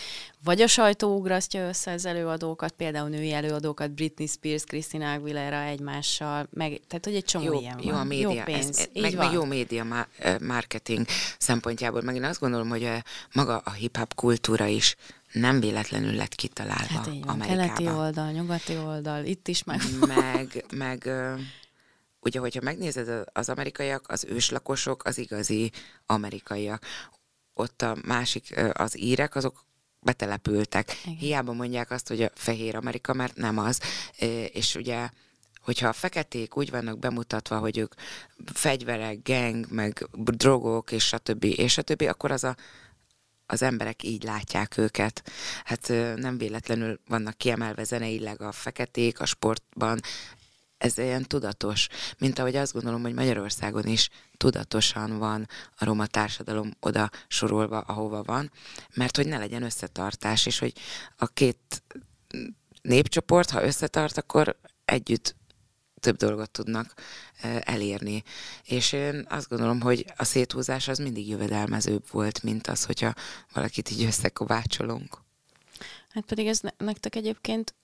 vagy 0.45 0.61
a 0.61 0.67
sajtó 0.67 1.17
ugrasztja 1.17 1.69
össze 1.69 1.93
az 1.93 2.07
előadókat, 2.07 2.73
például 2.73 3.09
női 3.09 3.33
előadókat, 3.33 3.91
Britney 3.91 4.27
Spears, 4.27 4.65
Christina 4.65 5.13
Aguilera 5.13 5.63
egymással, 5.63 6.49
meg, 6.51 6.81
tehát 6.89 7.05
hogy 7.05 7.15
egy 7.15 7.25
csomó 7.25 7.45
jó, 7.45 7.61
ilyen 7.61 7.79
jó 7.83 7.91
van. 7.91 8.01
A 8.01 8.05
média, 8.05 8.33
jó 8.33 8.43
pénz. 8.45 8.69
Ez, 8.69 8.89
meg, 9.03 9.17
meg 9.17 9.33
jó 9.33 9.45
média 9.45 10.07
marketing 10.41 11.07
szempontjából, 11.39 12.03
meg 12.03 12.15
én 12.15 12.25
azt 12.25 12.41
gondolom, 12.41 12.69
hogy 12.69 12.85
a, 12.85 13.03
maga 13.33 13.57
a 13.65 13.71
hip-hop 13.71 14.15
kultúra 14.15 14.67
is 14.67 14.97
nem 15.33 15.61
véletlenül 15.61 16.15
lett 16.15 16.35
kitalálva 16.35 16.85
hát 16.89 17.07
így 17.07 17.25
van, 17.25 17.39
Keleti 17.39 17.89
oldal, 17.89 18.31
nyugati 18.31 18.77
oldal, 18.77 19.25
itt 19.25 19.49
is 19.49 19.65
meg 19.65 19.81
Meg, 20.07 20.65
meg 20.77 21.11
ugye, 22.21 22.39
hogyha 22.39 22.61
megnézed 22.63 23.25
az 23.33 23.49
amerikaiak, 23.49 24.05
az 24.09 24.25
őslakosok, 24.25 25.05
az 25.05 25.19
igazi 25.19 25.73
amerikaiak. 26.07 26.85
Ott 27.55 27.83
a 27.83 27.97
másik, 28.05 28.61
az 28.73 28.99
írek, 28.99 29.35
azok 29.35 29.65
betelepültek. 30.01 30.97
Igen. 31.05 31.17
Hiába 31.17 31.53
mondják 31.53 31.91
azt, 31.91 32.09
hogy 32.09 32.23
a 32.23 32.31
fehér 32.35 32.77
Amerika, 32.77 33.13
mert 33.13 33.37
nem 33.37 33.59
az. 33.59 33.81
És 34.53 34.75
ugye 34.75 35.09
hogyha 35.61 35.89
a 35.89 35.93
feketék 35.93 36.57
úgy 36.57 36.71
vannak 36.71 36.99
bemutatva, 36.99 37.59
hogy 37.59 37.79
ők 37.79 37.95
fegyverek, 38.53 39.23
geng, 39.23 39.67
meg 39.71 40.09
drogok, 40.13 40.93
és 40.93 41.07
stb., 41.07 41.45
és 41.45 41.73
stb., 41.73 42.03
akkor 42.03 42.31
az 42.31 42.45
a 42.45 42.57
az 43.51 43.63
emberek 43.63 44.03
így 44.03 44.23
látják 44.23 44.77
őket. 44.77 45.23
Hát 45.65 45.89
nem 46.17 46.39
véletlenül 46.39 47.01
vannak 47.07 47.37
kiemelve 47.37 47.85
zeneileg 47.85 48.41
a 48.41 48.53
feketék 48.53 49.21
a 49.21 49.27
sportban, 49.27 50.01
ez 50.79 50.99
ilyen 50.99 51.23
tudatos, 51.23 51.89
mint 52.19 52.39
ahogy 52.39 52.57
azt 52.57 52.73
gondolom, 52.73 53.03
hogy 53.03 53.15
Magyarországon 53.15 53.87
is 53.87 54.09
tudatosan 54.37 55.19
van 55.19 55.49
a 55.77 55.85
roma 55.85 56.07
társadalom 56.07 56.71
oda 56.81 57.11
sorolva, 57.29 57.81
ahova 57.81 58.23
van, 58.23 58.51
mert 58.95 59.17
hogy 59.17 59.27
ne 59.27 59.39
legyen 59.39 59.63
összetartás, 59.63 60.47
és 60.47 60.59
hogy 60.59 60.73
a 61.17 61.27
két 61.27 61.83
népcsoport, 62.83 63.51
ha 63.51 63.65
összetart, 63.65 64.19
akkor 64.19 64.57
együtt 64.85 65.37
több 66.01 66.17
dolgot 66.17 66.51
tudnak 66.51 66.95
elérni. 67.61 68.23
És 68.65 68.93
én 68.93 69.27
azt 69.29 69.49
gondolom, 69.49 69.81
hogy 69.81 70.05
a 70.17 70.25
széthúzás 70.25 70.89
az 70.89 70.99
mindig 70.99 71.29
jövedelmezőbb 71.29 72.05
volt, 72.11 72.43
mint 72.43 72.67
az, 72.67 72.85
hogyha 72.85 73.15
valakit 73.53 73.91
így 73.91 74.03
összekovácsolunk. 74.03 75.19
Hát 76.09 76.25
pedig 76.25 76.47
ez 76.47 76.61
nektek 76.77 77.15
egyébként 77.15 77.75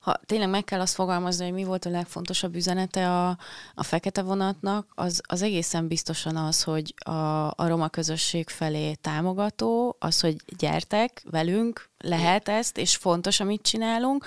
ha 0.00 0.20
tényleg 0.26 0.48
meg 0.48 0.64
kell 0.64 0.80
azt 0.80 0.94
fogalmazni, 0.94 1.44
hogy 1.44 1.52
mi 1.52 1.64
volt 1.64 1.84
a 1.84 1.90
legfontosabb 1.90 2.54
üzenete 2.54 3.10
a, 3.10 3.38
a 3.74 3.82
fekete 3.82 4.22
vonatnak, 4.22 4.92
az, 4.94 5.20
az 5.26 5.42
egészen 5.42 5.88
biztosan 5.88 6.36
az, 6.36 6.62
hogy 6.62 6.94
a, 7.04 7.46
a 7.46 7.66
roma 7.66 7.88
közösség 7.88 8.48
felé 8.48 8.94
támogató, 8.94 9.96
az, 9.98 10.20
hogy 10.20 10.36
gyertek 10.58 11.22
velünk, 11.30 11.90
lehet 11.98 12.48
ezt, 12.48 12.78
és 12.78 12.96
fontos, 12.96 13.40
amit 13.40 13.62
csinálunk, 13.62 14.26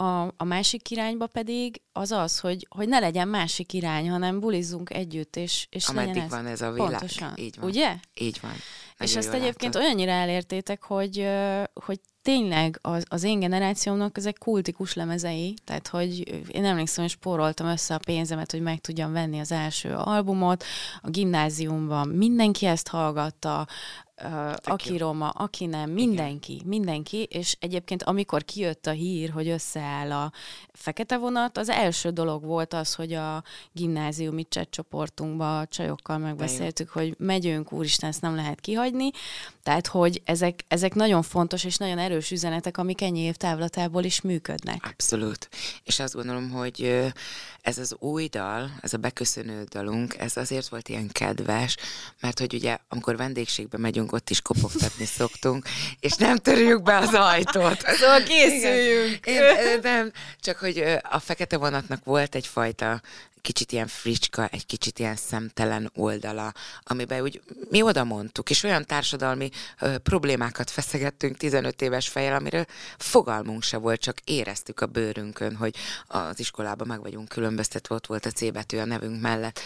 a, 0.00 0.34
a 0.36 0.44
másik 0.44 0.90
irányba 0.90 1.26
pedig 1.26 1.80
az 1.92 2.10
az, 2.10 2.38
hogy, 2.38 2.66
hogy 2.70 2.88
ne 2.88 2.98
legyen 2.98 3.28
másik 3.28 3.72
irány, 3.72 4.10
hanem 4.10 4.40
bulizzunk 4.40 4.90
együtt, 4.94 5.36
és, 5.36 5.66
és 5.70 5.88
Ameddig 5.88 6.08
legyen 6.08 6.24
ez. 6.24 6.30
van 6.30 6.46
ez 6.46 6.60
a 6.60 6.72
világ. 6.72 6.88
Pontosan. 6.88 7.32
Így 7.36 7.56
van. 7.58 7.68
Ugye? 7.68 7.96
Így 8.14 8.38
van. 8.42 8.50
Nagyon 8.50 9.14
és 9.14 9.16
ezt 9.16 9.32
egyébként 9.32 9.74
látod. 9.74 9.88
olyannyira 9.88 10.10
elértétek, 10.10 10.82
hogy, 10.82 11.28
hogy 11.84 12.00
tényleg 12.22 12.78
az, 12.82 13.04
az 13.08 13.22
én 13.22 13.40
generációmnak 13.40 14.16
ezek 14.16 14.38
kultikus 14.38 14.94
lemezei, 14.94 15.54
tehát 15.64 15.88
hogy 15.88 16.42
én 16.48 16.64
emlékszem, 16.64 17.04
hogy 17.04 17.12
spóroltam 17.12 17.66
össze 17.66 17.94
a 17.94 18.00
pénzemet, 18.04 18.50
hogy 18.50 18.60
meg 18.62 18.80
tudjam 18.80 19.12
venni 19.12 19.38
az 19.38 19.52
első 19.52 19.94
albumot, 19.94 20.64
a 21.00 21.10
gimnáziumban 21.10 22.08
mindenki 22.08 22.66
ezt 22.66 22.88
hallgatta, 22.88 23.66
Uh, 24.24 24.52
aki 24.62 24.96
roma, 24.96 25.28
aki 25.28 25.66
nem, 25.66 25.90
mindenki, 25.90 26.52
Igen. 26.52 26.66
mindenki, 26.66 27.22
és 27.22 27.56
egyébként 27.60 28.02
amikor 28.02 28.44
kijött 28.44 28.86
a 28.86 28.90
hír, 28.90 29.30
hogy 29.30 29.48
összeáll 29.48 30.12
a 30.12 30.32
fekete 30.72 31.16
vonat, 31.16 31.58
az 31.58 31.68
első 31.68 32.10
dolog 32.10 32.44
volt 32.44 32.74
az, 32.74 32.94
hogy 32.94 33.12
a 33.12 33.42
gimnáziumi 33.72 34.46
csoportunkba 34.70 35.66
csajokkal 35.68 36.18
megbeszéltük, 36.18 36.90
hogy 36.90 37.14
megyünk, 37.18 37.72
úristen, 37.72 38.08
ezt 38.08 38.20
nem 38.20 38.34
lehet 38.34 38.60
kihagyni, 38.60 39.10
tehát, 39.70 39.86
hogy 39.86 40.22
ezek, 40.24 40.64
ezek 40.68 40.94
nagyon 40.94 41.22
fontos 41.22 41.64
és 41.64 41.76
nagyon 41.76 41.98
erős 41.98 42.30
üzenetek, 42.30 42.78
amik 42.78 43.02
ennyi 43.02 43.20
év 43.20 43.34
távlatából 43.34 44.04
is 44.04 44.20
működnek. 44.20 44.86
Abszolút. 44.92 45.48
És 45.84 45.98
azt 45.98 46.14
gondolom, 46.14 46.50
hogy 46.50 47.10
ez 47.62 47.78
az 47.78 47.96
új 47.98 48.26
dal, 48.26 48.70
ez 48.80 48.92
a 48.92 48.96
beköszönő 48.96 49.64
dalunk, 49.70 50.16
ez 50.18 50.36
azért 50.36 50.68
volt 50.68 50.88
ilyen 50.88 51.08
kedves, 51.08 51.76
mert 52.20 52.38
hogy 52.38 52.54
ugye, 52.54 52.78
amikor 52.88 53.16
vendégségbe 53.16 53.78
megyünk, 53.78 54.12
ott 54.12 54.30
is 54.30 54.40
kopogtatni 54.40 55.04
szoktunk, 55.18 55.68
és 56.00 56.14
nem 56.14 56.36
törjük 56.36 56.82
be 56.82 56.96
az 56.96 57.14
ajtót. 57.14 57.80
Szóval 58.00 58.22
készüljünk. 58.22 59.26
Én, 59.26 59.42
nem, 59.82 60.12
csak 60.40 60.58
hogy 60.58 60.84
a 61.02 61.18
fekete 61.18 61.56
vonatnak 61.56 62.04
volt 62.04 62.34
egyfajta 62.34 63.00
kicsit 63.40 63.72
ilyen 63.72 63.86
fricska, 63.86 64.46
egy 64.46 64.66
kicsit 64.66 64.98
ilyen 64.98 65.16
szemtelen 65.16 65.90
oldala, 65.94 66.52
amiben 66.82 67.22
úgy 67.22 67.42
mi 67.70 67.82
oda 67.82 68.04
mondtuk, 68.04 68.50
és 68.50 68.62
olyan 68.62 68.84
társadalmi 68.84 69.50
ö, 69.80 69.98
problémákat 69.98 70.70
feszegettünk 70.70 71.36
15 71.36 71.82
éves 71.82 72.08
fejjel, 72.08 72.34
amiről 72.34 72.64
fogalmunk 72.98 73.62
se 73.62 73.76
volt, 73.76 74.00
csak 74.00 74.16
éreztük 74.24 74.80
a 74.80 74.86
bőrünkön, 74.86 75.56
hogy 75.56 75.76
az 76.06 76.38
iskolában 76.38 76.86
meg 76.86 77.00
vagyunk 77.00 77.28
különböztetve, 77.28 77.94
ott 77.94 78.06
volt 78.06 78.26
a 78.26 78.30
C 78.30 78.52
betű 78.52 78.78
a 78.78 78.84
nevünk 78.84 79.20
mellett. 79.20 79.60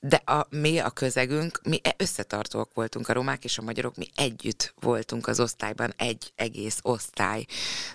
De 0.00 0.16
a, 0.16 0.46
mi, 0.50 0.78
a 0.78 0.90
közegünk, 0.90 1.60
mi 1.62 1.80
e, 1.82 1.94
összetartóak 1.96 2.74
voltunk, 2.74 3.08
a 3.08 3.12
romák 3.12 3.44
és 3.44 3.58
a 3.58 3.62
magyarok, 3.62 3.96
mi 3.96 4.06
együtt 4.14 4.74
voltunk 4.80 5.26
az 5.26 5.40
osztályban, 5.40 5.92
egy 5.96 6.32
egész 6.36 6.78
osztály. 6.82 7.44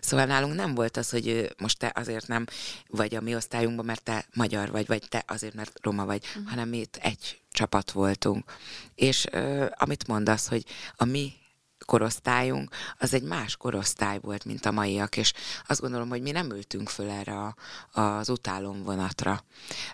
Szóval 0.02 0.26
nálunk 0.26 0.56
nem 0.56 0.74
volt 0.74 0.98
az, 0.98 1.10
hogy 1.10 1.56
most 1.58 1.80
te 1.80 1.92
azért 1.96 2.28
nem 2.28 2.46
vagy 2.88 3.16
a 3.16 3.22
mi 3.22 3.36
osztályunkban, 3.36 3.86
mert 3.86 4.04
te 4.04 4.26
magyar 4.34 4.72
vagy, 4.72 4.88
vagy 4.88 5.04
te 5.10 5.24
azért, 5.28 5.54
mert 5.54 5.80
roma 5.82 6.06
vagy, 6.06 6.26
uh-huh. 6.26 6.50
hanem 6.50 6.70
mi 6.70 6.78
itt 6.78 6.96
egy 6.96 7.42
csapat 7.52 7.92
voltunk. 7.92 8.52
És 8.96 9.26
uh, 9.34 9.66
amit 9.72 10.08
mondasz, 10.08 10.48
hogy 10.48 10.66
a 10.96 11.06
mi 11.06 11.34
korosztályunk, 11.86 12.76
az 12.98 13.14
egy 13.14 13.24
más 13.24 13.58
korosztály 13.58 14.20
volt, 14.20 14.46
mint 14.46 14.66
a 14.66 14.72
maiak, 14.72 15.18
és 15.18 15.34
azt 15.68 15.82
gondolom, 15.82 16.10
hogy 16.10 16.22
mi 16.22 16.32
nem 16.32 16.52
ültünk 16.52 16.90
föl 16.90 17.10
erre 17.10 17.38
a, 17.38 17.56
az 18.02 18.30
utálom 18.30 18.84
vonatra. 18.84 19.44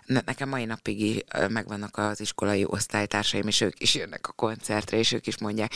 Nekem 0.06 0.48
mai 0.48 0.64
napig 0.64 1.24
megvannak 1.48 1.96
az 1.96 2.20
iskolai 2.20 2.64
osztálytársaim, 2.66 3.46
és 3.46 3.60
ők 3.60 3.80
is 3.80 3.94
jönnek 3.94 4.28
a 4.28 4.32
koncertre, 4.32 4.96
és 4.96 5.12
ők 5.12 5.26
is 5.26 5.38
mondják, 5.38 5.74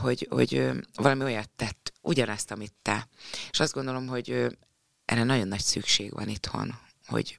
hogy, 0.00 0.26
hogy 0.30 0.70
valami 0.94 1.22
olyat 1.22 1.50
tett, 1.56 1.92
ugyanezt, 2.00 2.50
amit 2.50 2.74
te. 2.82 3.08
És 3.50 3.60
azt 3.60 3.72
gondolom, 3.72 4.06
hogy 4.06 4.56
erre 5.04 5.24
nagyon 5.24 5.48
nagy 5.48 5.62
szükség 5.62 6.12
van 6.12 6.28
itthon, 6.28 6.74
hogy 7.06 7.38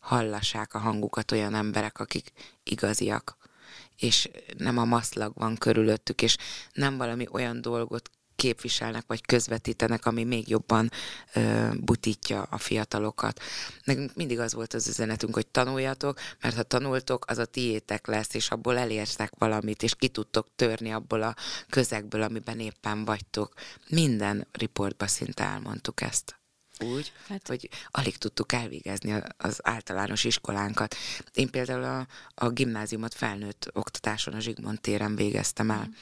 hallassák 0.00 0.74
a 0.74 0.78
hangukat 0.78 1.32
olyan 1.32 1.54
emberek, 1.54 1.98
akik 1.98 2.32
igaziak, 2.62 3.36
és 3.98 4.28
nem 4.56 4.78
a 4.78 4.84
maszlag 4.84 5.32
van 5.34 5.56
körülöttük, 5.56 6.22
és 6.22 6.36
nem 6.72 6.96
valami 6.96 7.26
olyan 7.30 7.60
dolgot 7.60 8.10
képviselnek, 8.38 9.04
vagy 9.06 9.26
közvetítenek, 9.26 10.06
ami 10.06 10.24
még 10.24 10.48
jobban 10.48 10.90
ö, 11.34 11.68
butítja 11.80 12.42
a 12.42 12.58
fiatalokat. 12.58 13.40
Nekünk 13.84 14.14
mindig 14.14 14.38
az 14.38 14.54
volt 14.54 14.74
az 14.74 14.88
üzenetünk, 14.88 15.34
hogy 15.34 15.46
tanuljatok, 15.46 16.18
mert 16.40 16.54
ha 16.54 16.62
tanultok, 16.62 17.24
az 17.30 17.38
a 17.38 17.44
tiétek 17.44 18.06
lesz, 18.06 18.34
és 18.34 18.50
abból 18.50 18.78
elértek 18.78 19.32
valamit, 19.38 19.82
és 19.82 19.94
ki 19.94 20.08
tudtok 20.08 20.46
törni 20.56 20.92
abból 20.92 21.22
a 21.22 21.34
közegből, 21.70 22.22
amiben 22.22 22.60
éppen 22.60 23.04
vagytok. 23.04 23.54
Minden 23.88 24.46
riportban 24.52 25.08
szinte 25.08 25.44
elmondtuk 25.44 26.00
ezt 26.00 26.38
úgy, 26.82 27.12
hát. 27.28 27.48
hogy 27.48 27.68
alig 27.90 28.16
tudtuk 28.16 28.52
elvégezni 28.52 29.22
az 29.36 29.58
általános 29.62 30.24
iskolánkat. 30.24 30.96
Én 31.32 31.50
például 31.50 31.84
a, 31.84 32.06
a 32.34 32.48
gimnáziumot 32.48 33.14
felnőtt 33.14 33.70
oktatáson 33.72 34.34
a 34.34 34.40
Zsigmond 34.40 34.80
téren 34.80 35.16
végeztem 35.16 35.70
el, 35.70 35.86
mm. 35.88 35.92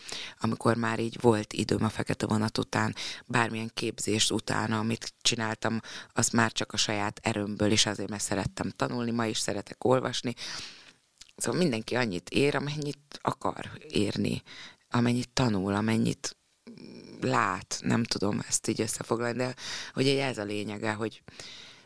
amikor 0.41 0.77
már 0.77 0.99
így 0.99 1.21
volt 1.21 1.53
időm 1.53 1.85
a 1.85 1.89
fekete 1.89 2.27
vonat 2.27 2.59
után, 2.59 2.95
bármilyen 3.27 3.71
képzést 3.75 4.31
utána, 4.31 4.79
amit 4.79 5.15
csináltam, 5.23 5.81
az 6.13 6.29
már 6.29 6.53
csak 6.53 6.73
a 6.73 6.77
saját 6.77 7.21
erőmből, 7.23 7.71
és 7.71 7.87
azért, 7.87 8.11
mert 8.11 8.23
szerettem 8.23 8.71
tanulni, 8.71 9.11
ma 9.11 9.27
is 9.27 9.39
szeretek 9.39 9.85
olvasni. 9.85 10.35
Szóval 11.37 11.61
mindenki 11.61 11.97
annyit 11.97 12.29
ér, 12.29 12.57
amennyit 12.57 13.19
akar 13.23 13.71
érni, 13.89 14.43
amennyit 14.91 15.29
tanul, 15.29 15.75
amennyit 15.75 16.37
lát, 17.21 17.79
nem 17.83 18.05
tudom 18.05 18.43
ezt 18.49 18.69
így 18.69 18.81
összefoglalni, 18.81 19.37
de 19.37 19.55
hogy 19.93 20.07
ez 20.07 20.39
a 20.39 20.45
lényege, 20.45 20.93
hogy 20.93 21.23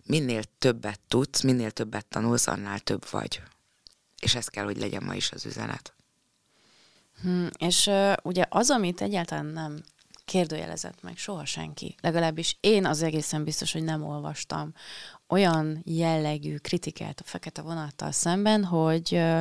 minél 0.07 0.43
többet 0.59 1.01
tudsz, 1.09 1.41
minél 1.41 1.71
többet 1.71 2.07
tanulsz, 2.07 2.47
annál 2.47 2.79
több 2.79 3.11
vagy. 3.11 3.43
És 4.21 4.35
ez 4.35 4.49
kell, 4.49 4.65
hogy 4.65 4.79
legyen 4.79 5.03
ma 5.03 5.15
is 5.15 5.33
az 5.33 5.47
üzenet. 5.47 5.95
Hmm, 7.23 7.49
és 7.59 7.87
uh, 7.87 8.13
ugye 8.23 8.45
az, 8.49 8.71
amit 8.71 9.01
egyáltalán 9.01 9.47
nem 9.47 9.83
kérdőjelezett 10.25 11.03
meg 11.03 11.17
soha 11.17 11.45
senki, 11.45 11.95
legalábbis 12.01 12.57
én 12.61 12.87
az 12.87 13.03
egészen 13.03 13.45
biztos, 13.45 13.73
hogy 13.73 13.85
nem 13.85 14.05
olvastam 14.05 14.73
olyan 15.29 15.83
jellegű 15.85 16.57
kritikát 16.57 17.21
a 17.21 17.25
fekete 17.27 17.63
vonattal 17.63 18.13
szemben, 18.13 18.65
hogy 18.65 19.09
uh, 19.13 19.41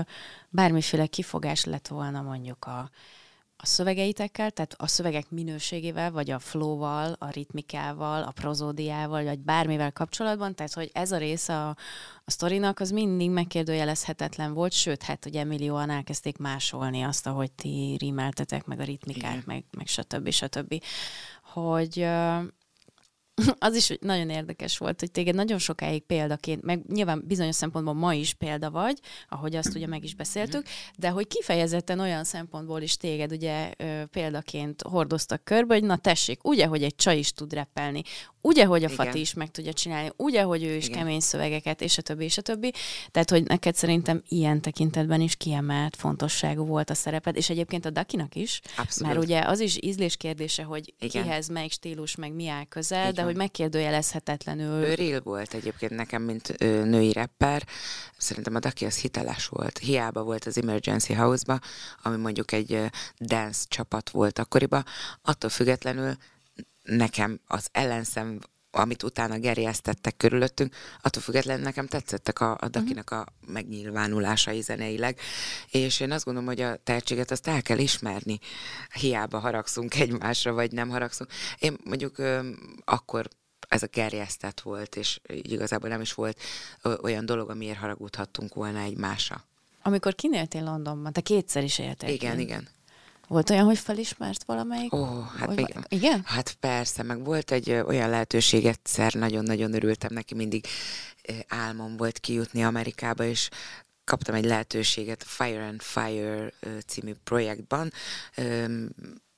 bármiféle 0.50 1.06
kifogás 1.06 1.66
lett 1.66 1.88
volna 1.88 2.22
mondjuk 2.22 2.66
a 2.66 2.90
a 3.62 3.66
szövegeitekkel, 3.66 4.52
tehát 4.52 4.74
a 4.78 4.88
szövegek 4.88 5.30
minőségével, 5.30 6.12
vagy 6.12 6.32
a 6.32 6.40
flowval, 6.40 7.16
a 7.20 7.30
ritmikával, 7.30 8.24
a 8.24 8.32
prozódiával, 8.32 9.24
vagy 9.24 9.40
bármivel 9.40 9.92
kapcsolatban, 9.92 10.56
tehát 10.56 10.74
hogy 10.74 10.90
ez 10.94 11.12
a 11.12 11.18
része 11.18 11.56
a, 11.56 11.70
a 12.26 12.32
sztorinak 12.32 12.80
az 12.80 12.92
mindig 12.92 13.30
megkérdőjelezhetetlen 13.30 14.54
volt, 14.54 14.72
sőt, 14.72 15.04
hát 15.04 15.26
ugye 15.26 15.44
millióan 15.44 15.90
elkezdték 15.90 16.38
másolni 16.38 17.02
azt, 17.02 17.28
ahogy 17.28 17.52
ti 17.52 17.96
rímeltetek, 18.00 18.66
meg 18.66 18.80
a 18.80 18.84
ritmikát, 18.84 19.46
meg, 19.46 19.64
meg 19.78 19.88
stb. 19.88 20.30
stb. 20.30 20.84
Hogy 21.44 22.08
az 23.60 23.76
is 23.76 23.98
nagyon 24.02 24.30
érdekes 24.30 24.78
volt, 24.78 25.00
hogy 25.00 25.12
téged 25.12 25.36
nagyon 25.36 25.58
sokáig 25.58 26.04
példaként, 26.04 26.62
meg 26.62 26.82
nyilván 26.88 27.24
bizonyos 27.28 27.56
szempontból 27.56 27.94
ma 27.94 28.14
is 28.14 28.34
példa 28.34 28.72
vagy, 28.72 29.00
ahogy 29.30 29.56
azt 29.56 29.76
ugye 29.76 29.88
meg 29.88 30.04
is 30.04 30.16
beszéltük, 30.16 30.66
de 30.98 31.10
hogy 31.10 31.28
kifejezetten 31.28 32.00
olyan 32.00 32.24
szempontból 32.24 32.82
is 32.82 32.98
téged 32.98 33.32
ugye 33.32 33.74
példaként 34.12 34.82
hordoztak 34.82 35.44
körbe, 35.44 35.74
hogy 35.74 35.84
na 35.84 35.98
tessék, 35.98 36.48
ugye, 36.48 36.66
hogy 36.66 36.84
egy 36.84 36.96
csaj 36.96 37.18
is 37.18 37.32
tud 37.32 37.54
repelni, 37.54 38.02
ugye, 38.42 38.66
hogy 38.66 38.84
a 38.84 38.90
Igen. 38.90 39.06
Fati 39.06 39.20
is 39.20 39.34
meg 39.34 39.52
tudja 39.52 39.74
csinálni, 39.74 40.12
ugye, 40.16 40.42
hogy 40.42 40.64
ő 40.64 40.76
is 40.76 40.86
Igen. 40.88 40.98
kemény 40.98 41.20
szövegeket, 41.20 41.82
és 41.82 41.98
a 41.98 42.02
többi, 42.02 42.24
és 42.24 42.38
a 42.38 42.42
többi. 42.42 42.74
Tehát, 43.12 43.30
hogy 43.30 43.44
neked 43.44 43.76
szerintem 43.76 44.24
ilyen 44.28 44.62
tekintetben 44.62 45.22
is 45.22 45.36
kiemelt 45.36 45.96
fontosságú 45.96 46.66
volt 46.66 46.90
a 46.90 46.94
szereped, 46.94 47.36
és 47.36 47.50
egyébként 47.50 47.86
a 47.86 47.90
Dakinak 47.90 48.36
is, 48.36 48.62
Abszolút. 48.78 49.14
mert 49.14 49.26
ugye 49.26 49.42
az 49.42 49.60
is 49.60 49.78
ízlés 49.82 50.18
kérdése, 50.18 50.64
hogy 50.64 50.94
Igen. 51.00 51.24
kihez 51.24 51.48
melyik 51.48 51.72
stílus, 51.72 52.16
meg 52.16 52.34
mi 52.34 52.48
áll 52.48 52.64
közel, 52.66 53.02
Igen. 53.02 53.14
de 53.14 53.22
hogy 53.22 53.36
megkérdőjelezhetetlenül. 53.36 54.84
Ő 54.84 54.94
real 54.94 55.22
volt 55.24 55.54
egyébként 55.54 55.92
nekem, 55.92 56.22
mint 56.22 56.56
ö, 56.58 56.84
női 56.86 57.14
rapper. 57.14 57.66
Szerintem 58.18 58.56
a 58.56 58.60
Daki 58.60 58.86
az 58.86 58.98
hiteles 58.98 59.48
volt. 59.48 59.78
Hiába 59.78 60.24
volt 60.24 60.46
az 60.46 60.58
Emergency 60.58 61.14
House-ba, 61.14 61.60
ami 62.04 62.18
mondjuk 62.18 62.52
egy 62.52 62.84
dance 63.20 63.66
csapat 63.68 64.10
volt 64.10 64.40
akkoriban. 64.40 64.86
Attól 65.22 65.50
függetlenül 65.50 66.16
nekem 66.90 67.40
az 67.48 67.68
ellenszem 67.72 68.40
amit 68.72 69.04
utána 69.04 69.38
gerjesztettek 69.38 70.18
körülöttünk, 70.18 70.76
attól 71.02 71.22
függetlenül 71.22 71.64
nekem 71.64 71.88
tetszettek 71.88 72.40
a, 72.40 72.58
a 72.60 72.68
Dakinak 72.68 73.10
a 73.12 73.26
megnyilvánulásai 73.48 74.62
zeneileg, 74.62 75.20
és 75.72 76.00
én 76.00 76.12
azt 76.12 76.26
gondolom, 76.26 76.50
hogy 76.50 76.62
a 76.62 76.76
tehetséget 76.76 77.32
azt 77.32 77.48
el 77.48 77.62
kell 77.62 77.78
ismerni, 77.78 78.40
hiába 78.94 79.40
haragszunk 79.40 79.96
egymásra, 79.96 80.54
vagy 80.54 80.72
nem 80.72 80.90
haragszunk. 80.90 81.32
Én 81.60 81.78
mondjuk 81.84 82.18
ö, 82.18 82.50
akkor 82.86 83.28
ez 83.68 83.84
a 83.84 83.88
gerjesztett 83.88 84.60
volt, 84.60 84.96
és 84.96 85.20
igazából 85.28 85.90
nem 85.90 86.02
is 86.02 86.14
volt 86.14 86.42
olyan 87.02 87.26
dolog, 87.26 87.50
amiért 87.50 87.78
haragudhattunk 87.78 88.54
volna 88.54 88.80
egymásra. 88.80 89.44
Amikor 89.82 90.16
kinéltél 90.16 90.64
Londonban, 90.64 91.14
te 91.14 91.22
kétszer 91.22 91.64
is 91.64 91.80
éltél. 91.80 92.10
Igen, 92.10 92.36
ki. 92.36 92.42
igen. 92.42 92.68
Volt 93.30 93.50
olyan, 93.50 93.66
hogy 93.66 93.78
felismert 93.78 94.44
valamelyik? 94.44 94.94
Ó, 94.94 95.22
hát 95.22 95.46
vagy, 95.46 95.56
még, 95.56 95.76
igen? 95.88 96.22
Hát 96.26 96.54
persze, 96.54 97.04
meg 97.04 97.24
volt 97.24 97.52
egy 97.52 97.72
olyan 97.72 98.10
lehetőség 98.10 98.66
egyszer, 98.66 99.14
nagyon-nagyon 99.14 99.74
örültem 99.74 100.14
neki, 100.14 100.36
mindig 100.36 100.66
álmom 101.48 101.98
volt 101.98 102.20
kijutni 102.20 102.64
Amerikába, 102.64 103.24
és 103.24 103.50
kaptam 104.04 104.36
egy 104.36 104.46
lehetőséget 104.46 105.22
a 105.22 105.26
Fire 105.26 105.66
and 105.68 105.82
Fire 105.82 106.52
című 106.86 107.14
projektban, 107.24 107.92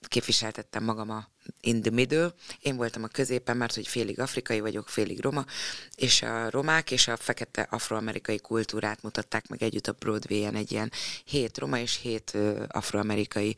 képviseltettem 0.07 0.83
magam 0.83 1.09
a 1.09 1.27
in 1.61 1.81
the 1.81 1.91
middle. 1.91 2.33
Én 2.59 2.75
voltam 2.75 3.03
a 3.03 3.07
középen, 3.07 3.57
mert 3.57 3.75
hogy 3.75 3.87
félig 3.87 4.19
afrikai 4.19 4.59
vagyok, 4.59 4.89
félig 4.89 5.21
roma, 5.21 5.45
és 5.95 6.21
a 6.21 6.49
romák 6.49 6.91
és 6.91 7.07
a 7.07 7.17
fekete 7.17 7.67
afroamerikai 7.69 8.39
kultúrát 8.39 9.01
mutatták 9.01 9.47
meg 9.47 9.63
együtt 9.63 9.87
a 9.87 9.95
Broadway-en 9.99 10.55
egy 10.55 10.71
ilyen 10.71 10.91
hét 11.25 11.57
roma 11.57 11.79
és 11.79 11.99
hét 12.01 12.37
afroamerikai 12.67 13.55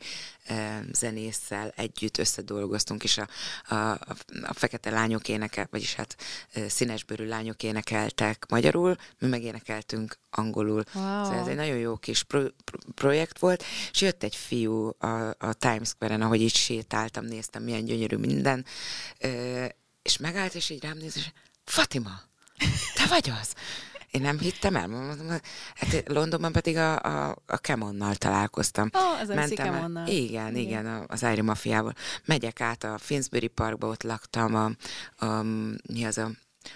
zenésszel 0.92 1.72
együtt 1.76 2.18
összedolgoztunk, 2.18 3.04
és 3.04 3.18
a, 3.18 3.28
a, 3.74 3.90
a 4.42 4.52
fekete 4.52 4.90
lányok 4.90 5.28
énekel, 5.28 5.68
vagyis 5.70 5.94
hát 5.94 6.16
színesbőrű 6.68 7.26
lányok 7.26 7.62
énekeltek 7.62 8.46
magyarul, 8.48 8.96
mi 9.18 9.26
megénekeltünk 9.28 10.18
angolul. 10.30 10.82
Wow. 10.94 11.24
Szóval 11.24 11.38
ez 11.38 11.46
egy 11.46 11.56
nagyon 11.56 11.76
jó 11.76 11.96
kis 11.96 12.22
pro, 12.22 12.40
pro, 12.64 12.78
projekt 12.94 13.38
volt, 13.38 13.64
és 13.92 14.00
jött 14.00 14.22
egy 14.22 14.36
fiú 14.36 14.96
a, 14.98 15.06
a 15.38 15.52
Times 15.58 15.88
Square-en, 15.88 16.22
ahogy 16.22 16.40
így 16.40 16.54
sétáltam, 16.54 17.24
néztem, 17.24 17.62
milyen 17.62 17.83
milyen 17.84 18.08
gyönyörű 18.08 18.16
minden, 18.16 18.64
és 20.02 20.16
megállt, 20.18 20.54
és 20.54 20.70
így 20.70 20.82
rám 20.82 20.96
néz, 20.96 21.16
és 21.16 21.30
Fatima, 21.64 22.20
te 22.94 23.06
vagy 23.06 23.32
az? 23.40 23.54
Én 24.10 24.20
nem 24.20 24.38
hittem 24.38 24.76
el. 24.76 25.40
Hát 25.74 26.02
Londonban 26.08 26.52
pedig 26.52 26.76
a, 26.76 27.02
a, 27.02 27.36
a 27.46 27.56
Kemonnal 27.56 28.14
találkoztam. 28.14 28.90
Oh, 28.92 29.20
az 29.20 29.28
Mentem 29.28 29.72
Kemonnal. 29.72 30.06
Igen, 30.06 30.56
igen, 30.56 30.56
igen, 30.56 31.04
az 31.06 31.24
Ári 31.24 31.40
Mafiával. 31.40 31.94
Megyek 32.24 32.60
át 32.60 32.84
a 32.84 32.98
Finsbury 32.98 33.46
Parkba, 33.46 33.86
ott 33.86 34.02
laktam 34.02 34.54
a, 34.54 34.70
a 35.26 35.42
mi 35.92 36.04
az 36.04 36.18
a, 36.18 36.30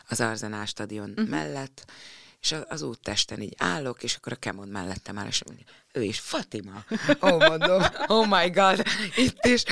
az 0.08 0.20
Arzenál 0.20 0.64
stadion 0.64 1.10
uh-huh. 1.10 1.28
mellett, 1.28 1.92
és 2.40 2.54
az 2.68 2.82
úttesten 2.82 3.40
így 3.40 3.54
állok, 3.58 4.02
és 4.02 4.14
akkor 4.14 4.32
a 4.32 4.36
Kemon 4.36 4.68
mellettem 4.68 5.18
áll, 5.18 5.26
és 5.26 5.44
mondja, 5.44 5.64
ő 5.92 6.02
is, 6.02 6.20
Fatima. 6.20 6.84
Ó, 7.22 7.28
oh, 7.28 7.48
mondom, 7.48 7.82
oh 8.06 8.28
my 8.28 8.50
god, 8.50 8.82
itt 9.16 9.46
is. 9.46 9.62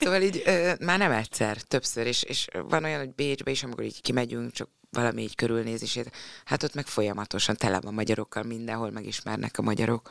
Szóval 0.00 0.22
így 0.22 0.42
ö, 0.44 0.72
már 0.80 0.98
nem 0.98 1.12
egyszer, 1.12 1.56
többször, 1.56 2.06
és, 2.06 2.22
és 2.22 2.46
van 2.52 2.84
olyan, 2.84 2.98
hogy 2.98 3.14
Bécsbe 3.14 3.50
is, 3.50 3.62
amikor 3.62 3.84
így 3.84 4.00
kimegyünk, 4.00 4.52
csak 4.52 4.68
valami 4.90 5.22
így 5.22 5.34
körülnézését, 5.34 6.10
hát 6.44 6.62
ott 6.62 6.74
meg 6.74 6.86
folyamatosan 6.86 7.56
tele 7.56 7.80
van 7.80 7.94
magyarokkal, 7.94 8.42
mindenhol 8.42 8.90
megismernek 8.90 9.58
a 9.58 9.62
magyarok. 9.62 10.10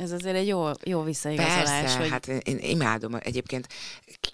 Ez 0.00 0.12
azért 0.12 0.36
egy 0.36 0.46
jó, 0.46 0.70
jó 0.84 1.02
visszaigazolás. 1.02 1.64
Persze, 1.64 1.98
hogy... 1.98 2.08
hát 2.08 2.26
én 2.26 2.58
imádom. 2.58 3.14
Egyébként, 3.18 3.66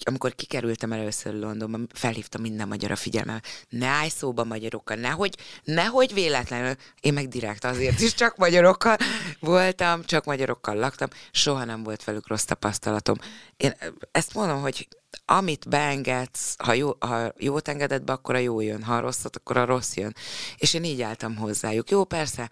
amikor 0.04 0.34
kikerültem 0.34 0.92
először 0.92 1.34
Londonban, 1.34 1.88
felhívtam 1.92 2.40
minden 2.40 2.68
magyar 2.68 2.90
a 2.90 2.96
figyelmem. 2.96 3.40
Ne 3.68 3.86
állj 3.86 4.08
szóba 4.08 4.44
magyarokkal, 4.44 4.96
nehogy, 4.96 5.34
nehogy 5.64 6.14
véletlenül. 6.14 6.74
Én 7.00 7.12
meg 7.12 7.28
direkt 7.28 7.64
azért 7.64 8.00
is 8.00 8.14
csak 8.14 8.36
magyarokkal 8.36 8.96
voltam, 9.40 10.04
csak 10.04 10.24
magyarokkal 10.24 10.74
laktam. 10.74 11.08
Soha 11.30 11.64
nem 11.64 11.82
volt 11.82 12.04
velük 12.04 12.28
rossz 12.28 12.44
tapasztalatom. 12.44 13.16
Én 13.56 13.74
ezt 14.12 14.34
mondom, 14.34 14.60
hogy 14.60 14.88
amit 15.24 15.68
beengedsz, 15.68 16.54
ha, 16.58 16.72
jó, 16.72 16.96
ha 16.98 17.32
jót 17.38 17.68
engedett 17.68 18.04
be, 18.04 18.12
akkor 18.12 18.34
a 18.34 18.38
jó 18.38 18.60
jön, 18.60 18.82
ha 18.82 18.96
a 18.96 19.00
rosszat, 19.00 19.36
akkor 19.36 19.56
a 19.56 19.64
rossz 19.64 19.94
jön. 19.94 20.14
És 20.56 20.74
én 20.74 20.84
így 20.84 21.02
álltam 21.02 21.36
hozzájuk. 21.36 21.90
Jó, 21.90 22.04
persze, 22.04 22.50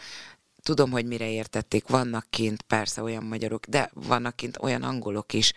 tudom, 0.65 0.91
hogy 0.91 1.07
mire 1.07 1.31
értették. 1.31 1.89
Vannak 1.89 2.27
kint 2.31 2.63
persze 2.63 3.03
olyan 3.03 3.25
magyarok, 3.25 3.67
de 3.67 3.91
vannak 3.95 4.37
kint 4.37 4.59
olyan 4.61 4.83
angolok 4.83 5.33
is. 5.33 5.53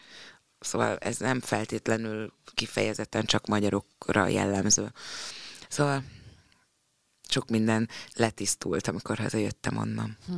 Szóval 0.59 0.97
ez 0.97 1.17
nem 1.17 1.39
feltétlenül 1.39 2.33
kifejezetten 2.53 3.25
csak 3.25 3.47
magyarokra 3.47 4.27
jellemző. 4.27 4.91
Szóval 5.69 6.03
sok 7.29 7.49
minden 7.49 7.89
letisztult, 8.15 8.87
amikor 8.87 9.17
hazajöttem 9.17 9.77
onnan. 9.77 10.17
Hm. 10.25 10.33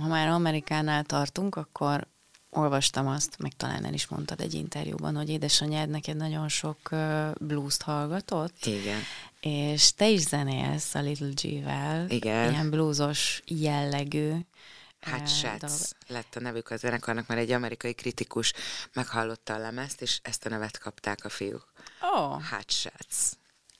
Ha 0.00 0.06
már 0.06 0.28
Amerikánál 0.28 1.04
tartunk, 1.04 1.54
akkor 1.54 2.08
olvastam 2.56 3.06
azt, 3.06 3.38
meg 3.38 3.52
talán 3.56 3.84
el 3.84 3.94
is 3.94 4.06
mondtad 4.06 4.40
egy 4.40 4.54
interjúban, 4.54 5.16
hogy 5.16 5.28
édesanyád 5.28 5.88
neked 5.88 6.16
nagyon 6.16 6.48
sok 6.48 6.88
blues-t 7.38 7.82
hallgatott. 7.82 8.64
Igen. 8.64 9.00
És 9.40 9.94
te 9.94 10.08
is 10.08 10.20
zenélsz 10.20 10.94
a 10.94 11.00
Little 11.00 11.30
G-vel. 11.42 12.10
Igen. 12.10 12.52
Ilyen 12.52 12.70
bluesos 12.70 13.42
jellegű. 13.46 14.32
Hát 15.00 15.28
Shots 15.28 15.72
lett 16.06 16.36
a 16.36 16.40
nevük 16.40 16.70
a 16.70 16.76
zenekarnak, 16.76 17.26
mert 17.26 17.40
egy 17.40 17.50
amerikai 17.50 17.94
kritikus 17.94 18.52
meghallotta 18.92 19.54
a 19.54 19.58
lemezt, 19.58 20.02
és 20.02 20.18
ezt 20.22 20.46
a 20.46 20.48
nevet 20.48 20.78
kapták 20.78 21.24
a 21.24 21.28
fiúk. 21.28 21.72
Oh. 22.00 22.40
Hát. 22.42 22.72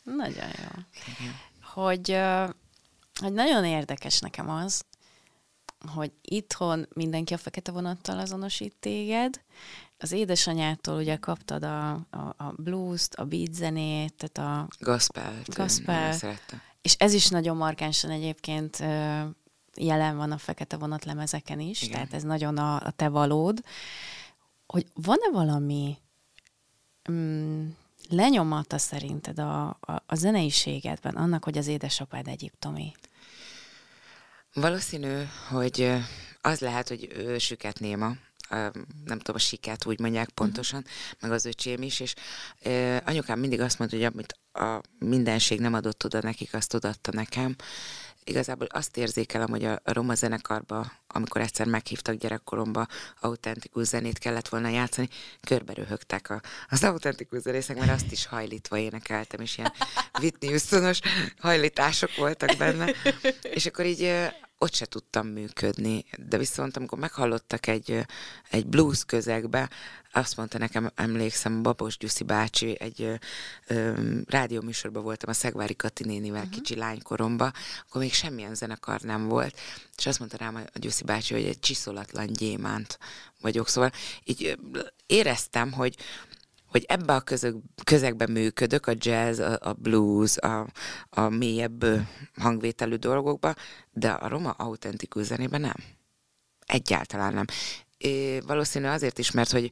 Nagyon 0.03 0.47
jó. 0.47 0.83
Igen. 1.19 1.35
Hogy, 1.63 2.19
hogy 3.21 3.33
nagyon 3.33 3.65
érdekes 3.65 4.19
nekem 4.19 4.51
az, 4.51 4.85
hogy 5.89 6.13
itthon 6.23 6.87
mindenki 6.95 7.35
a 7.35 7.39
fekete 7.39 7.73
vonattal 7.73 8.19
azonosít 8.19 8.75
téged, 8.81 9.41
az 9.99 10.13
édesanyától 10.13 10.97
ugye 10.97 11.17
kaptad 11.17 11.63
a, 11.63 11.91
a, 11.91 12.35
a 12.37 12.55
blues-t, 12.57 13.15
a 13.15 13.25
beat 13.25 13.53
zenét, 13.53 14.15
tehát 14.15 14.61
a... 14.61 14.69
Gospelt. 14.79 15.55
Gospel. 15.55 16.17
És 16.83 16.95
ez 16.99 17.13
is 17.13 17.29
nagyon 17.29 17.57
markánsan 17.57 18.11
egyébként 18.11 18.77
jelen 19.75 20.17
van 20.17 20.33
a 20.33 20.39
fekete 20.39 20.77
vonat 20.77 21.05
lemezeken 21.05 21.61
is, 21.61 21.83
Igen. 21.83 21.93
tehát 21.95 22.13
ez 22.13 22.23
nagyon 22.23 22.59
a, 22.59 22.75
a 22.75 22.91
te 22.91 23.09
valód. 23.09 23.61
Hogy 24.67 24.87
van-e 24.95 25.31
valami 25.33 25.97
mm, 27.11 27.67
lenyomata 28.09 28.79
szerinted 28.79 29.39
a, 29.39 29.69
a, 29.69 30.03
a 30.07 30.15
zeneiségedben 30.15 31.15
annak, 31.15 31.45
hogy 31.45 31.59
az 31.59 31.67
édesapád 31.67 32.29
egyiptomi? 32.29 32.93
Valószínű, 34.61 35.23
hogy 35.49 35.93
az 36.41 36.61
lehet, 36.61 36.89
hogy 36.89 37.13
ő 37.17 37.39
süket 37.39 37.79
néma, 37.81 38.13
nem 39.05 39.19
tudom, 39.19 39.35
a 39.35 39.39
siket 39.39 39.87
úgy 39.87 40.01
mondják 40.01 40.29
pontosan, 40.29 40.79
uh-huh. 40.79 41.21
meg 41.21 41.31
az 41.31 41.45
öcsém 41.45 41.83
is, 41.83 42.01
és 42.01 42.15
anyukám 43.05 43.39
mindig 43.39 43.61
azt 43.61 43.79
mondta, 43.79 43.97
hogy 43.97 44.05
amit 44.05 44.39
a 44.53 44.81
mindenség 44.99 45.61
nem 45.61 45.75
adott 45.75 46.05
oda 46.05 46.21
nekik, 46.23 46.55
azt 46.55 46.75
odatta 46.75 47.11
nekem, 47.13 47.57
igazából 48.27 48.67
azt 48.71 48.97
érzékelem, 48.97 49.49
hogy 49.49 49.65
a, 49.65 49.73
a 49.85 49.93
Roma 49.93 50.15
zenekarba, 50.15 50.93
amikor 51.07 51.41
egyszer 51.41 51.67
meghívtak 51.67 52.15
gyerekkoromba, 52.15 52.87
autentikus 53.21 53.87
zenét 53.87 54.19
kellett 54.19 54.49
volna 54.49 54.69
játszani, 54.69 55.09
körbe 55.41 55.73
röhögtek 55.73 56.31
a, 56.31 56.41
az 56.69 56.85
autentikus 56.85 57.41
zenészek, 57.41 57.79
mert 57.79 57.91
azt 57.91 58.13
is 58.13 58.27
hajlítva 58.27 58.79
énekeltem, 58.79 59.41
és 59.41 59.59
ilyen 59.59 59.73
Whitney 60.21 60.51
Houstonos 60.51 61.01
hajlítások 61.39 62.15
voltak 62.17 62.57
benne. 62.57 62.95
És 63.43 63.67
akkor 63.67 63.87
így 63.87 64.33
ott 64.59 64.73
se 64.75 64.87
tudtam 64.87 65.27
működni, 65.27 66.05
de 66.29 66.39
viszont 66.39 66.77
amikor 66.77 66.99
meghallottak 66.99 67.67
egy, 67.67 68.07
egy 68.51 68.67
blues 68.67 69.05
közegbe, 69.05 69.71
azt 70.13 70.37
mondta 70.37 70.59
nekem, 70.59 70.91
emlékszem, 70.95 71.63
Babos 71.63 71.99
Gyuszi 71.99 72.25
bácsi, 72.25 72.77
egy 72.81 73.19
ö, 73.67 73.93
rádióműsorban 74.27 75.03
voltam 75.03 75.31
a 75.31 75.33
Szegvári 75.33 75.77
Kati 75.77 76.05
nénivel 76.05 76.39
uh-huh. 76.39 76.55
kicsi 76.55 76.77
lánykoromba, 76.77 77.53
akkor 77.89 78.01
még 78.01 78.13
semmilyen 78.13 78.55
zenekar 78.55 79.01
nem 79.01 79.29
volt, 79.29 79.59
és 79.97 80.07
azt 80.07 80.19
mondta 80.19 80.37
rám 80.37 80.55
a 80.55 80.79
Gyuszi 80.79 81.05
bácsi, 81.05 81.35
hogy 81.35 81.45
egy 81.45 81.61
csiszolatlan 81.61 82.27
gyémánt 82.27 82.99
vagyok, 83.41 83.69
szóval 83.69 83.91
így 84.25 84.59
éreztem, 85.07 85.73
hogy, 85.73 85.97
hogy 86.77 86.85
ebbe 86.89 87.15
a 87.15 87.21
közög, 87.21 87.57
közegben 87.85 88.31
működök, 88.31 88.87
a 88.87 88.93
jazz, 88.97 89.39
a, 89.39 89.59
a 89.61 89.73
blues, 89.73 90.37
a, 90.37 90.67
a 91.11 91.29
mélyebb 91.29 91.85
hangvételű 92.35 92.95
dolgokba, 92.95 93.55
de 93.93 94.11
a 94.11 94.29
roma 94.29 94.51
autentikus 94.51 95.25
zenében 95.25 95.61
nem. 95.61 95.75
Egyáltalán 96.67 97.35
nem. 97.35 97.45
É, 97.99 98.41
valószínű 98.41 98.87
azért 98.87 99.19
is, 99.19 99.31
mert 99.31 99.51
hogy 99.51 99.71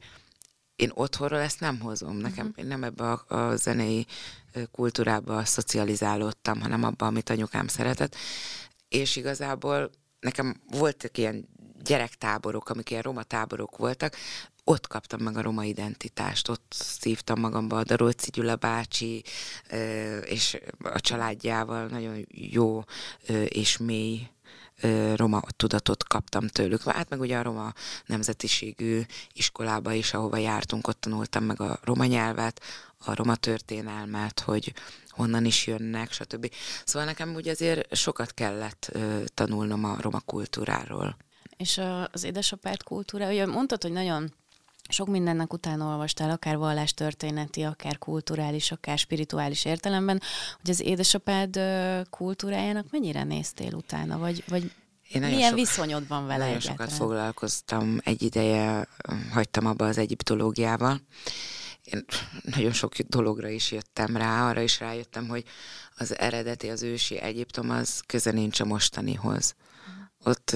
én 0.75 0.91
otthonról 0.93 1.39
ezt 1.39 1.59
nem 1.59 1.79
hozom. 1.79 2.17
Nekem 2.17 2.47
uh-huh. 2.47 2.65
nem 2.65 2.83
ebbe 2.83 3.11
a, 3.11 3.35
a 3.35 3.55
zenei 3.55 4.05
kultúrába 4.71 5.45
szocializálódtam, 5.45 6.61
hanem 6.61 6.83
abba, 6.83 7.05
amit 7.05 7.29
anyukám 7.29 7.67
szeretett. 7.67 8.15
És 8.87 9.15
igazából 9.15 9.89
nekem 10.19 10.61
voltak 10.71 11.17
ilyen 11.17 11.47
gyerektáborok, 11.83 12.69
amik 12.69 12.89
ilyen 12.89 13.01
roma 13.01 13.23
táborok 13.23 13.77
voltak, 13.77 14.15
ott 14.67 14.87
kaptam 14.87 15.21
meg 15.21 15.37
a 15.37 15.41
roma 15.41 15.63
identitást, 15.63 16.49
ott 16.49 16.75
szívtam 16.77 17.39
magamba 17.39 17.77
a 17.77 17.83
Daróci 17.83 18.29
Gyula 18.31 18.55
bácsi, 18.55 19.23
és 20.23 20.57
a 20.83 20.99
családjával 20.99 21.85
nagyon 21.85 22.25
jó 22.29 22.83
és 23.47 23.77
mély 23.77 24.27
roma 25.15 25.41
tudatot 25.55 26.03
kaptam 26.03 26.47
tőlük. 26.47 26.83
Hát 26.83 27.09
meg 27.09 27.19
ugye 27.19 27.37
a 27.37 27.43
roma 27.43 27.73
nemzetiségű 28.05 29.01
iskolába 29.33 29.93
is, 29.93 30.13
ahova 30.13 30.37
jártunk, 30.37 30.87
ott 30.87 31.01
tanultam 31.01 31.43
meg 31.43 31.61
a 31.61 31.79
roma 31.83 32.05
nyelvet, 32.05 32.61
a 32.97 33.15
roma 33.15 33.35
történelmet, 33.35 34.39
hogy 34.39 34.73
honnan 35.09 35.45
is 35.45 35.67
jönnek, 35.67 36.11
stb. 36.11 36.51
Szóval 36.85 37.07
nekem 37.07 37.35
ugye 37.35 37.51
azért 37.51 37.95
sokat 37.95 38.33
kellett 38.33 38.97
tanulnom 39.33 39.83
a 39.83 39.97
roma 40.01 40.19
kultúráról. 40.19 41.17
És 41.57 41.81
az 42.11 42.23
édesapád 42.23 42.83
kultúra, 42.83 43.29
ugye 43.29 43.45
mondtad, 43.45 43.81
hogy 43.81 43.91
nagyon 43.91 44.33
sok 44.89 45.07
mindennek 45.07 45.53
utána 45.53 45.85
olvastál, 45.85 46.29
akár 46.29 46.57
vallástörténeti, 46.57 47.61
akár 47.63 47.97
kulturális, 47.97 48.71
akár 48.71 48.97
spirituális 48.97 49.65
értelemben, 49.65 50.21
hogy 50.61 50.69
az 50.69 50.79
édesapád 50.79 51.59
kultúrájának 52.09 52.85
mennyire 52.91 53.23
néztél 53.23 53.73
utána, 53.73 54.17
vagy, 54.17 54.43
vagy 54.47 54.71
én 55.09 55.21
milyen 55.21 55.49
sok, 55.49 55.57
viszonyod 55.57 56.07
van 56.07 56.25
vele 56.25 56.37
Nagyon 56.37 56.55
egyáltalán? 56.55 56.87
sokat 56.87 56.97
foglalkoztam, 56.97 57.99
egy 58.03 58.21
ideje 58.21 58.87
hagytam 59.31 59.65
abba 59.65 59.85
az 59.85 59.97
egyiptológiával. 59.97 61.01
Én 61.83 62.05
nagyon 62.43 62.71
sok 62.71 62.97
dologra 62.97 63.49
is 63.49 63.71
jöttem 63.71 64.17
rá, 64.17 64.49
arra 64.49 64.61
is 64.61 64.79
rájöttem, 64.79 65.27
hogy 65.27 65.43
az 65.95 66.17
eredeti, 66.17 66.69
az 66.69 66.83
ősi 66.83 67.17
Egyiptom 67.19 67.69
az 67.69 68.01
köze 68.05 68.31
nincs 68.31 68.59
a 68.59 68.65
mostanihoz. 68.65 69.55
Ott 70.23 70.55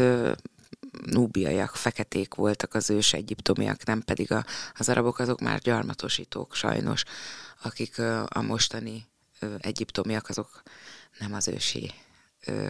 núbiaiak, 1.05 1.75
feketék 1.75 2.33
voltak 2.33 2.73
az 2.73 2.89
ős 2.89 3.13
egyiptomiak, 3.13 3.85
nem 3.85 4.01
pedig 4.01 4.31
a, 4.31 4.45
az 4.73 4.89
arabok, 4.89 5.19
azok 5.19 5.39
már 5.39 5.59
gyarmatosítók 5.59 6.55
sajnos, 6.55 7.03
akik 7.61 7.99
a 8.25 8.41
mostani 8.41 9.07
egyiptomiak, 9.59 10.29
azok 10.29 10.61
nem 11.19 11.33
az 11.33 11.47
ősi 11.47 11.93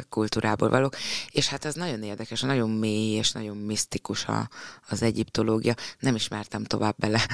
kultúrából 0.09 0.70
valók. 0.70 0.95
És 1.32 1.47
hát 1.47 1.65
ez 1.65 1.76
nagyon 1.76 2.03
érdekes, 2.03 2.41
nagyon 2.41 2.70
mély 2.70 3.15
és 3.15 3.32
nagyon 3.32 3.57
misztikus 3.57 4.26
a, 4.26 4.49
az 4.89 5.01
egyiptológia. 5.01 5.74
Nem 5.99 6.15
ismertem 6.15 6.63
tovább 6.63 6.95
bele, 6.97 7.28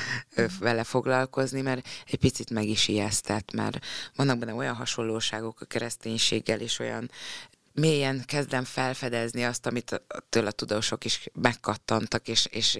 vele 0.59 0.83
foglalkozni, 0.83 1.61
mert 1.61 1.88
egy 2.05 2.19
picit 2.19 2.49
meg 2.49 2.67
is 2.67 2.88
ijesztett, 2.88 3.51
mert 3.51 3.86
vannak 4.15 4.38
benne 4.38 4.53
olyan 4.53 4.75
hasonlóságok 4.75 5.61
a 5.61 5.65
kereszténységgel, 5.65 6.59
és 6.59 6.79
olyan 6.79 7.11
mélyen 7.76 8.23
kezdem 8.26 8.63
felfedezni 8.63 9.43
azt, 9.43 9.65
amit 9.65 10.01
tőle 10.30 10.47
a 10.47 10.51
tudósok 10.51 11.05
is 11.05 11.30
megkattantak, 11.34 12.28
és, 12.28 12.45
és 12.45 12.78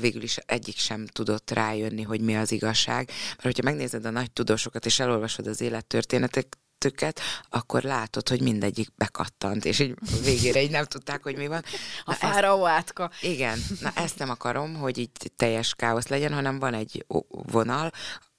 végül 0.00 0.22
is 0.22 0.36
egyik 0.36 0.76
sem 0.76 1.06
tudott 1.06 1.50
rájönni, 1.50 2.02
hogy 2.02 2.20
mi 2.20 2.36
az 2.36 2.52
igazság. 2.52 3.06
Mert 3.28 3.42
hogyha 3.42 3.62
megnézed 3.62 4.04
a 4.04 4.10
nagy 4.10 4.30
tudósokat, 4.30 4.86
és 4.86 5.00
elolvasod 5.00 5.46
az 5.46 5.60
élettörténetek, 5.60 6.56
akkor 7.48 7.82
látod, 7.82 8.28
hogy 8.28 8.40
mindegyik 8.40 8.88
bekattant, 8.96 9.64
és 9.64 9.78
így 9.78 9.94
végére 10.22 10.62
így 10.62 10.70
nem 10.70 10.84
tudták, 10.84 11.22
hogy 11.22 11.36
mi 11.36 11.46
van. 11.46 11.62
Na, 12.04 12.12
a 12.12 12.16
fáraó 12.16 12.66
átka. 12.66 13.10
Igen, 13.20 13.58
na 13.80 13.92
ezt 13.94 14.18
nem 14.18 14.30
akarom, 14.30 14.74
hogy 14.74 14.98
így 14.98 15.10
teljes 15.36 15.74
káosz 15.74 16.06
legyen, 16.06 16.32
hanem 16.32 16.58
van 16.58 16.74
egy 16.74 17.06
vonal, 17.28 17.92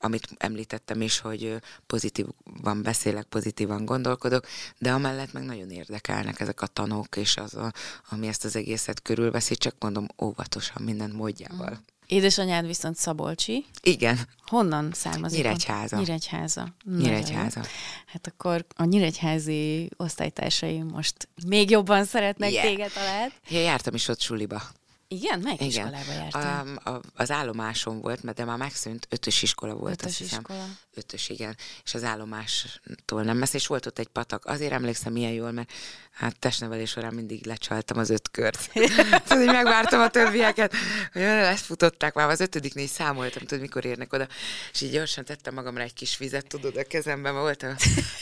amit 0.06 0.28
említettem 0.38 1.02
is, 1.02 1.20
hogy 1.20 1.56
pozitívan 1.88 2.82
beszélek, 2.82 3.24
pozitívan 3.24 3.86
gondolkodok, 3.86 4.48
de 4.78 4.92
amellett 4.94 5.34
meg 5.34 5.44
nagyon 5.44 5.70
érdekelnek 5.70 6.40
ezek 6.40 6.62
a 6.62 6.68
tanok, 6.68 7.18
és 7.18 7.38
az, 7.38 7.54
a, 7.56 7.72
ami 8.10 8.28
ezt 8.28 8.46
az 8.46 8.56
egészet 8.56 9.02
körülveszi, 9.02 9.56
csak 9.56 9.76
mondom 9.80 10.08
óvatosan, 10.22 10.82
minden 10.82 11.12
módjával. 11.12 11.70
Mm. 11.70 11.94
Édesanyád 12.08 12.66
viszont 12.66 12.96
Szabolcsi. 12.96 13.66
Igen. 13.82 14.20
Honnan 14.46 14.92
származik? 14.94 15.38
Nyíregyháza. 15.38 15.98
Nyíregyháza. 15.98 16.74
Nyíregyháza. 16.98 17.62
Hát 18.06 18.28
akkor 18.28 18.66
a 18.76 18.84
nyíregyházi 18.84 19.90
osztálytársai 19.98 20.82
most 20.82 21.28
még 21.48 21.70
jobban 21.70 22.06
szeretnek 22.06 22.52
yeah. 22.52 22.66
téged 22.66 22.92
talán. 22.92 23.32
Ja, 23.50 23.60
jártam 23.60 23.94
is 23.94 24.08
ott 24.08 24.20
suliba. 24.20 24.62
Igen? 25.08 25.40
Melyik 25.40 25.62
Igen. 25.62 25.88
iskolába 25.88 26.12
jártál? 26.12 26.76
A, 26.76 27.02
az 27.16 27.32
állomáson 27.32 28.02
volt, 28.02 28.24
mert 28.24 28.38
de 28.38 28.46
már 28.46 28.58
megszűnt, 28.58 29.08
ötös 29.10 29.42
iskola 29.42 29.74
volt, 29.74 29.94
ötös 29.94 30.06
azt 30.06 30.18
hiszem. 30.18 30.40
Iskola. 30.40 30.66
Ötös, 30.94 31.30
igen. 31.30 31.58
És 31.84 31.94
az 31.94 32.04
állomástól 32.04 33.24
nem 33.24 33.38
messze, 33.38 33.58
és 33.58 33.68
volt 33.68 33.86
ott 33.86 34.00
egy 34.00 34.08
patak. 34.08 34.46
Azért 34.46 34.72
emlékszem 34.72 35.14
milyen 35.14 35.32
jól, 35.32 35.52
mert 35.52 35.72
hát 36.16 36.40
testnevelés 36.40 36.90
során 36.90 37.14
mindig 37.14 37.46
lecsaltam 37.46 37.98
az 37.98 38.10
öt 38.10 38.32
kört. 38.32 38.70
tudod, 39.28 39.28
hogy 39.28 39.46
megvártam 39.46 40.02
a 40.02 40.10
többieket, 40.10 40.74
hogy 41.14 41.22
ezt 41.22 41.66
futották 41.66 42.14
már, 42.14 42.30
az 42.30 42.40
ötödiknél 42.40 42.88
számoltam, 42.88 43.42
tudod, 43.46 43.62
mikor 43.62 43.86
érnek 43.86 44.14
oda. 44.14 44.28
És 44.72 44.82
így 44.82 44.92
gyorsan 44.92 45.26
tettem 45.26 45.54
magamra 45.54 45.82
egy 45.82 45.94
kis 45.94 46.18
vizet, 46.18 46.48
tudod, 46.48 46.78
a 46.78 46.84
kezemben, 46.84 47.34
volt 47.34 47.64
a, 47.64 47.76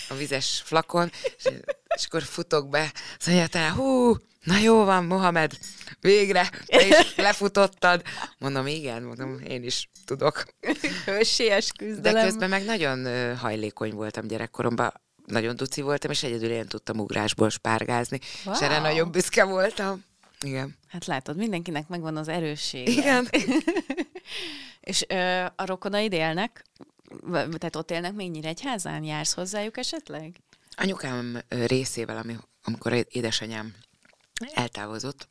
a 0.10 0.14
vizes 0.14 0.62
flakon, 0.66 1.12
és, 1.38 1.44
és 1.96 2.06
akkor 2.06 2.24
futok 2.24 2.70
be, 2.70 2.92
azt 3.18 3.28
mondja, 3.28 3.70
hú, 3.72 4.16
na 4.44 4.58
jó 4.58 4.84
van, 4.84 5.06
Mohamed, 5.06 5.58
végre, 6.02 6.50
te 6.66 6.88
is 6.88 7.16
lefutottad. 7.16 8.02
Mondom, 8.38 8.68
igen, 8.68 9.04
mondom, 9.04 9.40
én 9.48 9.64
is 9.64 9.90
tudok. 10.06 10.46
Hősies 11.06 11.72
küzdelem. 11.78 12.14
De 12.22 12.30
közben 12.30 12.50
meg 12.50 12.66
nagyon 12.66 13.08
hajlékony 13.38 13.92
voltam 13.94 14.28
gyerekkoromban, 14.28 14.94
nagyon 15.26 15.56
duci 15.56 15.82
voltam, 15.82 16.12
és 16.12 16.24
egyedül 16.24 16.50
én 16.50 16.68
tudtam 16.68 17.00
ugrásból 17.00 17.50
spárgázni, 17.50 18.20
wow. 18.46 18.56
és 18.56 18.62
erre 18.62 18.80
nagyon 18.80 19.12
büszke 19.12 19.44
voltam. 19.44 20.04
Igen. 20.42 20.78
Hát 20.88 21.06
látod, 21.06 21.38
mindenkinek 21.38 21.88
megvan 21.88 22.18
az 22.18 22.28
erősség. 22.28 22.88
Igen. 22.88 23.28
és 24.92 25.06
ö, 25.08 25.46
a 25.56 25.66
rokonaid 25.66 26.14
élnek? 26.14 26.66
Tehát 27.32 27.76
ott 27.76 27.92
élnek 27.92 28.14
még 28.14 28.32
Nyíregyházán? 28.32 29.04
Jársz 29.04 29.34
hozzájuk 29.34 29.78
esetleg? 29.78 30.36
Anyukám 30.76 31.42
részével, 31.48 32.18
ami, 32.18 32.36
amikor 32.64 33.06
édesanyám 33.10 33.74
eltávozott, 34.54 35.28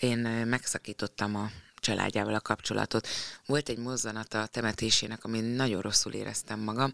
én 0.00 0.18
megszakítottam 0.46 1.34
a 1.34 1.50
családjával 1.86 2.34
a 2.34 2.40
kapcsolatot. 2.40 3.08
Volt 3.46 3.68
egy 3.68 3.78
mozzanata 3.78 4.40
a 4.40 4.46
temetésének, 4.46 5.24
ami 5.24 5.40
nagyon 5.40 5.80
rosszul 5.80 6.12
éreztem 6.12 6.60
magam. 6.60 6.92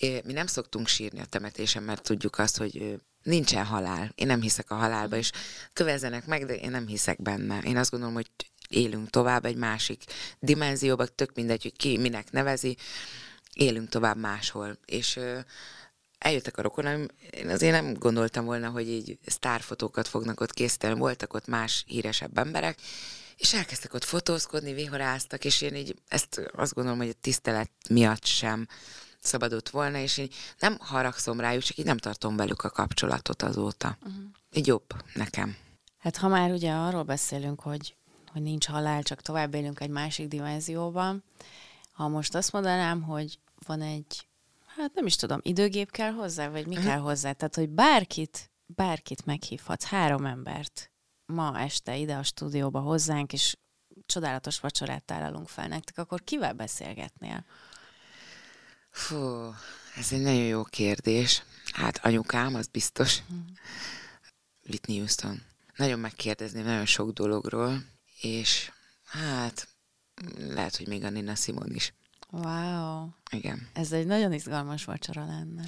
Mi 0.00 0.32
nem 0.32 0.46
szoktunk 0.46 0.86
sírni 0.86 1.20
a 1.20 1.24
temetésen, 1.24 1.82
mert 1.82 2.02
tudjuk 2.02 2.38
azt, 2.38 2.56
hogy 2.56 3.00
nincsen 3.22 3.64
halál. 3.64 4.12
Én 4.14 4.26
nem 4.26 4.40
hiszek 4.40 4.70
a 4.70 4.74
halálba, 4.74 5.16
és 5.16 5.30
kövezzenek 5.72 6.26
meg, 6.26 6.46
de 6.46 6.54
én 6.54 6.70
nem 6.70 6.86
hiszek 6.86 7.22
benne. 7.22 7.58
Én 7.58 7.76
azt 7.76 7.90
gondolom, 7.90 8.14
hogy 8.14 8.30
élünk 8.68 9.10
tovább 9.10 9.44
egy 9.44 9.56
másik 9.56 10.04
dimenzióba, 10.38 11.06
tök 11.06 11.34
mindegy, 11.34 11.62
hogy 11.62 11.76
ki 11.76 11.98
minek 11.98 12.30
nevezi, 12.30 12.76
élünk 13.52 13.88
tovább 13.88 14.16
máshol. 14.16 14.78
És 14.84 15.20
eljöttek 16.18 16.56
a 16.56 16.62
rokonaim, 16.62 17.06
én 17.30 17.48
azért 17.48 17.72
nem 17.72 17.94
gondoltam 17.94 18.44
volna, 18.44 18.68
hogy 18.68 18.88
így 18.88 19.18
sztárfotókat 19.26 20.08
fognak 20.08 20.40
ott 20.40 20.52
készíteni, 20.52 20.98
voltak 20.98 21.34
ott 21.34 21.46
más 21.46 21.84
híresebb 21.86 22.38
emberek, 22.38 22.78
és 23.36 23.54
elkezdtek 23.54 23.94
ott 23.94 24.04
fotózkodni, 24.04 24.72
vihoráztak, 24.72 25.44
és 25.44 25.60
én 25.60 25.74
így 25.74 25.94
ezt 26.08 26.50
azt 26.52 26.74
gondolom, 26.74 26.98
hogy 26.98 27.08
a 27.08 27.20
tisztelet 27.20 27.70
miatt 27.88 28.24
sem 28.24 28.66
szabadott 29.18 29.68
volna, 29.68 29.98
és 29.98 30.18
én 30.18 30.28
nem 30.58 30.76
haragszom 30.80 31.40
rájuk, 31.40 31.62
csak 31.62 31.76
így 31.76 31.84
nem 31.84 31.98
tartom 31.98 32.36
velük 32.36 32.62
a 32.62 32.70
kapcsolatot 32.70 33.42
azóta. 33.42 33.98
Uh-huh. 34.00 34.24
Így 34.52 34.66
jobb 34.66 34.86
nekem. 35.14 35.56
Hát 35.98 36.16
ha 36.16 36.28
már 36.28 36.50
ugye 36.50 36.72
arról 36.72 37.02
beszélünk, 37.02 37.60
hogy, 37.60 37.96
hogy 38.32 38.42
nincs 38.42 38.66
halál, 38.66 39.02
csak 39.02 39.20
tovább 39.20 39.54
élünk 39.54 39.80
egy 39.80 39.90
másik 39.90 40.28
dimenzióban, 40.28 41.24
ha 41.92 42.08
most 42.08 42.34
azt 42.34 42.52
mondanám, 42.52 43.02
hogy 43.02 43.38
van 43.66 43.80
egy 43.82 44.26
hát 44.76 44.94
nem 44.94 45.06
is 45.06 45.16
tudom, 45.16 45.38
időgép 45.42 45.90
kell 45.90 46.12
hozzá, 46.12 46.48
vagy 46.48 46.66
mi 46.66 46.76
uh-huh. 46.76 46.90
kell 46.90 47.00
hozzá? 47.00 47.32
Tehát, 47.32 47.54
hogy 47.54 47.68
bárkit 47.68 48.52
bárkit 48.66 49.26
meghívhatsz, 49.26 49.84
három 49.84 50.26
embert 50.26 50.90
ma 51.26 51.60
este 51.60 51.96
ide 51.96 52.14
a 52.14 52.22
stúdióba 52.22 52.80
hozzánk, 52.80 53.32
és 53.32 53.56
csodálatos 54.06 54.60
vacsorát 54.60 55.04
tálalunk 55.04 55.48
fel 55.48 55.68
nektek, 55.68 55.98
akkor 55.98 56.24
kivel 56.24 56.52
beszélgetnél? 56.52 57.44
Fú, 58.90 59.54
ez 59.96 60.12
egy 60.12 60.20
nagyon 60.20 60.44
jó 60.44 60.62
kérdés. 60.62 61.42
Hát 61.72 61.98
anyukám, 62.04 62.54
az 62.54 62.66
biztos. 62.66 63.18
Hmm. 63.18 63.44
Whitney 64.68 64.98
Houston. 64.98 65.42
Nagyon 65.76 65.98
megkérdezném 65.98 66.64
nagyon 66.64 66.86
sok 66.86 67.10
dologról, 67.10 67.84
és 68.20 68.70
hát 69.04 69.68
lehet, 70.36 70.76
hogy 70.76 70.88
még 70.88 71.04
a 71.04 71.10
Nina 71.10 71.34
Simon 71.34 71.74
is. 71.74 71.92
Wow. 72.42 73.08
Igen. 73.30 73.68
Ez 73.72 73.92
egy 73.92 74.06
nagyon 74.06 74.32
izgalmas 74.32 74.84
vacsora 74.84 75.24
lenne. 75.26 75.62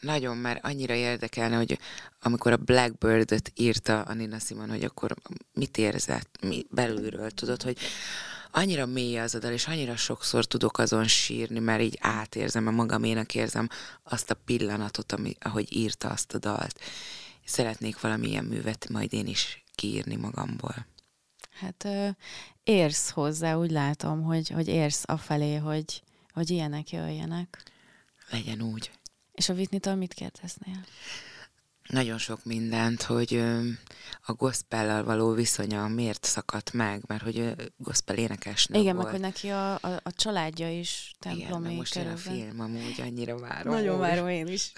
Nagyon, 0.00 0.36
mert 0.36 0.64
annyira 0.64 0.94
érdekelne, 0.94 1.56
hogy 1.56 1.78
amikor 2.20 2.52
a 2.52 2.56
Blackbird-öt 2.56 3.52
írta 3.54 4.02
a 4.02 4.14
Nina 4.14 4.38
Simon, 4.38 4.68
hogy 4.68 4.84
akkor 4.84 5.14
mit 5.52 5.78
érzett 5.78 6.38
mi 6.42 6.66
belülről, 6.70 7.30
tudod, 7.30 7.62
hogy 7.62 7.78
annyira 8.50 8.86
mély 8.86 9.18
az 9.18 9.34
a 9.34 9.38
dal, 9.38 9.52
és 9.52 9.66
annyira 9.66 9.96
sokszor 9.96 10.44
tudok 10.44 10.78
azon 10.78 11.06
sírni, 11.06 11.58
mert 11.58 11.82
így 11.82 11.98
átérzem, 12.00 12.66
a 12.66 12.70
magaménak 12.70 13.34
érzem 13.34 13.68
azt 14.02 14.30
a 14.30 14.40
pillanatot, 14.44 15.12
ami, 15.12 15.36
ahogy 15.40 15.76
írta 15.76 16.08
azt 16.08 16.34
a 16.34 16.38
dalt. 16.38 16.80
Szeretnék 17.44 18.00
valamilyen 18.00 18.44
művet 18.44 18.88
majd 18.88 19.12
én 19.12 19.26
is 19.26 19.64
kiírni 19.74 20.16
magamból. 20.16 20.86
Hát 21.50 21.88
érsz 22.64 23.10
hozzá, 23.10 23.54
úgy 23.54 23.70
látom, 23.70 24.22
hogy, 24.22 24.48
hogy 24.48 24.68
érsz 24.68 25.02
afelé, 25.06 25.54
hogy, 25.54 26.02
hogy 26.32 26.50
ilyenek 26.50 26.90
jöjjenek. 26.90 27.62
Legyen 28.30 28.62
úgy. 28.62 28.90
És 29.32 29.48
a 29.48 29.52
Whitney-től 29.52 29.94
mit 29.94 30.14
kérdeznél? 30.14 30.84
nagyon 31.90 32.18
sok 32.18 32.44
mindent, 32.44 33.02
hogy 33.02 33.42
a 34.22 34.32
gospellal 34.32 35.04
való 35.04 35.32
viszonya 35.32 35.88
miért 35.88 36.24
szakadt 36.24 36.72
meg, 36.72 37.02
mert 37.06 37.22
hogy 37.22 37.54
gospel 37.76 38.16
énekesnő 38.16 38.80
Igen, 38.80 38.94
volt. 38.94 39.06
meg 39.06 39.14
hogy 39.14 39.24
neki 39.24 39.48
a, 39.48 39.74
a, 39.74 40.00
a 40.02 40.12
családja 40.12 40.78
is 40.78 41.14
templomi 41.18 41.64
Igen, 41.64 41.76
most 41.76 41.96
a 41.96 42.16
film, 42.16 42.60
amúgy 42.60 43.00
annyira 43.00 43.38
várom. 43.38 43.72
Nagyon 43.72 43.94
úgy. 43.94 44.00
várom 44.00 44.28
én 44.28 44.46
is. 44.46 44.72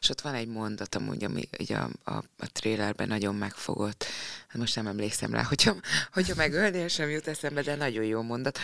És 0.00 0.08
ott 0.08 0.20
van 0.20 0.34
egy 0.34 0.48
mondat 0.48 0.94
amúgy, 0.94 1.24
ami 1.24 1.48
ugye 1.58 1.76
a, 1.76 1.90
a, 2.04 2.16
a 2.38 2.46
trailerben 2.52 3.08
nagyon 3.08 3.34
megfogott. 3.34 4.04
Hát 4.48 4.56
most 4.60 4.76
nem 4.76 4.86
emlékszem 4.86 5.32
rá, 5.32 5.42
hogyha, 5.42 5.74
hogyha 6.12 6.34
megölnél, 6.34 6.88
sem 6.88 7.08
jut 7.08 7.28
eszembe, 7.28 7.62
de 7.62 7.74
nagyon 7.74 8.04
jó 8.04 8.22
mondat 8.22 8.58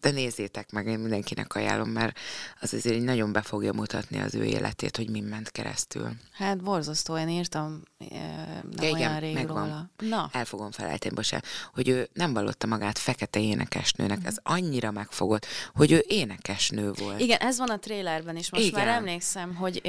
de 0.00 0.10
nézzétek 0.10 0.70
meg, 0.72 0.86
én 0.86 0.98
mindenkinek 0.98 1.54
ajánlom, 1.54 1.88
mert 1.88 2.18
az 2.60 2.74
azért 2.74 3.02
nagyon 3.02 3.32
be 3.32 3.42
fogja 3.42 3.72
mutatni 3.72 4.20
az 4.20 4.34
ő 4.34 4.44
életét, 4.44 4.96
hogy 4.96 5.10
mi 5.10 5.20
ment 5.20 5.50
keresztül. 5.50 6.12
Hát 6.32 6.62
borzasztó, 6.62 7.18
én 7.18 7.28
írtam 7.28 7.82
nem 7.98 8.72
ja, 8.80 8.82
olyan 8.82 8.96
igen, 8.96 9.20
rég 9.20 9.34
megvan. 9.34 9.64
róla. 9.64 9.90
Na. 9.98 10.30
El 10.32 10.44
fogom 10.44 10.70
felejteni, 10.70 11.14
bocsánat, 11.14 11.46
hogy 11.74 11.88
ő 11.88 12.08
nem 12.12 12.32
vallotta 12.32 12.66
magát 12.66 12.98
fekete 12.98 13.40
énekesnőnek, 13.40 14.20
mm. 14.20 14.26
ez 14.26 14.36
annyira 14.42 14.90
megfogott, 14.90 15.46
hogy 15.74 15.92
ő 15.92 16.04
énekesnő 16.08 16.92
volt. 16.92 17.20
Igen, 17.20 17.38
ez 17.40 17.58
van 17.58 17.70
a 17.70 17.78
trélerben 17.78 18.36
is, 18.36 18.50
most 18.50 18.64
igen. 18.64 18.84
már 18.84 18.96
emlékszem, 18.96 19.54
hogy 19.54 19.82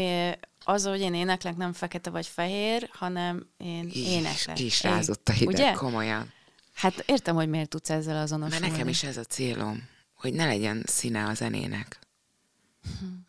az, 0.64 0.86
hogy 0.86 1.02
én 1.02 1.14
éneklek, 1.14 1.58
nem 1.58 1.74
fekete 1.74 2.10
vagy 2.10 2.28
fehér, 2.28 2.90
hanem 2.92 3.50
én 3.58 3.90
éneklek. 3.94 4.56
Ki 4.56 4.66
is 4.66 4.84
rázott 4.84 5.30
a 5.30 5.32
hideg, 5.32 5.54
Ugye? 5.54 5.72
komolyan. 5.72 6.36
Hát 6.78 7.04
értem, 7.06 7.36
hogy 7.36 7.50
miért 7.50 7.70
tudsz 7.70 7.90
ezzel 7.90 8.18
azonosulni. 8.18 8.60
Mert 8.60 8.72
nekem 8.72 8.88
is 8.88 9.04
ez 9.04 9.18
a 9.18 9.24
célom, 9.24 9.90
hogy 10.16 10.34
ne 10.34 10.46
legyen 10.46 10.84
színe 10.86 11.26
a 11.26 11.34
zenének. 11.34 12.00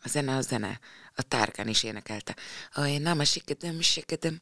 A 0.03 0.07
zene 0.07 0.35
a 0.35 0.41
zene. 0.41 0.79
A 1.15 1.21
tárkán 1.21 1.67
is 1.67 1.83
énekelte. 1.83 2.35
Ah, 2.73 2.91
én 2.91 3.01
nem 3.01 3.19
a 3.19 3.23
sikedem, 3.23 3.81
sikedem. 3.81 4.41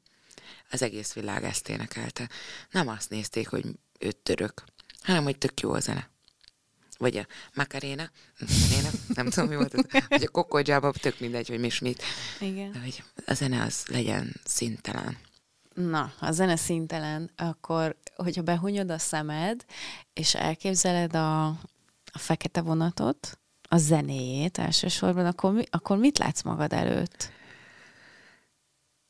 Az 0.71 0.81
egész 0.81 1.13
világ 1.13 1.43
ezt 1.43 1.69
énekelte. 1.69 2.29
Nem 2.71 2.87
azt 2.87 3.09
nézték, 3.09 3.47
hogy 3.47 3.65
ő 3.99 4.11
török, 4.11 4.63
hanem 5.01 5.23
hogy 5.23 5.37
tök 5.37 5.59
jó 5.59 5.71
a 5.71 5.79
zene. 5.79 6.09
Vagy 6.97 7.17
a 7.17 7.27
Macarena, 7.53 8.11
Macarena 8.39 8.89
nem 9.07 9.29
tudom 9.29 9.49
mi 9.49 9.55
volt, 9.55 9.73
ez, 9.73 10.03
vagy 10.07 10.23
a 10.23 10.29
kokodzsába, 10.29 10.91
tök 10.91 11.19
mindegy, 11.19 11.47
hogy 11.47 11.59
mi 11.59 11.71
mit. 11.79 12.03
Igen. 12.39 12.71
De 12.71 12.79
hogy 12.79 13.03
a 13.25 13.33
zene 13.33 13.63
az 13.63 13.85
legyen 13.87 14.33
szintelen. 14.43 15.17
Na, 15.77 16.13
a 16.19 16.31
zene 16.31 16.55
szintelen, 16.55 17.31
akkor, 17.35 17.95
hogyha 18.15 18.41
behunyod 18.41 18.89
a 18.89 18.97
szemed, 18.97 19.65
és 20.13 20.35
elképzeled 20.35 21.15
a, 21.15 21.45
a 22.05 22.17
fekete 22.17 22.61
vonatot, 22.61 23.39
a 23.69 23.77
zenéjét 23.77 24.57
elsősorban, 24.57 25.25
akkor, 25.25 25.51
mi, 25.51 25.63
akkor 25.69 25.97
mit 25.97 26.17
látsz 26.17 26.41
magad 26.41 26.73
előtt? 26.73 27.31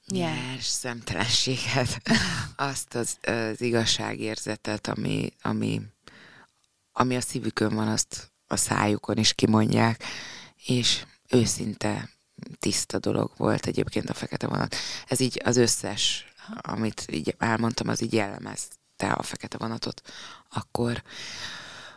Nyers 0.07 0.37
yeah. 0.37 0.59
szemtelenséget, 0.59 2.01
azt 2.55 2.95
az, 2.95 3.17
az 3.21 3.61
igazságérzetet, 3.61 4.87
ami, 4.87 5.33
ami, 5.41 5.81
ami 6.91 7.15
a 7.15 7.21
szívükön 7.21 7.75
van, 7.75 7.87
azt 7.87 8.31
a 8.47 8.55
szájukon 8.55 9.17
is 9.17 9.33
kimondják, 9.33 10.03
és 10.65 11.05
őszinte, 11.29 12.09
tiszta 12.59 12.99
dolog 12.99 13.31
volt 13.37 13.65
egyébként 13.65 14.09
a 14.09 14.13
fekete 14.13 14.47
vonat. 14.47 14.75
Ez 15.07 15.19
így 15.19 15.41
az 15.43 15.57
összes 15.57 16.27
amit 16.61 17.05
így 17.11 17.35
elmondtam, 17.37 17.87
az 17.87 18.01
így 18.01 18.13
jellemezte 18.13 19.11
a 19.11 19.23
fekete 19.23 19.57
vonatot. 19.57 20.01
Akkor 20.49 21.03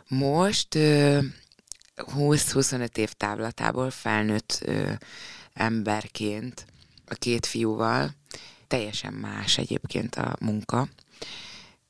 most 0.07 0.67
20-25 1.95 2.97
év 2.97 3.11
távlatából 3.11 3.91
felnőtt 3.91 4.69
emberként 5.53 6.65
a 7.05 7.13
két 7.13 7.45
fiúval, 7.45 8.15
teljesen 8.67 9.13
más 9.13 9.57
egyébként 9.57 10.15
a 10.15 10.35
munka, 10.39 10.87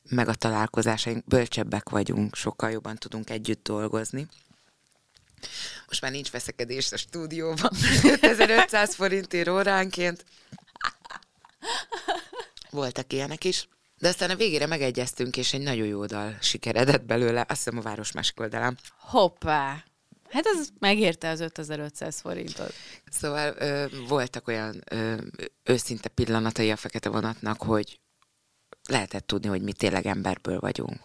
meg 0.09 0.28
a 0.28 0.34
találkozásaink, 0.34 1.26
bölcsebbek 1.26 1.89
vagyunk, 1.89 2.36
sokkal 2.36 2.72
jobban 2.72 2.95
tudunk 2.95 3.30
együtt 3.30 3.64
dolgozni. 3.64 4.28
Most 5.88 6.01
már 6.01 6.12
nincs 6.12 6.32
veszekedés 6.32 6.91
a 6.91 6.97
stúdióban, 6.97 7.72
5500 8.03 8.95
forintért 8.95 9.47
óránként. 9.47 10.26
Voltak 12.72 13.13
ilyenek 13.13 13.43
is. 13.43 13.67
De 13.97 14.07
aztán 14.07 14.30
a 14.30 14.36
végére 14.36 14.65
megegyeztünk, 14.65 15.38
és 15.38 15.53
egy 15.53 15.61
nagyon 15.61 15.88
jó 15.88 16.05
dal 16.05 16.38
sikeredett 16.41 17.03
belőle, 17.03 17.45
azt 17.47 17.63
hiszem 17.63 17.78
a 17.78 17.82
Város 17.82 18.11
Máskoldalán. 18.11 18.78
Hoppá! 18.97 19.84
Hát 20.30 20.45
ez 20.45 20.67
megérte 20.80 21.30
az 21.30 21.39
5500 21.39 22.19
forintot. 22.19 22.74
Szóval 23.09 23.55
ö, 23.57 23.86
voltak 24.07 24.47
olyan 24.47 24.84
ö, 24.89 25.15
őszinte 25.63 26.09
pillanatai 26.09 26.72
a 26.72 26.76
fekete 26.76 27.09
vonatnak, 27.09 27.61
hogy 27.61 27.99
lehetett 28.89 29.28
tudni, 29.28 29.47
hogy 29.47 29.61
mi 29.61 29.74
tényleg 29.74 30.05
emberből 30.05 30.59
vagyunk 30.59 30.99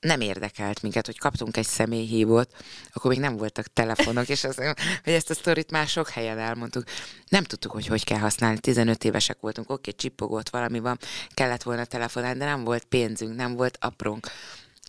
nem 0.00 0.20
érdekelt 0.20 0.82
minket, 0.82 1.06
hogy 1.06 1.18
kaptunk 1.18 1.56
egy 1.56 1.66
személyhívót, 1.66 2.50
akkor 2.92 3.10
még 3.10 3.20
nem 3.20 3.36
voltak 3.36 3.66
telefonok, 3.72 4.28
és 4.28 4.44
az, 4.44 4.56
hogy 5.04 5.12
ezt 5.12 5.30
a 5.30 5.34
sztorit 5.34 5.70
már 5.70 5.86
sok 5.86 6.08
helyen 6.08 6.38
elmondtuk. 6.38 6.84
Nem 7.28 7.44
tudtuk, 7.44 7.72
hogy 7.72 7.86
hogy 7.86 8.04
kell 8.04 8.18
használni. 8.18 8.58
15 8.58 9.04
évesek 9.04 9.40
voltunk, 9.40 9.70
oké, 9.70 9.90
csipogott 9.90 10.48
valami 10.48 10.78
van, 10.78 10.98
kellett 11.34 11.62
volna 11.62 11.84
telefonálni, 11.84 12.38
de 12.38 12.44
nem 12.44 12.64
volt 12.64 12.84
pénzünk, 12.84 13.36
nem 13.36 13.54
volt 13.54 13.78
aprónk. 13.80 14.26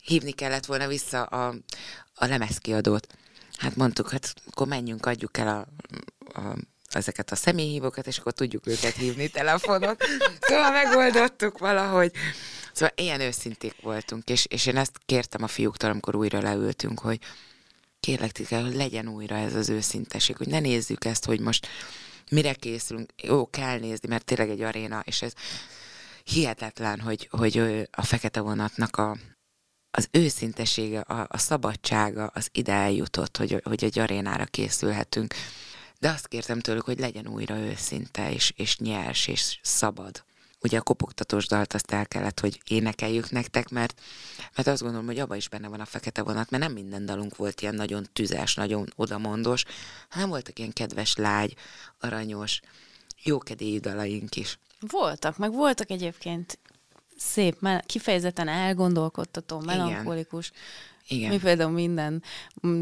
Hívni 0.04 0.32
kellett 0.32 0.66
volna 0.66 0.88
vissza 0.88 1.24
a, 1.24 1.56
a 2.16 2.26
lemezkiadót. 2.26 3.08
Hát 3.58 3.76
mondtuk, 3.76 4.10
hát 4.10 4.34
akkor 4.52 4.68
menjünk, 4.68 5.06
adjuk 5.06 5.38
el 5.38 5.48
a, 5.48 5.68
a 6.40 6.56
ezeket 6.90 7.32
a 7.32 7.36
személyhívókat, 7.36 8.08
és 8.08 8.18
akkor 8.18 8.32
tudjuk 8.32 8.68
őket 8.68 8.96
hívni 8.96 9.28
telefonon. 9.28 9.98
Szóval 10.40 10.72
megoldottuk 10.72 11.58
valahogy. 11.58 12.12
Szóval 12.80 12.94
ilyen 12.98 13.22
őszinték 13.22 13.82
voltunk, 13.82 14.30
és, 14.30 14.46
és 14.46 14.66
én 14.66 14.78
ezt 14.78 15.00
kértem 15.06 15.44
a 15.44 15.48
fiúktól, 15.48 15.90
amikor 15.90 16.16
újra 16.16 16.42
leültünk, 16.42 17.00
hogy 17.00 17.20
kérlek 18.00 18.32
titeket, 18.32 18.66
hogy 18.66 18.76
legyen 18.76 19.08
újra 19.08 19.36
ez 19.36 19.56
az 19.56 19.70
őszinteség, 19.70 20.38
hogy 20.38 20.48
ne 20.48 20.60
nézzük 20.60 21.06
ezt, 21.06 21.26
hogy 21.26 21.40
most 21.40 21.68
mire 22.32 22.54
készülünk. 22.54 23.10
Jó, 23.24 23.50
kell 23.50 23.80
nézni, 23.80 24.08
mert 24.08 24.26
tényleg 24.26 24.50
egy 24.50 24.62
aréna, 24.62 25.02
és 25.06 25.22
ez 25.22 25.34
hihetetlen, 26.24 27.00
hogy, 27.00 27.28
hogy 27.32 27.58
a 27.92 28.04
fekete 28.04 28.40
vonatnak 28.40 28.96
a, 28.98 29.18
az 29.92 30.08
őszintesége, 30.12 31.00
a, 31.00 31.28
a 31.30 31.38
szabadsága 31.38 32.32
az 32.34 32.50
ide 32.52 32.74
eljutott, 32.74 33.38
hogy, 33.38 33.62
hogy 33.64 33.84
egy 33.84 34.00
arénára 34.00 34.46
készülhetünk. 34.46 35.34
De 36.00 36.10
azt 36.10 36.28
kértem 36.28 36.60
tőlük, 36.60 36.86
hogy 36.86 37.00
legyen 37.00 37.28
újra 37.28 37.58
őszinte, 37.58 38.32
és, 38.32 38.54
és 38.56 38.78
nyers, 38.78 39.28
és 39.28 39.60
szabad 39.62 40.28
ugye 40.62 40.78
a 40.78 40.82
kopogtatós 40.82 41.48
dalt 41.48 41.74
azt 41.74 41.92
el 41.92 42.08
kellett, 42.08 42.40
hogy 42.40 42.62
énekeljük 42.68 43.32
nektek, 43.32 43.70
mert, 43.70 44.02
mert 44.56 44.68
azt 44.68 44.82
gondolom, 44.82 45.06
hogy 45.06 45.20
abban 45.20 45.38
is 45.38 45.50
benne 45.50 45.68
van 45.68 45.80
a 45.80 45.86
fekete 45.86 46.22
vonat, 46.22 46.50
mert 46.50 46.64
nem 46.64 46.74
minden 46.74 47.06
dalunk 47.06 47.36
volt 47.36 47.62
ilyen 47.62 47.76
nagyon 47.76 48.08
tüzes, 48.14 48.56
nagyon 48.56 48.94
odamondos, 48.96 49.64
hanem 50.10 50.30
voltak 50.30 50.60
ilyen 50.60 50.74
kedves, 50.74 51.16
lágy, 51.16 51.56
aranyos, 52.00 52.60
jókedélyű 53.24 53.80
dalaink 53.80 54.36
is. 54.36 54.60
Voltak, 54.80 55.38
meg 55.38 55.52
voltak 55.52 55.90
egyébként 55.90 56.60
szép, 57.18 57.68
kifejezetten 57.86 58.48
elgondolkodtató, 58.48 59.60
melankolikus. 59.60 60.48
Igen. 60.48 60.62
Mi 61.10 61.40
például 61.42 61.72
minden 61.72 62.24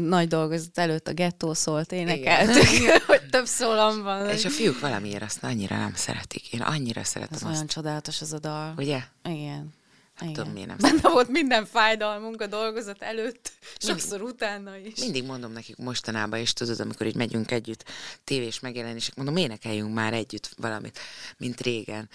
nagy 0.08 0.28
dolgozat 0.28 0.78
előtt 0.78 1.08
a 1.08 1.12
gettó 1.12 1.54
szólt 1.54 1.92
énekeltük, 1.92 2.92
hogy 3.06 3.28
több 3.30 3.46
szólam 3.46 4.02
van. 4.02 4.28
És 4.28 4.44
a 4.44 4.50
fiúk 4.50 4.80
valamiért 4.80 5.22
azt 5.22 5.44
annyira 5.44 5.76
nem 5.76 5.94
szeretik. 5.94 6.52
Én 6.52 6.60
annyira 6.60 7.04
szeretem 7.04 7.34
Ez 7.36 7.42
azt. 7.42 7.52
olyan 7.54 7.66
csodálatos 7.66 8.20
az 8.20 8.32
a 8.32 8.38
dal. 8.38 8.74
Ugye? 8.76 9.00
Igen. 9.24 9.76
Nem 10.20 10.32
tudom, 10.32 10.52
miért 10.52 10.68
nem 10.68 10.76
Benne 10.80 11.08
volt 11.08 11.28
minden 11.28 11.66
fájdalmunk 11.66 12.42
a 12.42 12.46
dolgozat 12.46 13.02
előtt, 13.02 13.52
sokszor 13.78 14.18
mindig, 14.18 14.34
utána 14.34 14.76
is. 14.76 15.00
Mindig 15.00 15.24
mondom 15.24 15.52
nekik 15.52 15.76
mostanában, 15.76 16.38
és 16.38 16.52
tudod, 16.52 16.80
amikor 16.80 17.06
így 17.06 17.14
megyünk 17.14 17.50
együtt 17.50 17.84
tévés 18.24 18.60
megjelenések, 18.60 19.14
mondom, 19.14 19.36
énekeljünk 19.36 19.94
már 19.94 20.12
együtt 20.12 20.50
valamit, 20.56 20.98
mint 21.36 21.60
régen. 21.60 22.08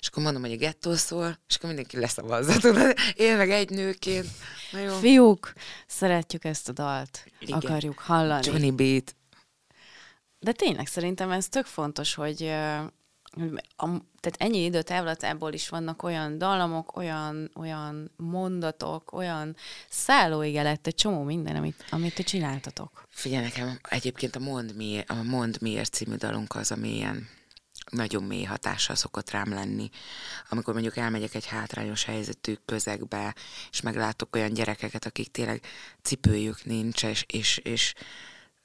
És 0.00 0.08
akkor 0.08 0.22
mondom, 0.22 0.42
hogy 0.42 0.52
a 0.52 0.56
gettó 0.56 0.94
szól, 0.94 1.38
és 1.48 1.54
akkor 1.56 1.68
mindenki 1.68 1.98
leszavazza, 1.98 2.58
tudod? 2.58 2.94
Én 3.14 3.36
meg 3.36 3.50
egy 3.50 3.70
nőként. 3.70 4.26
Na 4.72 4.78
jó. 4.78 4.94
Fiúk, 4.98 5.52
szeretjük 5.86 6.44
ezt 6.44 6.68
a 6.68 6.72
dalt. 6.72 7.24
Igen. 7.38 7.58
Akarjuk 7.58 7.98
hallani. 7.98 8.46
Johnny 8.46 8.70
Beat. 8.70 9.16
De 10.38 10.52
tényleg 10.52 10.86
szerintem 10.86 11.30
ez 11.30 11.48
tök 11.48 11.66
fontos, 11.66 12.14
hogy 12.14 12.42
a, 13.76 13.86
tehát 14.20 14.36
ennyi 14.38 14.64
idő 14.64 14.82
távlatából 14.82 15.52
is 15.52 15.68
vannak 15.68 16.02
olyan 16.02 16.38
dallamok, 16.38 16.96
olyan, 16.96 17.50
olyan 17.54 18.10
mondatok, 18.16 19.12
olyan 19.12 19.56
szállóige 19.88 20.62
lett 20.62 20.86
egy 20.86 20.94
csomó 20.94 21.22
minden, 21.22 21.56
amit, 21.56 21.84
amit 21.90 22.14
ti 22.14 22.22
csináltatok. 22.22 23.06
Figyelj 23.08 23.44
nekem, 23.44 23.78
egyébként 23.88 24.36
a 24.36 24.38
Mond, 24.38 24.76
miért, 24.76 25.10
a 25.10 25.22
Mond 25.22 25.56
miért 25.60 25.92
című 25.92 26.14
dalunk 26.14 26.54
az, 26.54 26.72
ami 26.72 26.94
ilyen 26.94 27.28
nagyon 27.90 28.22
mély 28.22 28.42
hatással 28.42 28.96
szokott 28.96 29.30
rám 29.30 29.52
lenni. 29.52 29.90
Amikor 30.48 30.72
mondjuk 30.72 30.96
elmegyek 30.96 31.34
egy 31.34 31.46
hátrányos 31.46 32.04
helyzetű 32.04 32.54
közegbe, 32.64 33.34
és 33.70 33.80
meglátok 33.80 34.34
olyan 34.36 34.52
gyerekeket, 34.52 35.06
akik 35.06 35.30
tényleg 35.30 35.66
cipőjük 36.02 36.64
nincs, 36.64 37.04
és, 37.04 37.24
és, 37.28 37.56
és 37.56 37.94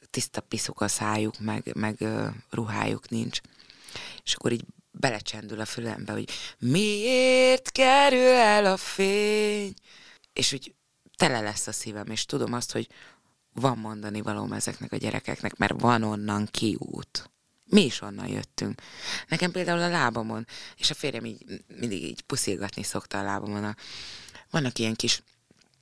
tiszta 0.09 0.41
piszuk 0.41 0.81
a 0.81 0.87
szájuk, 0.87 1.39
meg, 1.39 1.71
meg 1.75 1.95
uh, 1.99 2.27
ruhájuk 2.49 3.09
nincs 3.09 3.39
és 4.23 4.33
akkor 4.33 4.51
így 4.51 4.65
belecsendül 4.91 5.59
a 5.59 5.65
fülembe, 5.65 6.11
hogy 6.11 6.29
miért 6.59 7.71
kerül 7.71 8.35
el 8.35 8.65
a 8.65 8.77
fény, 8.77 9.73
és 10.33 10.53
úgy 10.53 10.75
tele 11.15 11.41
lesz 11.41 11.67
a 11.67 11.71
szívem, 11.71 12.07
és 12.07 12.25
tudom 12.25 12.53
azt, 12.53 12.71
hogy 12.71 12.87
van 13.53 13.77
mondani 13.77 14.21
valóm 14.21 14.53
ezeknek 14.53 14.91
a 14.91 14.97
gyerekeknek, 14.97 15.57
mert 15.57 15.81
van 15.81 16.03
onnan 16.03 16.47
kiút. 16.51 17.29
Mi 17.71 17.85
is 17.85 18.01
onnan 18.01 18.27
jöttünk. 18.27 18.81
Nekem 19.27 19.51
például 19.51 19.81
a 19.81 19.89
lábamon, 19.89 20.47
és 20.75 20.89
a 20.89 20.93
férjem 20.93 21.25
így 21.25 21.63
mindig 21.67 22.03
így 22.03 22.21
puszilgatni 22.21 22.83
szokta 22.83 23.19
a 23.19 23.23
lábamon. 23.23 23.63
A, 23.63 23.75
vannak 24.49 24.79
ilyen 24.79 24.95
kis 24.95 25.21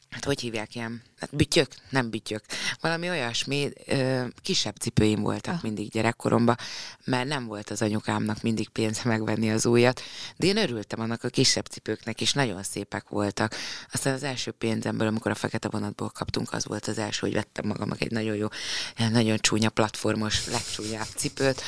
hát 0.10 0.26
hogy 0.26 0.40
hívják 0.40 0.76
ilyen, 0.76 1.02
hát 1.20 1.36
bütyök, 1.36 1.68
nem 1.90 2.10
bütyök, 2.10 2.44
valami 2.82 3.10
olyasmi, 3.10 3.70
ö, 3.86 4.24
kisebb 4.42 4.76
cipőim 4.76 5.22
voltak 5.22 5.54
ah. 5.54 5.64
mindig 5.64 5.90
gyerekkoromban, 5.90 6.58
mert 7.06 7.28
nem 7.28 7.46
volt 7.46 7.70
az 7.70 7.82
anyukámnak 7.82 8.42
mindig 8.42 8.70
pénze 8.70 9.02
megvenni 9.04 9.52
az 9.52 9.66
újat, 9.66 10.02
de 10.38 10.48
én 10.48 10.58
örültem 10.58 11.00
annak 11.00 11.24
a 11.24 11.30
kisebb 11.30 11.66
cipőknek, 11.66 12.22
és 12.22 12.34
nagyon 12.34 12.64
szépek 12.64 13.10
voltak. 13.10 13.56
Aztán 13.92 14.14
az 14.14 14.24
első 14.24 14.52
pénzemből, 14.52 15.08
amikor 15.08 15.32
a 15.32 15.36
fekete 15.36 15.70
vonatból 15.70 16.10
kaptunk, 16.10 16.54
az 16.54 16.66
volt 16.66 16.88
az 16.88 16.98
első, 16.98 17.20
hogy 17.22 17.34
vettem 17.34 17.68
magamnak 17.68 18.02
egy 18.02 18.12
nagyon 18.12 18.36
jó, 18.36 18.48
nagyon 19.12 19.38
csúnya 19.38 19.70
platformos, 19.70 20.48
legcsúnyább 20.48 21.08
cipőt, 21.16 21.64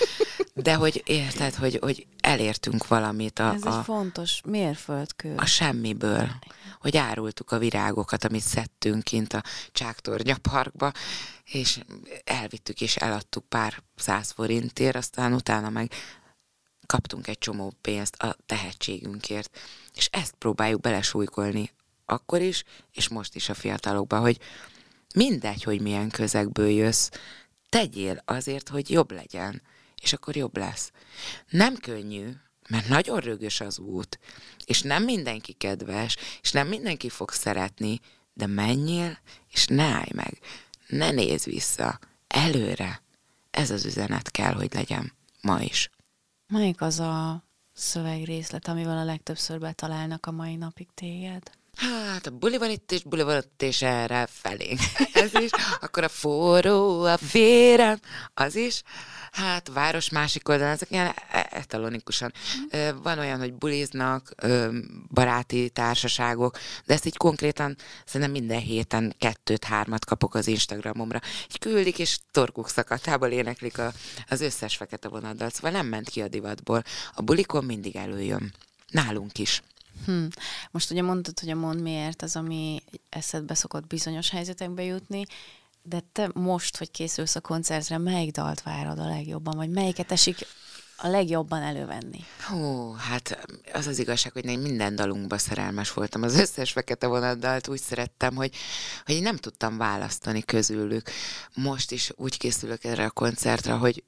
de 0.54 0.74
hogy 0.74 1.02
érted, 1.06 1.56
hogy, 1.56 1.78
hogy 1.82 2.08
elértünk 2.22 2.88
valamit. 2.88 3.40
A, 3.40 3.54
Ez 3.54 3.66
a, 3.66 3.78
egy 3.78 3.84
fontos 3.84 4.42
mérföldkő. 4.46 5.34
A 5.38 5.46
semmiből 5.46 6.30
hogy 6.82 6.98
árultuk 6.98 7.52
a 7.52 7.58
virágokat, 7.58 8.24
amit 8.32 8.44
szedtünk 8.44 9.04
kint 9.04 9.34
a 9.34 9.44
Csáktornya 9.72 10.38
parkba, 10.38 10.92
és 11.44 11.80
elvittük 12.24 12.82
és 12.82 12.96
eladtuk 12.96 13.50
pár 13.50 13.84
száz 13.96 14.32
forintért, 14.32 14.96
aztán 14.96 15.34
utána 15.34 15.70
meg 15.70 15.92
kaptunk 16.86 17.28
egy 17.28 17.38
csomó 17.38 17.74
pénzt 17.82 18.16
a 18.16 18.36
tehetségünkért. 18.46 19.60
És 19.96 20.08
ezt 20.12 20.34
próbáljuk 20.38 20.82
belesújkolni 20.82 21.72
akkor 22.06 22.42
is, 22.42 22.64
és 22.92 23.08
most 23.08 23.36
is 23.36 23.50
a 23.50 23.54
fiatalokba, 23.54 24.20
hogy 24.20 24.40
mindegy, 25.16 25.64
hogy 25.64 25.82
milyen 25.82 26.10
közegből 26.10 26.70
jössz, 26.70 27.10
tegyél 27.70 28.22
azért, 28.26 28.70
hogy 28.70 28.90
jobb 28.90 29.12
legyen, 29.12 29.62
és 30.02 30.14
akkor 30.14 30.36
jobb 30.36 30.58
lesz. 30.58 30.92
Nem 31.50 31.76
könnyű, 31.76 32.30
mert 32.70 32.88
nagyon 32.88 33.20
rögös 33.20 33.62
az 33.62 33.80
út, 33.80 34.20
és 34.66 34.82
nem 34.82 35.04
mindenki 35.04 35.54
kedves, 35.54 36.18
és 36.42 36.52
nem 36.52 36.68
mindenki 36.68 37.10
fog 37.10 37.32
szeretni, 37.32 38.00
de 38.42 38.48
menjél, 38.48 39.18
és 39.52 39.66
ne 39.66 39.84
állj 39.84 40.10
meg, 40.14 40.40
ne 40.88 41.12
nézz 41.12 41.46
vissza, 41.46 42.00
előre. 42.28 43.02
Ez 43.52 43.72
az 43.72 43.86
üzenet 43.86 44.32
kell, 44.32 44.54
hogy 44.54 44.74
legyen 44.74 45.14
ma 45.42 45.62
is. 45.62 45.90
Melyik 46.48 46.82
az 46.82 47.00
a 47.00 47.44
szövegrészlet, 47.74 48.68
amivel 48.68 48.98
a 48.98 49.04
legtöbbször 49.04 49.60
betalálnak 49.60 50.26
a 50.26 50.32
mai 50.32 50.56
napig 50.56 50.88
téged? 50.94 51.52
Hát 51.76 52.26
a 52.26 52.32
buli 52.32 52.58
van 52.58 52.70
itt, 52.70 52.92
és 52.92 53.04
buli 53.04 53.22
van 53.22 53.38
ott, 53.38 53.62
és 53.62 53.82
erre 53.82 54.28
felé. 54.30 54.78
Ez 55.14 55.34
is. 55.34 55.50
Akkor 55.80 56.04
a 56.04 56.10
forró, 56.10 57.04
a 57.04 57.18
vérem, 57.32 58.00
az 58.34 58.56
is 58.56 58.84
hát 59.32 59.68
város 59.68 60.10
másik 60.10 60.50
oldalán, 60.50 60.74
ezek 60.74 60.92
ilyen 60.92 61.14
e- 61.32 61.48
etalonikusan. 61.52 62.34
Van 63.04 63.20
olyan, 63.20 63.40
hogy 63.40 63.54
buliznak, 63.54 64.36
baráti 65.10 65.70
társaságok, 65.70 66.58
de 66.86 66.94
ezt 66.94 67.06
így 67.06 67.18
konkrétan 67.18 67.76
szerintem 68.06 68.32
minden 68.32 68.60
héten 68.60 69.16
kettőt, 69.18 69.64
hármat 69.64 70.06
kapok 70.06 70.36
az 70.36 70.48
Instagramomra. 70.48 71.20
Így 71.52 71.60
küldik, 71.60 72.00
és 72.00 72.20
torkuk 72.32 72.70
szakatából 72.70 73.30
éneklik 73.30 73.78
a, 73.78 73.94
az 74.28 74.42
összes 74.42 74.76
fekete 74.76 75.08
vonaddal. 75.08 75.50
Szóval 75.50 75.72
nem 75.72 75.88
ment 75.88 76.10
ki 76.10 76.22
a 76.22 76.28
divatból. 76.28 76.84
A 77.14 77.22
bulikon 77.22 77.64
mindig 77.64 77.96
előjön. 77.96 78.54
Nálunk 78.90 79.38
is. 79.38 79.62
Hm. 80.06 80.26
Most 80.72 80.92
ugye 80.92 81.02
mondtad, 81.02 81.40
hogy 81.40 81.50
a 81.50 81.56
mond 81.56 81.82
miért 81.82 82.22
az, 82.22 82.36
ami 82.36 82.84
eszedbe 83.10 83.54
szokott 83.54 83.88
bizonyos 83.88 84.30
helyzetekbe 84.30 84.84
jutni, 84.84 85.26
de 85.84 86.04
te 86.12 86.30
most, 86.34 86.78
hogy 86.78 86.92
készülsz 86.92 87.36
a 87.36 87.42
koncertre, 87.42 87.98
melyik 87.98 88.32
dalt 88.32 88.62
várod 88.62 89.00
a 89.00 89.08
legjobban, 89.08 89.56
vagy 89.56 89.70
melyiket 89.70 90.12
esik 90.12 90.46
a 90.98 91.08
legjobban 91.08 91.62
elővenni? 91.62 92.20
Hú, 92.48 92.92
hát 92.92 93.48
az 93.74 93.88
az 93.88 94.00
igazság, 94.00 94.32
hogy 94.32 94.46
én 94.46 94.60
minden 94.60 94.96
dalunkba 94.96 95.38
szerelmes 95.38 95.94
voltam. 95.94 96.24
Az 96.24 96.36
összes 96.36 96.72
fekete 96.72 97.08
vonatdalt 97.08 97.68
úgy 97.68 97.82
szerettem, 97.82 98.36
hogy, 98.36 98.56
hogy 99.06 99.16
én 99.16 99.22
nem 99.22 99.38
tudtam 99.38 99.78
választani 99.78 100.44
közülük. 100.44 101.10
Most 101.56 101.92
is 101.92 102.12
úgy 102.16 102.38
készülök 102.38 102.84
erre 102.84 103.06
a 103.06 103.12
koncertre, 103.12 103.74
hogy 103.74 104.04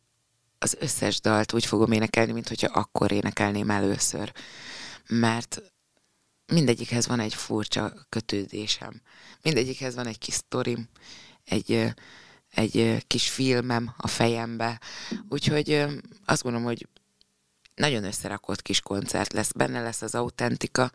az 0.60 0.78
összes 0.80 1.22
dalt 1.22 1.54
úgy 1.54 1.66
fogom 1.66 1.92
énekelni, 1.92 2.32
mint 2.32 2.48
hogyha 2.48 2.80
akkor 2.80 3.12
énekelném 3.12 3.70
először. 3.70 4.32
Mert 5.08 5.62
mindegyikhez 6.46 7.08
van 7.08 7.20
egy 7.20 7.36
furcsa 7.36 7.94
kötődésem. 8.10 9.02
Mindegyikhez 9.42 9.96
van 9.96 10.08
egy 10.08 10.18
kis 10.18 10.34
sztorim, 10.34 10.90
egy, 11.46 11.94
egy 12.50 13.04
kis 13.08 13.30
filmem 13.30 13.94
a 13.98 14.08
fejembe. 14.08 14.80
Úgyhogy 15.30 15.86
azt 16.26 16.44
gondolom, 16.44 16.68
hogy 16.68 16.88
nagyon 17.76 18.04
összerakott 18.04 18.62
kis 18.62 18.82
koncert 18.82 19.34
lesz, 19.34 19.52
benne 19.52 19.82
lesz 19.82 20.02
az 20.02 20.16
autentika, 20.16 20.92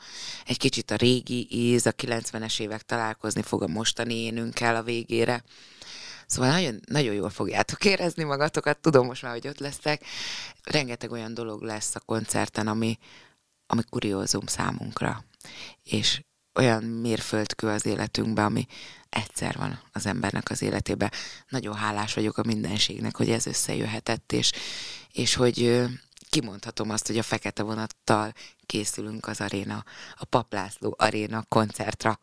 egy 0.46 0.57
kicsit 0.57 0.90
a 0.90 0.96
régi 0.96 1.46
íz, 1.51 1.86
a 1.86 1.92
90-es 1.92 2.61
évek 2.61 2.82
találkozni 2.82 3.42
fog 3.42 3.62
a 3.62 3.66
mostani 3.66 4.14
énünkkel 4.14 4.76
a 4.76 4.82
végére. 4.82 5.44
Szóval 6.26 6.51
nagyon, 6.51 6.80
nagyon 6.86 7.14
jól 7.14 7.30
fogjátok 7.30 7.84
érezni 7.84 8.24
magatokat, 8.24 8.78
tudom 8.78 9.07
most 9.07 9.22
már, 9.22 9.32
hogy 9.32 9.49
ott 9.49 9.59
lesztek. 9.59 10.05
Rengeteg 10.62 11.11
olyan 11.11 11.34
dolog 11.34 11.62
lesz 11.62 11.94
a 11.94 12.01
koncerten, 12.01 12.66
ami, 12.66 12.99
ami 13.66 13.82
kuriózum 13.90 14.46
számunkra. 14.46 15.24
És 15.82 16.20
olyan 16.59 16.84
mérföldkő 16.84 17.66
az 17.66 17.86
életünkben, 17.86 18.44
ami 18.44 18.66
egyszer 19.09 19.56
van 19.56 19.80
az 19.92 20.06
embernek 20.06 20.50
az 20.50 20.62
életében. 20.62 21.11
Nagyon 21.48 21.74
hálás 21.74 22.14
vagyok 22.14 22.38
a 22.38 22.46
mindenségnek, 22.46 23.16
hogy 23.16 23.30
ez 23.30 23.46
összejöhetett, 23.46 24.32
és, 24.32 24.52
és 25.12 25.34
hogy 25.34 25.86
kimondhatom 26.28 26.90
azt, 26.90 27.06
hogy 27.06 27.18
a 27.18 27.22
fekete 27.22 27.62
vonattal 27.62 28.32
készülünk 28.66 29.26
az 29.26 29.40
aréna, 29.40 29.84
a 30.16 30.24
Paplászló 30.24 30.94
aréna 30.98 31.44
koncertra. 31.48 32.18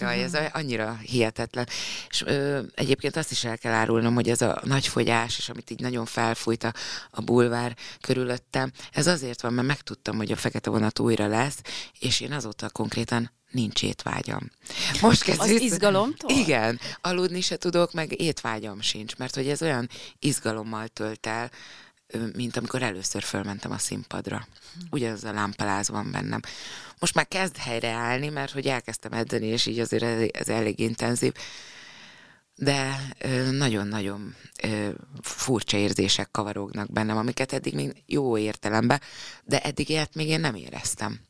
Jaj, 0.00 0.22
ez 0.22 0.34
annyira 0.52 0.96
hihetetlen. 0.96 1.68
És 2.08 2.22
ö, 2.22 2.60
egyébként 2.74 3.16
azt 3.16 3.30
is 3.30 3.44
el 3.44 3.58
kell 3.58 3.72
árulnom, 3.72 4.14
hogy 4.14 4.28
ez 4.30 4.42
a 4.42 4.60
nagy 4.64 4.86
fogyás, 4.86 5.38
és 5.38 5.48
amit 5.48 5.70
így 5.70 5.80
nagyon 5.80 6.04
felfújt 6.04 6.64
a, 6.64 6.72
a 7.10 7.20
bulvár 7.20 7.76
körülöttem, 8.00 8.72
ez 8.92 9.06
azért 9.06 9.40
van, 9.40 9.52
mert 9.52 9.66
megtudtam, 9.66 10.16
hogy 10.16 10.32
a 10.32 10.36
fekete 10.36 10.70
vonat 10.70 10.98
újra 10.98 11.26
lesz, 11.26 11.60
és 11.98 12.20
én 12.20 12.32
azóta 12.32 12.70
konkrétan 12.70 13.30
nincs 13.54 13.82
étvágyam. 13.82 14.50
Most 15.00 15.22
kezd 15.22 15.40
Az 15.40 15.48
vissza... 15.48 15.64
izgalomtól? 15.64 16.30
Igen, 16.30 16.80
aludni 17.00 17.40
se 17.40 17.56
tudok, 17.56 17.92
meg 17.92 18.20
étvágyam 18.20 18.80
sincs, 18.80 19.16
mert 19.16 19.34
hogy 19.34 19.48
ez 19.48 19.62
olyan 19.62 19.88
izgalommal 20.18 20.88
tölt 20.88 21.26
el, 21.26 21.50
mint 22.36 22.56
amikor 22.56 22.82
először 22.82 23.22
fölmentem 23.22 23.70
a 23.70 23.78
színpadra. 23.78 24.46
Ugyanaz 24.90 25.24
a 25.24 25.32
lámpaláz 25.32 25.88
van 25.88 26.10
bennem. 26.10 26.40
Most 26.98 27.14
már 27.14 27.28
kezd 27.28 27.56
helyreállni, 27.56 28.28
mert 28.28 28.52
hogy 28.52 28.66
elkezdtem 28.66 29.12
edzeni, 29.12 29.46
és 29.46 29.66
így 29.66 29.78
azért 29.78 30.02
ez, 30.02 30.28
ez 30.32 30.48
elég 30.48 30.78
intenzív, 30.78 31.32
de 32.56 33.12
nagyon-nagyon 33.50 34.36
furcsa 35.22 35.76
érzések 35.76 36.30
kavarognak 36.30 36.92
bennem, 36.92 37.16
amiket 37.16 37.52
eddig 37.52 37.74
még 37.74 38.02
jó 38.06 38.38
értelemben, 38.38 39.00
de 39.44 39.60
eddig 39.60 39.88
ilyet 39.88 40.14
még 40.14 40.28
én 40.28 40.40
nem 40.40 40.54
éreztem. 40.54 41.20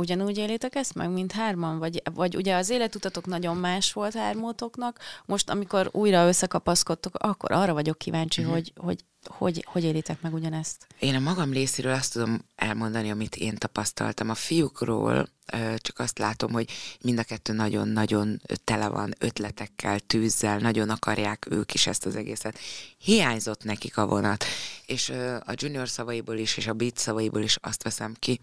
Ugyanúgy 0.00 0.38
élitek 0.38 0.74
ezt 0.74 0.94
meg, 0.94 1.10
mint 1.10 1.32
hárman? 1.32 1.78
Vagy, 1.78 2.02
vagy 2.14 2.36
ugye 2.36 2.56
az 2.56 2.70
életutatok 2.70 3.26
nagyon 3.26 3.56
más 3.56 3.92
volt 3.92 4.14
hármótoknak, 4.14 4.98
most 5.24 5.50
amikor 5.50 5.88
újra 5.92 6.26
összekapaszkodtok, 6.26 7.14
akkor 7.14 7.52
arra 7.52 7.72
vagyok 7.72 7.98
kíváncsi, 7.98 8.40
mm-hmm. 8.40 8.50
hogy, 8.50 8.72
hogy 8.76 9.04
hogy, 9.26 9.64
hogy 9.66 9.84
élitek 9.84 10.20
meg 10.20 10.34
ugyanezt? 10.34 10.86
Én 10.98 11.14
a 11.14 11.18
magam 11.18 11.52
részéről 11.52 11.92
azt 11.92 12.12
tudom 12.12 12.44
elmondani, 12.56 13.10
amit 13.10 13.36
én 13.36 13.54
tapasztaltam. 13.56 14.30
A 14.30 14.34
fiúkról 14.34 15.28
csak 15.76 15.98
azt 15.98 16.18
látom, 16.18 16.52
hogy 16.52 16.70
mind 17.00 17.18
a 17.18 17.22
kettő 17.22 17.52
nagyon-nagyon 17.52 18.40
tele 18.64 18.88
van 18.88 19.14
ötletekkel, 19.18 20.00
tűzzel, 20.00 20.58
nagyon 20.58 20.90
akarják 20.90 21.46
ők 21.50 21.74
is 21.74 21.86
ezt 21.86 22.06
az 22.06 22.16
egészet. 22.16 22.58
Hiányzott 22.98 23.64
nekik 23.64 23.96
a 23.96 24.06
vonat. 24.06 24.44
És 24.86 25.10
a 25.44 25.52
junior 25.54 25.88
szavaiból 25.88 26.36
is, 26.36 26.56
és 26.56 26.66
a 26.66 26.72
beat 26.72 26.98
szavaiból 26.98 27.42
is 27.42 27.56
azt 27.60 27.82
veszem 27.82 28.14
ki, 28.18 28.40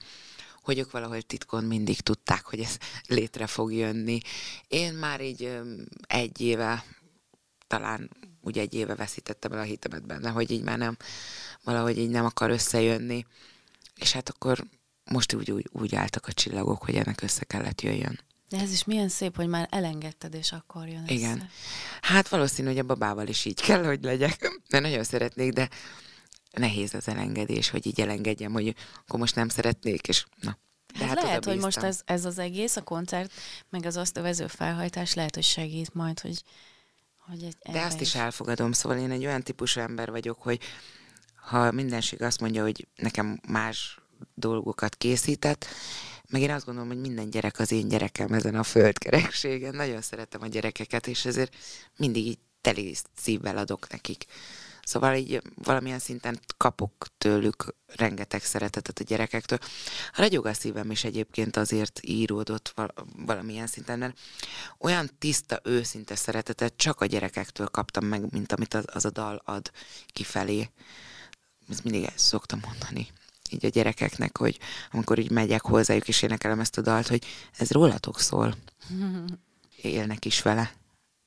hogy 0.66 0.80
ők 0.80 0.92
valahol 0.92 1.22
titkon 1.22 1.64
mindig 1.64 2.02
tudták, 2.02 2.46
hogy 2.46 2.60
ez 2.60 2.78
létre 3.08 3.48
fog 3.48 3.74
jönni. 3.74 4.20
Én 4.68 4.94
már 4.94 5.22
így 5.22 5.60
egy 6.08 6.42
éve, 6.42 6.86
talán 7.68 8.10
úgy 8.42 8.58
egy 8.58 8.74
éve 8.74 8.96
veszítettem 8.96 9.52
el 9.52 9.60
a 9.60 9.64
hitemet 9.64 10.06
benne, 10.06 10.30
hogy 10.30 10.52
így 10.52 10.64
már 10.64 10.78
nem, 10.78 10.98
valahogy 11.64 11.98
így 11.98 12.10
nem 12.10 12.26
akar 12.26 12.50
összejönni. 12.50 13.26
És 13.96 14.12
hát 14.12 14.30
akkor 14.30 14.64
most 15.04 15.34
úgy, 15.34 15.52
úgy, 15.52 15.70
úgy 15.72 15.96
álltak 15.96 16.28
a 16.28 16.34
csillagok, 16.34 16.84
hogy 16.84 16.96
ennek 16.96 17.22
össze 17.22 17.44
kellett 17.44 17.82
jöjjön. 17.82 18.20
De 18.50 18.60
ez 18.60 18.72
is 18.72 18.84
milyen 18.84 19.10
szép, 19.10 19.36
hogy 19.36 19.48
már 19.48 19.68
elengedted, 19.72 20.34
és 20.34 20.52
akkor 20.52 20.88
jön 20.88 21.04
Igen. 21.08 21.36
Össze. 21.36 21.50
Hát 22.02 22.28
valószínű, 22.28 22.68
hogy 22.68 22.80
a 22.80 22.84
babával 22.84 23.28
is 23.28 23.46
így 23.46 23.62
kell, 23.62 23.86
hogy 23.86 24.04
legyek. 24.04 24.62
De 24.70 24.80
nagyon 24.80 25.04
szeretnék, 25.04 25.52
de 25.52 25.70
nehéz 26.58 26.94
az 26.94 27.08
elengedés, 27.08 27.70
hogy 27.70 27.86
így 27.86 28.02
elengedjem, 28.02 28.52
hogy 28.52 28.76
akkor 29.00 29.20
most 29.20 29.36
nem 29.36 29.50
szeretnék, 29.50 30.08
és 30.08 30.26
na. 30.42 30.58
De 30.98 31.06
hát, 31.06 31.16
hát 31.16 31.24
lehet, 31.24 31.46
hogy 31.46 31.58
most 31.58 31.78
ez, 31.78 32.02
ez 32.06 32.26
az 32.26 32.40
egész, 32.40 32.76
a 32.76 32.82
koncert, 32.82 33.32
meg 33.70 33.86
az 33.86 33.96
azt 33.96 34.18
övező 34.18 34.48
felhajtás 34.48 35.14
lehet, 35.14 35.36
hogy 35.36 35.44
segít 35.44 35.94
majd, 35.94 36.20
hogy, 36.20 36.44
hogy 37.18 37.44
egy 37.44 37.56
De 37.72 37.82
azt 37.82 38.02
is 38.02 38.16
elfogadom, 38.16 38.72
szóval 38.72 38.98
én 38.98 39.12
egy 39.12 39.26
olyan 39.26 39.42
típusú 39.42 39.80
ember 39.80 40.12
vagyok, 40.12 40.42
hogy 40.42 40.60
ha 41.36 41.72
mindenség 41.72 42.22
azt 42.22 42.40
mondja, 42.40 42.62
hogy 42.62 42.88
nekem 42.96 43.40
más 43.48 44.00
dolgokat 44.34 44.96
készített, 44.96 45.66
meg 46.30 46.42
én 46.42 46.52
azt 46.52 46.66
gondolom, 46.66 46.90
hogy 46.90 47.00
minden 47.00 47.30
gyerek 47.30 47.60
az 47.60 47.72
én 47.72 47.88
gyerekem 47.88 48.34
ezen 48.34 48.56
a 48.56 48.64
földkerekségen. 48.64 49.76
Nagyon 49.76 50.02
szeretem 50.02 50.42
a 50.42 50.48
gyerekeket, 50.48 51.08
és 51.08 51.26
ezért 51.26 51.56
mindig 51.98 52.26
így 52.26 52.40
teli 52.62 52.96
szívvel 53.16 53.58
adok 53.58 53.90
nekik. 53.90 54.26
Szóval 54.86 55.16
így 55.16 55.42
valamilyen 55.56 56.00
szinten 56.00 56.40
kapok 56.58 57.08
tőlük 57.18 57.76
rengeteg 57.96 58.44
szeretetet 58.44 59.00
a 59.00 59.04
gyerekektől. 59.04 59.58
A 60.12 60.22
ragyog 60.22 60.46
a 60.46 60.54
szívem 60.54 60.92
is 60.92 61.04
egyébként 61.04 61.58
azért 61.58 62.00
íródott 62.04 62.74
valamilyen 63.26 63.68
szinten, 63.68 64.00
mert 64.00 64.18
olyan 64.80 65.10
tiszta, 65.20 65.60
őszinte 65.64 66.16
szeretetet 66.16 66.74
csak 66.78 67.02
a 67.02 67.06
gyerekektől 67.06 67.68
kaptam 67.68 68.06
meg, 68.06 68.32
mint 68.32 68.52
amit 68.52 68.74
az, 68.74 68.86
az 68.94 69.06
a 69.06 69.10
dal 69.10 69.42
ad 69.46 69.72
kifelé. 70.08 70.70
Ezt 71.70 71.84
mindig 71.84 72.04
ezt 72.04 72.18
szoktam 72.18 72.60
mondani 72.66 73.08
így 73.50 73.66
a 73.66 73.70
gyerekeknek, 73.70 74.38
hogy 74.38 74.60
amikor 74.92 75.20
így 75.20 75.32
megyek 75.32 75.62
hozzájuk 75.62 76.08
és 76.08 76.22
énekelem 76.22 76.60
ezt 76.60 76.78
a 76.78 76.82
dalt, 76.82 77.08
hogy 77.08 77.26
ez 77.58 77.72
rólatok 77.72 78.20
szól. 78.20 78.56
Élnek 79.82 80.26
is 80.26 80.42
vele. 80.42 80.74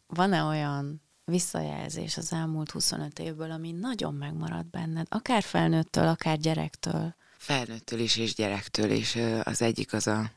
Van-e 0.06 0.42
olyan 0.42 1.07
visszajelzés 1.28 2.16
az 2.16 2.32
elmúlt 2.32 2.70
25 2.70 3.18
évből, 3.18 3.50
ami 3.50 3.72
nagyon 3.72 4.14
megmaradt 4.14 4.70
benned, 4.70 5.06
akár 5.10 5.42
felnőttől, 5.42 6.06
akár 6.06 6.38
gyerektől? 6.38 7.14
Felnőttől 7.38 7.98
is, 7.98 8.16
és 8.16 8.34
gyerektől 8.34 8.90
is. 8.90 9.16
Az 9.42 9.62
egyik 9.62 9.92
az 9.92 10.06
a 10.06 10.30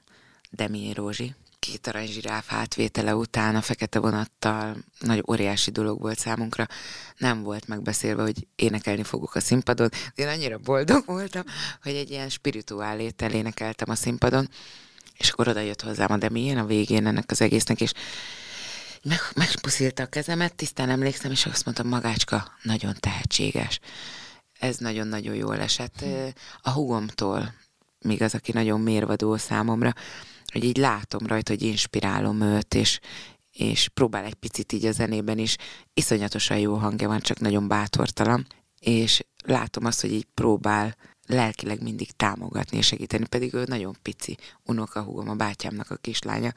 Demi 0.50 0.94
Rózsi. 0.94 1.36
Két 1.60 1.88
aranyzsiráf 1.88 2.54
átvétele 2.54 3.16
után 3.16 3.56
a 3.56 3.62
fekete 3.62 4.00
vonattal 4.00 4.78
nagy 5.00 5.24
óriási 5.28 5.72
dolog 5.72 6.02
volt 6.02 6.20
számunkra. 6.20 6.68
Nem 7.18 7.44
volt 7.44 7.68
megbeszélve, 7.68 8.22
hogy 8.22 8.48
énekelni 8.56 9.04
fogok 9.04 9.36
a 9.36 9.40
színpadon. 9.40 9.90
Én 10.16 10.28
annyira 10.28 10.58
boldog 10.58 11.06
voltam, 11.06 11.44
hogy 11.84 11.96
egy 11.96 12.10
ilyen 12.10 12.30
spirituálétel 12.30 13.32
énekeltem 13.32 13.90
a 13.90 13.96
színpadon, 13.96 14.50
és 15.18 15.30
akkor 15.30 15.48
oda 15.48 15.60
jött 15.60 15.82
hozzám 15.82 16.12
a 16.12 16.18
Demi, 16.18 16.52
a 16.56 16.66
végén 16.66 17.08
ennek 17.08 17.32
az 17.32 17.42
egésznek, 17.42 17.82
és 17.82 17.92
meg, 19.04 19.20
megpuszilta 19.36 20.04
a 20.04 20.08
kezemet, 20.08 20.56
tisztán 20.56 20.90
emlékszem, 20.90 21.32
és 21.32 21.46
azt 21.46 21.66
mondtam, 21.66 21.88
magácska, 21.88 22.52
nagyon 22.62 22.96
tehetséges. 23.00 23.80
Ez 24.60 24.78
nagyon-nagyon 24.78 25.36
jól 25.36 25.60
esett. 25.60 26.06
A 26.62 26.72
hugomtól, 26.72 27.54
még 28.00 28.22
az, 28.22 28.36
aki 28.36 28.52
nagyon 28.52 28.82
mérvadó 28.82 29.38
számomra, 29.38 29.94
hogy 30.46 30.64
így 30.64 30.78
látom 30.78 31.28
rajta, 31.28 31.52
hogy 31.52 31.62
inspirálom 31.62 32.42
őt, 32.42 32.74
és, 32.74 33.00
és 33.52 33.88
próbál 33.88 34.24
egy 34.24 34.34
picit 34.34 34.72
így 34.72 34.86
a 34.86 34.92
zenében 34.92 35.38
is. 35.38 35.56
Iszonyatosan 35.94 36.58
jó 36.58 36.76
hangja 36.76 37.08
van, 37.08 37.20
csak 37.20 37.40
nagyon 37.40 37.68
bátortalan, 37.68 38.48
és 38.80 39.24
látom 39.44 39.86
azt, 39.86 40.02
hogy 40.02 40.12
így 40.12 40.28
próbál 40.34 40.96
lelkileg 41.28 41.82
mindig 41.82 42.12
támogatni 42.12 42.78
és 42.78 42.86
segíteni, 42.86 43.28
pedig 43.28 43.54
ő 43.54 43.64
nagyon 43.68 43.98
pici 44.02 44.38
unokahúgom, 44.64 45.30
a 45.30 45.36
bátyámnak 45.36 45.90
a 45.90 45.96
kislánya, 45.96 46.52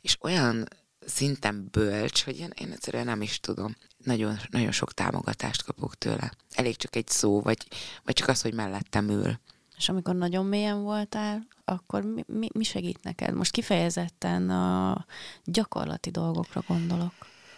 és 0.00 0.16
olyan 0.20 0.68
szinten 1.06 1.68
bölcs, 1.70 2.24
hogy 2.24 2.38
én, 2.38 2.50
én 2.54 2.72
egyszerűen 2.72 3.04
nem 3.04 3.22
is 3.22 3.40
tudom. 3.40 3.76
Nagyon, 4.04 4.38
nagyon 4.50 4.72
sok 4.72 4.92
támogatást 4.92 5.62
kapok 5.62 5.94
tőle. 5.94 6.32
Elég 6.54 6.76
csak 6.76 6.96
egy 6.96 7.08
szó, 7.08 7.40
vagy, 7.40 7.66
vagy 8.04 8.14
csak 8.14 8.28
az, 8.28 8.42
hogy 8.42 8.54
mellettem 8.54 9.08
ül. 9.08 9.38
És 9.76 9.88
amikor 9.88 10.14
nagyon 10.14 10.46
mélyen 10.46 10.82
voltál, 10.82 11.46
akkor 11.64 12.02
mi, 12.02 12.24
mi, 12.26 12.48
mi 12.52 12.64
segít 12.64 13.02
neked? 13.02 13.34
Most 13.34 13.50
kifejezetten 13.50 14.50
a 14.50 15.04
gyakorlati 15.44 16.10
dolgokra 16.10 16.62
gondolok. 16.66 17.12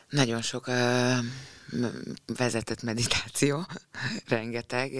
Nagyon 0.08 0.42
sok 0.42 0.66
uh, 0.66 1.18
vezetett 2.26 2.82
meditáció, 2.82 3.66
rengeteg. 4.28 4.92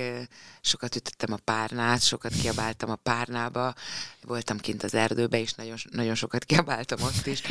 Sokat 0.61 0.97
ütöttem 0.97 1.33
a 1.33 1.39
párnát, 1.45 2.03
sokat 2.03 2.33
kiabáltam 2.33 2.91
a 2.91 2.97
párnába, 2.97 3.75
voltam 4.23 4.59
kint 4.59 4.83
az 4.83 4.95
erdőbe, 4.95 5.41
és 5.41 5.53
nagyon, 5.53 5.77
nagyon 5.91 6.15
sokat 6.15 6.45
kiabáltam 6.45 7.03
ott 7.03 7.27
is. 7.27 7.43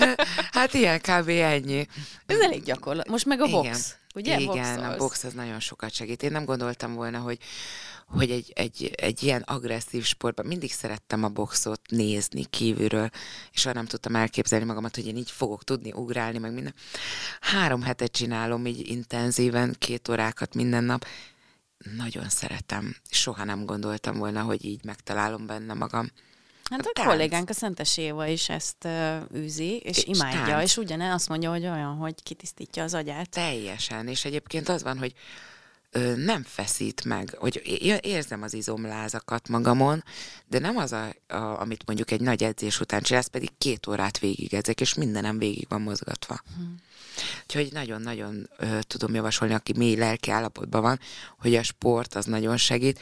hát 0.56 0.74
ilyen 0.74 1.00
kb. 1.00 1.28
ennyi. 1.28 1.86
Ez 2.26 2.38
elég 2.38 2.62
gyakorlat. 2.62 3.08
Most 3.08 3.26
meg 3.26 3.40
a 3.40 3.46
box. 3.46 3.66
Igen. 3.66 3.98
Ugye? 4.14 4.38
Igen, 4.38 4.76
Boxolsz. 4.76 4.94
a 4.94 4.96
box 4.96 5.24
az 5.24 5.32
nagyon 5.32 5.60
sokat 5.60 5.92
segít. 5.92 6.22
Én 6.22 6.30
nem 6.30 6.44
gondoltam 6.44 6.94
volna, 6.94 7.18
hogy, 7.18 7.38
hogy 8.06 8.30
egy, 8.30 8.52
egy, 8.54 8.92
egy 8.96 9.22
ilyen 9.22 9.42
agresszív 9.42 10.04
sportban 10.04 10.46
mindig 10.46 10.72
szerettem 10.72 11.24
a 11.24 11.28
boxot 11.28 11.80
nézni 11.88 12.44
kívülről, 12.44 13.10
és 13.52 13.66
arra 13.66 13.74
nem 13.74 13.86
tudtam 13.86 14.16
elképzelni 14.16 14.64
magamat, 14.64 14.94
hogy 14.94 15.06
én 15.06 15.16
így 15.16 15.30
fogok 15.30 15.64
tudni 15.64 15.92
ugrálni, 15.92 16.38
meg 16.38 16.52
minden. 16.52 16.74
Három 17.40 17.82
hetet 17.82 18.12
csinálom 18.12 18.59
így 18.66 18.88
intenzíven, 18.88 19.76
két 19.78 20.08
órákat 20.08 20.54
minden 20.54 20.84
nap. 20.84 21.06
Nagyon 21.96 22.28
szeretem. 22.28 22.96
Soha 23.10 23.44
nem 23.44 23.64
gondoltam 23.64 24.18
volna, 24.18 24.42
hogy 24.42 24.64
így 24.64 24.84
megtalálom 24.84 25.46
benne 25.46 25.74
magam. 25.74 26.10
Hát 26.70 26.90
a, 26.92 27.00
a 27.02 27.04
kollégánk 27.04 27.48
a 27.50 27.52
Szentes 27.52 27.96
Éva 27.96 28.26
is 28.26 28.48
ezt 28.48 28.84
uh, 28.84 29.16
űzi, 29.34 29.76
és, 29.76 29.96
és 29.96 30.04
imádja, 30.04 30.44
tánc. 30.44 30.62
és 30.62 30.76
ugyane 30.76 31.12
azt 31.12 31.28
mondja, 31.28 31.50
hogy 31.50 31.62
olyan, 31.62 31.96
hogy 31.96 32.22
kitisztítja 32.22 32.82
az 32.82 32.94
agyát. 32.94 33.30
Teljesen, 33.30 34.08
és 34.08 34.24
egyébként 34.24 34.68
az 34.68 34.82
van, 34.82 34.98
hogy 34.98 35.14
ö, 35.90 36.16
nem 36.16 36.42
feszít 36.42 37.04
meg, 37.04 37.34
hogy 37.38 37.62
érzem 38.02 38.42
az 38.42 38.54
izomlázakat 38.54 39.48
magamon, 39.48 40.04
de 40.46 40.58
nem 40.58 40.76
az, 40.76 40.92
a, 40.92 41.14
a, 41.28 41.60
amit 41.60 41.86
mondjuk 41.86 42.10
egy 42.10 42.20
nagy 42.20 42.42
edzés 42.42 42.80
után 42.80 43.02
csinálsz, 43.02 43.26
pedig 43.26 43.50
két 43.58 43.86
órát 43.86 44.18
végig 44.18 44.54
ezek, 44.54 44.80
és 44.80 44.94
mindenem 44.94 45.38
végig 45.38 45.66
van 45.68 45.80
mozgatva. 45.80 46.40
Hmm. 46.56 46.74
Úgyhogy 47.42 47.72
nagyon-nagyon 47.72 48.50
tudom 48.80 49.14
javasolni, 49.14 49.54
aki 49.54 49.72
mély 49.76 49.96
lelki 49.96 50.30
állapotban 50.30 50.82
van, 50.82 51.00
hogy 51.38 51.54
a 51.54 51.62
sport 51.62 52.14
az 52.14 52.24
nagyon 52.24 52.56
segít, 52.56 53.00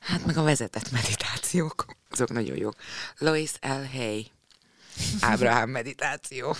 hát 0.00 0.26
meg 0.26 0.36
a 0.36 0.42
vezetett 0.42 0.90
meditációk, 0.90 1.86
azok 2.10 2.30
nagyon 2.30 2.56
jók. 2.56 2.74
Lois 3.18 3.52
L. 3.60 3.86
Hay, 3.92 4.30
Ábrahám 5.20 5.70
meditáció. 5.70 6.56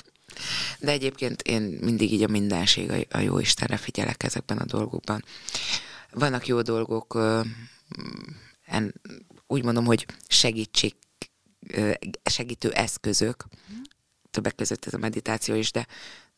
De 0.78 0.90
egyébként 0.90 1.42
én 1.42 1.62
mindig 1.62 2.12
így 2.12 2.22
a 2.22 2.28
mindenség, 2.28 2.90
a, 2.90 3.16
a 3.16 3.20
jó 3.20 3.38
Istenre 3.38 3.76
figyelek 3.76 4.22
ezekben 4.22 4.58
a 4.58 4.64
dolgokban. 4.64 5.24
Vannak 6.10 6.46
jó 6.46 6.62
dolgok, 6.62 7.18
en, 8.64 8.94
úgy 9.46 9.64
mondom, 9.64 9.84
hogy 9.84 10.06
segítség, 10.28 10.94
segítő 12.24 12.72
eszközök, 12.72 13.44
többek 14.30 14.54
között 14.54 14.84
ez 14.84 14.94
a 14.94 14.98
meditáció 14.98 15.54
is, 15.54 15.70
de, 15.70 15.86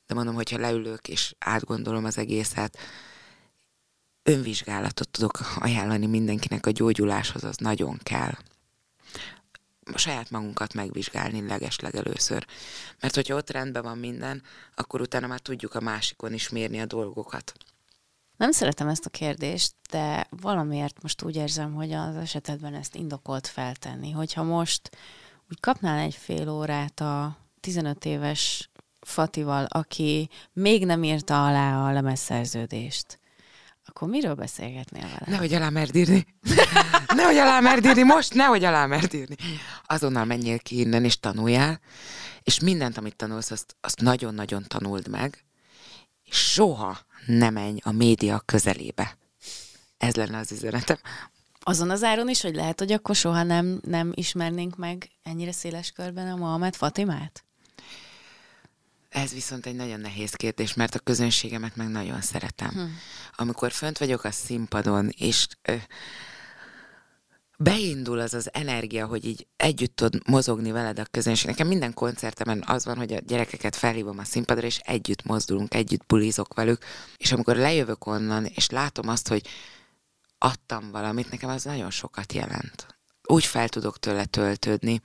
de 0.06 0.14
mondom, 0.14 0.34
hogyha 0.34 0.58
leülök 0.58 1.08
és 1.08 1.34
átgondolom 1.38 2.04
az 2.04 2.18
egészet, 2.18 2.78
önvizsgálatot 4.22 5.08
tudok 5.08 5.38
ajánlani 5.58 6.06
mindenkinek 6.06 6.66
a 6.66 6.70
gyógyuláshoz, 6.70 7.44
az 7.44 7.56
nagyon 7.56 7.98
kell 8.02 8.32
a 9.92 9.98
saját 9.98 10.30
magunkat 10.30 10.74
megvizsgálni 10.74 11.46
legesleg 11.46 11.96
először. 11.96 12.46
Mert 13.00 13.14
hogyha 13.14 13.36
ott 13.36 13.50
rendben 13.50 13.82
van 13.82 13.98
minden, 13.98 14.42
akkor 14.74 15.00
utána 15.00 15.26
már 15.26 15.40
tudjuk 15.40 15.74
a 15.74 15.80
másikon 15.80 16.32
is 16.32 16.48
mérni 16.48 16.80
a 16.80 16.86
dolgokat. 16.86 17.52
Nem 18.36 18.50
szeretem 18.52 18.88
ezt 18.88 19.06
a 19.06 19.10
kérdést, 19.10 19.74
de 19.90 20.26
valamiért 20.30 21.02
most 21.02 21.22
úgy 21.22 21.36
érzem, 21.36 21.74
hogy 21.74 21.92
az 21.92 22.16
esetedben 22.16 22.74
ezt 22.74 22.94
indokolt 22.94 23.46
feltenni. 23.46 24.10
Hogyha 24.10 24.42
most 24.42 24.90
úgy 25.50 25.60
kapnál 25.60 25.98
egy 25.98 26.14
fél 26.14 26.48
órát 26.48 27.00
a 27.00 27.36
15 27.60 28.04
éves 28.04 28.70
Fatival, 29.06 29.64
aki 29.64 30.28
még 30.52 30.86
nem 30.86 31.04
írta 31.04 31.46
alá 31.46 31.86
a 31.88 31.92
lemezszerződést, 31.92 33.18
akkor 33.86 34.08
miről 34.08 34.34
beszélgetnél 34.34 35.02
vele? 35.02 35.24
Nehogy 35.26 35.54
alá 35.54 35.68
merd 35.68 35.94
írni. 35.94 36.26
nehogy 37.16 37.36
alá 37.36 37.60
merd 37.60 37.84
írni, 37.84 38.02
most 38.02 38.34
nehogy 38.34 38.64
alá 38.64 38.86
merd 38.86 39.14
írni. 39.14 39.36
Azonnal 39.86 40.24
menjél 40.24 40.58
ki 40.58 40.80
innen, 40.80 41.04
és 41.04 41.20
tanuljál, 41.20 41.80
és 42.42 42.60
mindent, 42.60 42.96
amit 42.96 43.16
tanulsz, 43.16 43.50
azt, 43.50 43.76
azt 43.80 44.00
nagyon-nagyon 44.00 44.64
tanuld 44.66 45.08
meg, 45.08 45.44
és 46.24 46.52
soha 46.52 46.98
ne 47.26 47.50
menj 47.50 47.78
a 47.82 47.92
média 47.92 48.42
közelébe. 48.44 49.16
Ez 49.98 50.14
lenne 50.14 50.38
az 50.38 50.52
üzenetem. 50.52 50.96
Azon 51.60 51.90
az 51.90 52.02
áron 52.02 52.28
is, 52.28 52.42
hogy 52.42 52.54
lehet, 52.54 52.78
hogy 52.78 52.92
akkor 52.92 53.14
soha 53.14 53.42
nem, 53.42 53.80
nem 53.82 54.12
ismernénk 54.14 54.76
meg 54.76 55.10
ennyire 55.22 55.52
széles 55.52 55.90
körben 55.90 56.28
a 56.28 56.36
Mohamed 56.36 56.74
Fatimát? 56.74 57.43
Ez 59.14 59.32
viszont 59.32 59.66
egy 59.66 59.74
nagyon 59.74 60.00
nehéz 60.00 60.34
kérdés, 60.34 60.74
mert 60.74 60.94
a 60.94 60.98
közönségemet 60.98 61.76
meg 61.76 61.88
nagyon 61.88 62.20
szeretem. 62.20 62.68
Hm. 62.68 62.80
Amikor 63.36 63.72
fönt 63.72 63.98
vagyok 63.98 64.24
a 64.24 64.30
színpadon, 64.30 65.08
és 65.18 65.46
ö, 65.62 65.74
beindul 67.58 68.18
az 68.18 68.34
az 68.34 68.50
energia, 68.52 69.06
hogy 69.06 69.24
így 69.24 69.46
együtt 69.56 69.96
tud 69.96 70.28
mozogni 70.28 70.70
veled 70.70 70.98
a 70.98 71.06
közönség. 71.10 71.46
Nekem 71.46 71.66
minden 71.66 71.94
koncertemen 71.94 72.64
az 72.66 72.84
van, 72.84 72.96
hogy 72.96 73.12
a 73.12 73.20
gyerekeket 73.26 73.76
felhívom 73.76 74.18
a 74.18 74.24
színpadra, 74.24 74.66
és 74.66 74.78
együtt 74.78 75.22
mozdulunk, 75.22 75.74
együtt 75.74 76.06
bulizok 76.06 76.54
velük, 76.54 76.84
és 77.16 77.32
amikor 77.32 77.56
lejövök 77.56 78.06
onnan, 78.06 78.44
és 78.44 78.68
látom 78.68 79.08
azt, 79.08 79.28
hogy 79.28 79.46
adtam 80.38 80.90
valamit, 80.90 81.30
nekem 81.30 81.50
az 81.50 81.64
nagyon 81.64 81.90
sokat 81.90 82.32
jelent. 82.32 82.86
Úgy 83.26 83.44
fel 83.44 83.68
tudok 83.68 83.98
tőle 83.98 84.24
töltődni. 84.24 85.00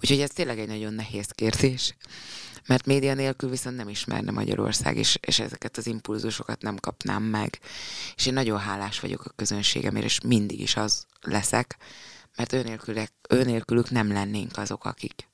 Úgyhogy 0.00 0.20
ez 0.20 0.30
tényleg 0.30 0.58
egy 0.58 0.68
nagyon 0.68 0.92
nehéz 0.92 1.30
kérdés 1.30 1.94
mert 2.66 2.86
média 2.86 3.14
nélkül 3.14 3.50
viszont 3.50 3.76
nem 3.76 3.88
ismerne 3.88 4.30
Magyarország, 4.30 4.96
és, 4.96 5.18
és 5.20 5.38
ezeket 5.38 5.76
az 5.76 5.86
impulzusokat 5.86 6.62
nem 6.62 6.76
kapnám 6.76 7.22
meg. 7.22 7.58
És 8.16 8.26
én 8.26 8.32
nagyon 8.32 8.58
hálás 8.58 9.00
vagyok 9.00 9.24
a 9.24 9.32
közönségemért, 9.36 10.04
és 10.04 10.20
mindig 10.20 10.60
is 10.60 10.76
az 10.76 11.06
leszek, 11.20 11.76
mert 12.36 12.52
őnélkülük, 12.52 13.10
őnélkülük 13.28 13.90
nem 13.90 14.12
lennénk 14.12 14.56
azok, 14.56 14.84
akik. 14.84 15.28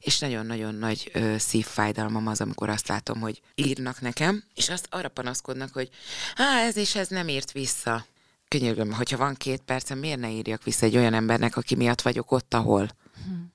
És 0.00 0.18
nagyon-nagyon 0.18 0.74
nagy 0.74 1.10
ö, 1.12 1.34
szívfájdalmam 1.38 2.26
az, 2.26 2.40
amikor 2.40 2.68
azt 2.68 2.88
látom, 2.88 3.20
hogy 3.20 3.40
írnak 3.54 4.00
nekem, 4.00 4.44
és 4.54 4.68
azt 4.68 4.86
arra 4.90 5.08
panaszkodnak, 5.08 5.72
hogy 5.72 5.88
hát 6.34 6.68
ez 6.68 6.76
és 6.76 6.94
ez 6.94 7.08
nem 7.08 7.28
írt 7.28 7.52
vissza. 7.52 8.06
Könyörgöm, 8.48 8.92
hogyha 8.92 9.16
van 9.16 9.34
két 9.34 9.62
percem, 9.62 9.98
miért 9.98 10.18
ne 10.18 10.30
írjak 10.30 10.62
vissza 10.62 10.86
egy 10.86 10.96
olyan 10.96 11.14
embernek, 11.14 11.56
aki 11.56 11.74
miatt 11.74 12.00
vagyok 12.02 12.30
ott, 12.30 12.54
ahol? 12.54 12.88
Hm. 13.24 13.53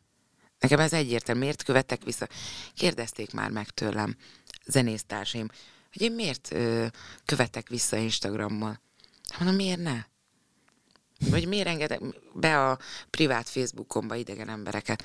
Nekem 0.60 0.80
ez 0.80 0.93
egyértelmű. 0.93 1.41
Miért 1.41 1.64
követek 1.64 2.03
vissza? 2.03 2.28
Kérdezték 2.76 3.34
már 3.34 3.49
meg 3.49 3.70
tőlem 3.70 4.16
zenésztársaim, 4.66 5.47
hogy 5.91 6.01
én 6.01 6.12
miért 6.12 6.51
ö, 6.51 6.86
követek 7.26 7.68
vissza 7.68 7.95
Instagrammal. 7.95 8.82
Mondom, 9.38 9.55
miért 9.55 9.82
ne? 9.82 10.03
Vagy 11.30 11.47
miért 11.47 11.68
engedek 11.68 12.01
be 12.34 12.70
a 12.70 12.80
privát 13.10 13.49
Facebookomba 13.49 14.16
idegen 14.16 14.49
embereket? 14.49 15.03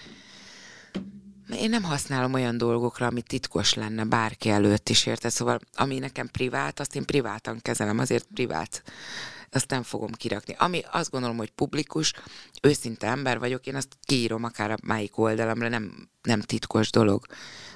Én 1.50 1.70
nem 1.70 1.82
használom 1.82 2.32
olyan 2.32 2.58
dolgokra, 2.58 3.06
ami 3.06 3.22
titkos 3.22 3.74
lenne 3.74 4.04
bárki 4.04 4.48
előtt 4.48 4.88
is, 4.88 5.06
érted? 5.06 5.30
Szóval 5.30 5.60
ami 5.74 5.98
nekem 5.98 6.28
privát, 6.28 6.80
azt 6.80 6.96
én 6.96 7.04
privátan 7.04 7.60
kezelem, 7.62 7.98
azért 7.98 8.26
privát 8.34 8.82
azt 9.54 9.70
nem 9.70 9.82
fogom 9.82 10.12
kirakni. 10.12 10.54
Ami 10.58 10.82
azt 10.90 11.10
gondolom, 11.10 11.36
hogy 11.36 11.50
publikus, 11.50 12.12
őszinte 12.62 13.06
ember 13.06 13.38
vagyok, 13.38 13.66
én 13.66 13.74
azt 13.74 13.96
kiírom 14.02 14.44
akár 14.44 14.70
a 14.70 14.76
melyik 14.82 15.18
oldalamra, 15.18 15.68
nem, 15.68 16.08
nem 16.22 16.40
titkos 16.40 16.90
dolog. 16.90 17.26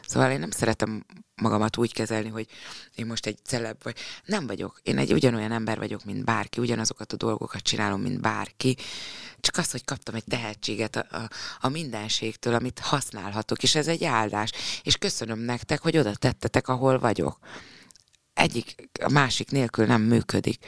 Szóval 0.07 0.31
én 0.31 0.39
nem 0.39 0.51
szeretem 0.51 1.05
magamat 1.35 1.77
úgy 1.77 1.93
kezelni, 1.93 2.29
hogy 2.29 2.47
én 2.95 3.07
most 3.07 3.27
egy 3.27 3.39
celeb 3.45 3.83
vagy. 3.83 3.97
Nem 4.25 4.47
vagyok. 4.47 4.81
Én 4.83 4.99
egy 4.99 5.13
ugyanolyan 5.13 5.53
ember 5.53 5.79
vagyok, 5.79 6.05
mint 6.05 6.25
bárki, 6.25 6.61
ugyanazokat 6.61 7.13
a 7.13 7.17
dolgokat 7.17 7.63
csinálom, 7.63 8.01
mint 8.01 8.21
bárki. 8.21 8.77
Csak 9.41 9.57
az, 9.57 9.71
hogy 9.71 9.85
kaptam 9.85 10.15
egy 10.15 10.25
tehetséget 10.25 10.97
a, 10.97 11.17
a, 11.17 11.29
a 11.61 11.69
mindenségtől, 11.69 12.55
amit 12.55 12.79
használhatok, 12.79 13.63
és 13.63 13.75
ez 13.75 13.89
egy 13.89 14.05
áldás. 14.05 14.51
És 14.83 14.97
köszönöm 14.97 15.39
nektek, 15.39 15.81
hogy 15.81 15.99
oda 15.99 16.15
tettetek, 16.15 16.69
ahol 16.69 16.99
vagyok. 16.99 17.39
Egyik, 18.35 18.89
a 19.01 19.11
másik 19.11 19.51
nélkül 19.51 19.87
nem 19.87 20.03
működik. 20.03 20.67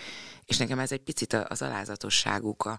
És 0.50 0.56
nekem 0.56 0.78
ez 0.78 0.92
egy 0.92 1.00
picit 1.00 1.32
az 1.32 1.62
alázatosságuk, 1.62 2.64
a, 2.64 2.78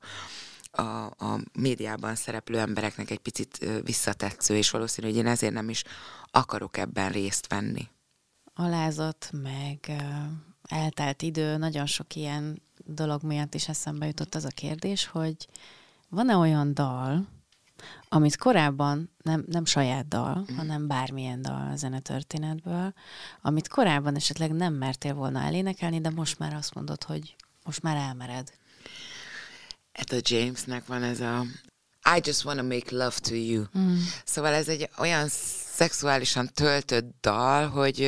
a, 0.71 1.05
a 1.05 1.39
médiában 1.53 2.15
szereplő 2.15 2.59
embereknek 2.59 3.09
egy 3.09 3.19
picit 3.19 3.65
visszatetsző, 3.83 4.55
és 4.55 4.69
valószínű, 4.69 5.07
hogy 5.07 5.17
én 5.17 5.27
ezért 5.27 5.53
nem 5.53 5.69
is 5.69 5.83
akarok 6.31 6.77
ebben 6.77 7.11
részt 7.11 7.47
venni. 7.47 7.87
Alázat, 8.53 9.29
meg 9.31 9.91
eltelt 10.61 11.21
idő, 11.21 11.57
nagyon 11.57 11.85
sok 11.85 12.15
ilyen 12.15 12.61
dolog 12.85 13.23
miatt 13.23 13.53
is 13.53 13.67
eszembe 13.67 14.05
jutott 14.05 14.35
az 14.35 14.45
a 14.45 14.49
kérdés, 14.49 15.05
hogy 15.05 15.47
van-e 16.09 16.35
olyan 16.35 16.73
dal, 16.73 17.27
amit 18.09 18.37
korábban, 18.37 19.09
nem, 19.23 19.45
nem 19.47 19.65
saját 19.65 20.07
dal, 20.07 20.45
mm. 20.51 20.55
hanem 20.55 20.87
bármilyen 20.87 21.41
dal 21.41 21.71
a 21.71 21.75
zenetörténetből, 21.75 22.93
amit 23.41 23.67
korábban 23.67 24.15
esetleg 24.15 24.51
nem 24.51 24.73
mertél 24.73 25.13
volna 25.13 25.39
elénekelni, 25.39 26.01
de 26.01 26.09
most 26.09 26.39
már 26.39 26.53
azt 26.53 26.73
mondod, 26.73 27.03
hogy 27.03 27.35
most 27.63 27.81
már 27.81 27.97
elmered. 27.97 28.53
Hát 29.93 30.11
a 30.11 30.19
Jamesnek 30.21 30.85
van 30.85 31.03
ez 31.03 31.19
a 31.19 31.45
I 32.15 32.19
just 32.23 32.45
wanna 32.45 32.61
make 32.61 32.95
love 32.95 33.15
to 33.21 33.35
you. 33.35 33.63
Mm. 33.77 33.97
Szóval 34.25 34.53
ez 34.53 34.67
egy 34.67 34.89
olyan 34.97 35.27
szexuálisan 35.75 36.49
töltött 36.53 37.13
dal, 37.21 37.67
hogy 37.69 37.99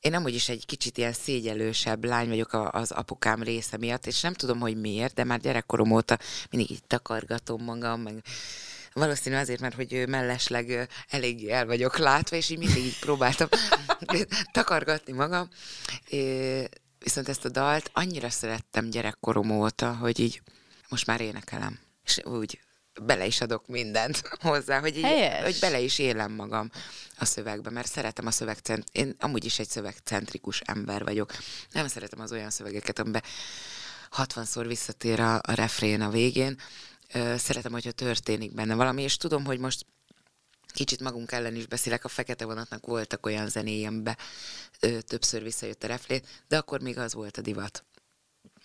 én 0.00 0.10
nem 0.10 0.26
is 0.26 0.48
egy 0.48 0.66
kicsit 0.66 0.98
ilyen 0.98 1.12
szégyelősebb 1.12 2.04
lány 2.04 2.28
vagyok 2.28 2.68
az 2.70 2.90
apukám 2.90 3.42
része 3.42 3.76
miatt, 3.76 4.06
és 4.06 4.20
nem 4.20 4.34
tudom, 4.34 4.60
hogy 4.60 4.80
miért, 4.80 5.14
de 5.14 5.24
már 5.24 5.40
gyerekkorom 5.40 5.90
óta 5.90 6.18
mindig 6.50 6.70
így 6.70 6.84
takargatom 6.86 7.62
magam, 7.62 8.00
meg 8.00 8.22
valószínű 8.92 9.36
azért, 9.36 9.60
mert 9.60 9.74
hogy 9.74 10.04
mellesleg 10.08 10.88
eléggé 11.08 11.50
el 11.50 11.66
vagyok 11.66 11.98
látva, 11.98 12.36
és 12.36 12.50
így 12.50 12.58
mindig 12.58 12.84
így 12.84 12.98
próbáltam 12.98 13.48
takargatni 14.52 15.12
magam. 15.12 15.48
Viszont 17.04 17.28
ezt 17.28 17.44
a 17.44 17.48
dalt 17.48 17.90
annyira 17.92 18.30
szerettem 18.30 18.90
gyerekkorom 18.90 19.50
óta, 19.50 19.94
hogy 19.94 20.18
így 20.18 20.42
most 20.88 21.06
már 21.06 21.20
énekelem. 21.20 21.78
És 22.04 22.20
úgy 22.24 22.60
bele 23.02 23.26
is 23.26 23.40
adok 23.40 23.66
mindent 23.66 24.22
hozzá, 24.40 24.80
hogy, 24.80 24.96
így, 24.96 25.30
hogy 25.42 25.56
bele 25.60 25.80
is 25.80 25.98
élem 25.98 26.32
magam 26.32 26.70
a 27.18 27.24
szövegbe, 27.24 27.70
mert 27.70 27.88
szeretem 27.88 28.26
a 28.26 28.30
szövegcent... 28.30 28.88
Én 28.92 29.14
amúgy 29.18 29.44
is 29.44 29.58
egy 29.58 29.68
szövegcentrikus 29.68 30.60
ember 30.60 31.04
vagyok. 31.04 31.32
Nem 31.72 31.88
szeretem 31.88 32.20
az 32.20 32.32
olyan 32.32 32.50
szövegeket, 32.50 32.98
amiben 32.98 33.22
60-szor 34.16 34.64
visszatér 34.66 35.20
a, 35.20 35.34
a 35.34 35.52
refrén 35.54 36.00
a 36.00 36.10
végén. 36.10 36.60
Szeretem, 37.36 37.72
hogyha 37.72 37.92
történik 37.92 38.54
benne 38.54 38.74
valami, 38.74 39.02
és 39.02 39.16
tudom, 39.16 39.44
hogy 39.44 39.58
most 39.58 39.86
kicsit 40.74 41.00
magunk 41.00 41.32
ellen 41.32 41.54
is 41.54 41.66
beszélek, 41.66 42.04
a 42.04 42.08
fekete 42.08 42.44
vonatnak 42.44 42.86
voltak 42.86 43.26
olyan 43.26 43.48
ö, 44.80 45.00
többször 45.00 45.42
visszajött 45.42 45.84
a 45.84 45.86
reflét, 45.86 46.44
de 46.48 46.56
akkor 46.56 46.80
még 46.80 46.98
az 46.98 47.14
volt 47.14 47.36
a 47.36 47.40
divat. 47.40 47.84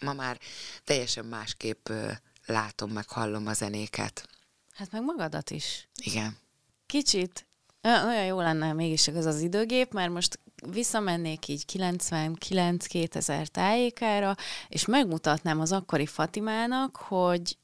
Ma 0.01 0.13
már 0.13 0.39
teljesen 0.83 1.25
másképp 1.25 1.89
ö, 1.89 2.11
látom, 2.45 2.91
meg 2.91 3.09
hallom 3.09 3.47
a 3.47 3.53
zenéket. 3.53 4.27
Hát 4.73 4.91
meg 4.91 5.03
magadat 5.03 5.49
is. 5.49 5.89
Igen. 6.03 6.37
Kicsit 6.85 7.47
olyan 7.83 8.25
jó 8.25 8.41
lenne 8.41 8.73
mégis 8.73 9.07
ez 9.07 9.25
az 9.25 9.41
időgép, 9.41 9.93
mert 9.93 10.11
most 10.11 10.39
visszamennék 10.67 11.47
így 11.47 11.63
99-2000 11.73 13.45
tájékára, 13.45 14.35
és 14.67 14.85
megmutatnám 14.85 15.59
az 15.59 15.71
akkori 15.71 16.05
Fatimának, 16.05 16.95
hogy 16.95 17.57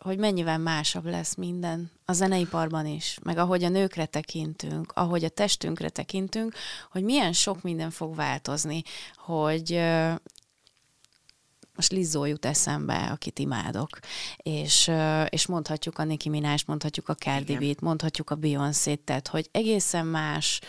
hogy 0.00 0.18
mennyivel 0.18 0.58
másabb 0.58 1.04
lesz 1.04 1.34
minden 1.34 1.90
a 2.04 2.12
zeneiparban 2.12 2.86
is, 2.86 3.18
meg 3.22 3.38
ahogy 3.38 3.64
a 3.64 3.68
nőkre 3.68 4.06
tekintünk, 4.06 4.92
ahogy 4.94 5.24
a 5.24 5.28
testünkre 5.28 5.88
tekintünk, 5.88 6.54
hogy 6.90 7.02
milyen 7.02 7.32
sok 7.32 7.62
minden 7.62 7.90
fog 7.90 8.14
változni, 8.14 8.82
hogy 9.16 9.80
most 11.74 11.92
Lizzó 11.92 12.24
jut 12.24 12.44
eszembe, 12.44 13.08
akit 13.12 13.38
imádok, 13.38 13.98
és, 14.36 14.90
és 15.28 15.46
mondhatjuk 15.46 15.98
a 15.98 16.04
Nicki 16.04 16.28
Minaj, 16.28 16.56
mondhatjuk 16.66 17.08
a 17.08 17.14
Cardi 17.14 17.56
B-t, 17.56 17.80
mondhatjuk 17.80 18.30
a 18.30 18.34
Beyoncé-t, 18.34 19.00
tehát 19.00 19.28
hogy 19.28 19.48
egészen 19.52 20.06
más 20.06 20.60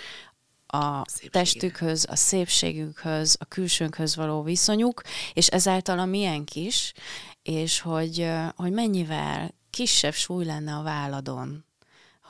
a 0.72 1.06
testükhöz, 1.30 2.06
a 2.10 2.15
szépségükhöz, 2.15 3.38
a 3.39 3.45
külsőnkhöz 3.45 4.15
való 4.15 4.41
viszonyuk, 4.41 5.02
és 5.34 5.48
ezáltal 5.48 5.99
a 5.99 6.06
miénk 6.06 6.56
is, 6.56 6.93
és 7.43 7.80
hogy, 7.80 8.30
hogy 8.56 8.72
mennyivel 8.72 9.52
kisebb 9.69 10.14
súly 10.14 10.45
lenne 10.45 10.76
a 10.76 10.84
válladon, 10.84 11.65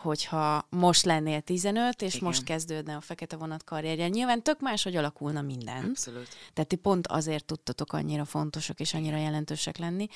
hogyha 0.02 0.68
most 0.70 1.06
lennél 1.06 1.42
15, 1.42 2.02
és 2.02 2.14
Igen. 2.14 2.28
most 2.28 2.44
kezdődne 2.44 2.96
a 2.96 3.02
fekete 3.02 3.36
vonat 3.36 3.64
karrierje. 3.64 4.08
Nyilván 4.08 4.44
tök 4.44 4.60
más, 4.60 4.84
hogy 4.84 4.96
alakulna 4.96 5.42
minden. 5.42 5.86
Abszolút. 5.86 6.28
Tehát 6.54 6.70
ti 6.70 6.76
pont 6.76 7.08
azért 7.08 7.46
tudtatok 7.46 7.94
annyira 7.94 8.26
fontosak 8.26 8.80
és 8.80 8.94
annyira 8.94 9.18
jelentősek 9.18 9.78
lenni. 9.78 10.08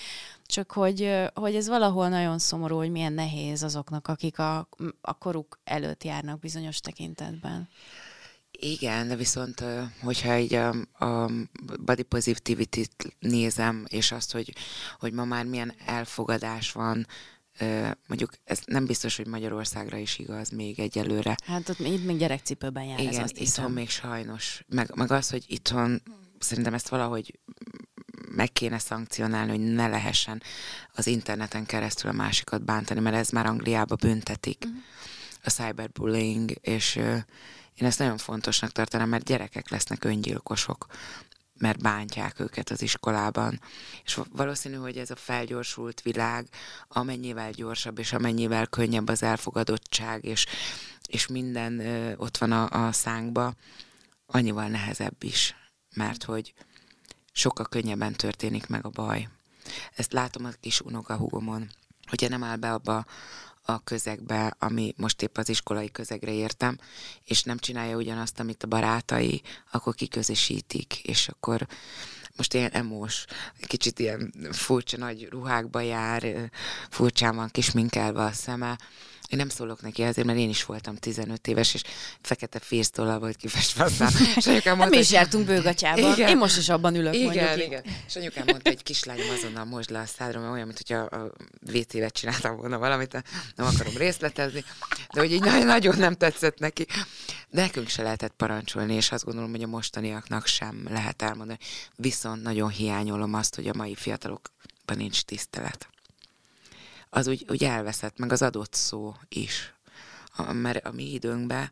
Csak 0.46 0.72
hogy, 0.72 1.14
hogy 1.34 1.56
ez 1.56 1.68
valahol 1.68 2.10
nagyon 2.10 2.40
szomorú, 2.40 2.76
hogy 2.78 2.92
milyen 2.92 3.14
nehéz 3.14 3.64
azoknak, 3.64 4.08
akik 4.08 4.40
a, 4.40 4.68
a 5.02 5.14
koruk 5.14 5.60
előtt 5.64 6.04
járnak 6.04 6.40
bizonyos 6.40 6.80
tekintetben. 6.80 7.70
Igen, 8.72 9.08
de 9.08 9.16
viszont, 9.16 9.64
hogyha 10.02 10.38
így 10.38 10.54
a, 10.54 10.70
a 11.06 11.32
body 11.80 12.04
positivity-t 12.04 13.16
nézem, 13.20 13.86
és 13.88 14.12
azt, 14.12 14.32
hogy, 14.32 14.54
hogy 15.00 15.14
ma 15.14 15.26
már 15.26 15.46
milyen 15.46 15.74
elfogadás 15.86 16.72
van, 16.72 17.08
mondjuk 18.08 18.32
ez 18.44 18.60
nem 18.66 18.86
biztos, 18.86 19.16
hogy 19.16 19.28
Magyarországra 19.28 19.98
is 19.98 20.20
igaz 20.20 20.50
még 20.50 20.80
egyelőre. 20.80 21.36
Hát 21.46 21.70
ott 21.70 21.80
itt 21.80 22.06
még 22.06 22.18
gyerekcipőben 22.18 22.84
jár 22.84 23.00
Igen, 23.00 23.14
ez 23.14 23.20
azt 23.20 23.32
itthon 23.32 23.46
hiszem. 23.46 23.72
még 23.72 23.90
sajnos. 23.90 24.64
Meg, 24.68 24.96
meg 24.96 25.12
az, 25.12 25.30
hogy 25.30 25.44
itthon 25.48 26.02
szerintem 26.40 26.74
ezt 26.74 26.90
valahogy 26.90 27.40
meg 28.36 28.52
kéne 28.52 28.80
szankcionálni, 28.80 29.50
hogy 29.50 29.74
ne 29.74 29.88
lehessen 29.88 30.42
az 30.94 31.08
interneten 31.08 31.66
keresztül 31.66 32.10
a 32.10 32.14
másikat 32.14 32.64
bántani, 32.64 33.00
mert 33.00 33.16
ez 33.16 33.30
már 33.30 33.46
Angliába 33.46 33.96
büntetik. 33.96 34.64
Uh-huh. 34.66 34.82
A 35.44 35.50
cyberbullying, 35.50 36.52
és 36.62 37.00
én 37.76 37.88
ezt 37.88 38.00
nagyon 38.00 38.18
fontosnak 38.18 38.72
tartanám, 38.72 39.10
mert 39.10 39.26
gyerekek 39.26 39.70
lesznek 39.70 40.04
öngyilkosok, 40.04 40.86
mert 41.58 41.82
bántják 41.82 42.40
őket 42.40 42.70
az 42.70 42.82
iskolában. 42.82 43.62
És 44.04 44.20
valószínű, 44.32 44.76
hogy 44.76 44.98
ez 44.98 45.10
a 45.10 45.16
felgyorsult 45.16 46.02
világ 46.02 46.48
amennyivel 46.88 47.52
gyorsabb, 47.52 48.00
és 48.00 48.14
amennyivel 48.14 48.68
könnyebb 48.68 49.08
az 49.08 49.24
elfogadottság, 49.24 50.24
és, 50.24 50.46
és 51.08 51.28
minden 51.28 51.80
ö, 51.80 52.14
ott 52.16 52.38
van 52.38 52.52
a, 52.52 52.88
a 52.88 52.92
szánkba, 52.92 53.54
annyival 54.26 54.68
nehezebb 54.68 55.24
is, 55.24 55.56
mert 55.96 56.24
hogy 56.24 56.54
sokkal 57.32 57.66
könnyebben 57.66 58.14
történik 58.14 58.68
meg 58.68 58.86
a 58.86 58.90
baj. 58.90 59.30
Ezt 59.96 60.14
látom 60.14 60.46
a 60.46 60.50
kis 60.60 60.82
unokahúgomon, 60.82 61.70
hogyha 62.08 62.28
nem 62.28 62.44
áll 62.44 62.56
be 62.56 62.74
abba 62.74 63.06
a 63.66 63.84
közegbe, 63.84 64.56
ami 64.60 64.94
most 64.98 65.22
épp 65.22 65.38
az 65.38 65.50
iskolai 65.50 65.92
közegre 65.92 66.32
értem, 66.32 66.78
és 67.24 67.44
nem 67.44 67.58
csinálja 67.58 67.96
ugyanazt, 67.96 68.40
amit 68.40 68.64
a 68.64 68.68
barátai, 68.68 69.42
akkor 69.72 69.96
kiközösítik, 69.96 71.00
és 71.04 71.28
akkor 71.28 71.68
most 72.36 72.54
ilyen 72.54 72.72
emós, 72.72 73.26
kicsit 73.62 74.00
ilyen 74.00 74.34
furcsa 74.52 74.98
nagy 74.98 75.28
ruhákba 75.30 75.80
jár, 75.80 76.52
furcsán 76.90 77.36
van 77.36 77.50
kisminkelve 77.50 78.24
a 78.24 78.32
szeme, 78.32 78.78
én 79.30 79.38
nem 79.38 79.50
szólok 79.50 79.82
neki 79.82 80.04
azért, 80.04 80.28
mert 80.28 80.40
én 80.40 80.50
is 80.50 80.66
voltam 80.66 80.96
15 80.96 81.48
éves, 81.48 81.74
és 81.74 81.82
fekete 82.22 82.60
férsztollal 82.60 83.20
volt 83.20 83.36
kifestve 83.36 83.84
aztán. 83.84 84.12
És 84.36 84.48
anyukám 84.48 84.78
mondta, 84.78 84.96
Mi 84.96 85.02
is 85.02 85.12
jártunk 85.12 85.46
bőgatyában. 85.46 86.14
Igen. 86.14 86.30
Én 86.30 86.38
most 86.38 86.58
is 86.58 86.70
abban 86.70 86.96
ülök, 86.96 87.14
igen, 87.14 87.26
mondjuk. 87.26 87.46
Igen, 87.46 87.60
igen. 87.60 87.84
És 88.08 88.16
anyukám 88.16 88.44
mondta, 88.48 88.70
hogy 88.70 88.84
kislányom 88.84 89.30
azonnal 89.30 89.66
most 89.66 89.90
le 89.90 90.00
a 90.00 90.06
szádra, 90.06 90.40
mert 90.40 90.52
olyan, 90.52 90.66
mint 90.66 90.82
hogyha 90.88 91.18
a 91.18 91.32
WC-vet 91.74 92.14
csináltam 92.14 92.56
volna 92.56 92.78
valamit, 92.78 93.14
nem 93.56 93.68
akarom 93.68 93.98
részletezni, 93.98 94.64
de 95.14 95.20
hogy 95.20 95.32
így 95.32 95.42
nagyon 95.66 95.98
nem 95.98 96.14
tetszett 96.14 96.60
neki. 96.60 96.86
De 97.50 97.62
nekünk 97.62 97.88
se 97.88 98.04
lehetett 98.04 98.34
parancsolni, 98.38 98.94
és 98.94 99.12
azt 99.12 99.24
gondolom, 99.26 99.52
hogy 99.52 99.64
a 99.64 99.68
mostaniaknak 99.68 100.46
sem 100.46 100.88
lehet 100.90 101.22
elmondani. 101.22 101.60
Viszont 101.96 102.44
nagyon 102.44 102.70
hiányolom 102.70 103.34
azt, 103.34 103.56
hogy 103.56 103.68
a 103.68 103.74
mai 103.76 103.96
fiatalokban 103.96 104.98
nincs 104.98 105.22
tisztelet 105.22 105.90
az 107.10 107.28
úgy, 107.28 107.46
úgy 107.50 107.64
elveszett, 107.64 108.18
meg 108.18 108.32
az 108.32 108.42
adott 108.42 108.74
szó 108.74 109.16
is. 109.30 109.74
A, 110.36 110.54
mert 110.54 110.86
a 110.86 110.92
mi 110.92 111.14
időnkben 111.14 111.72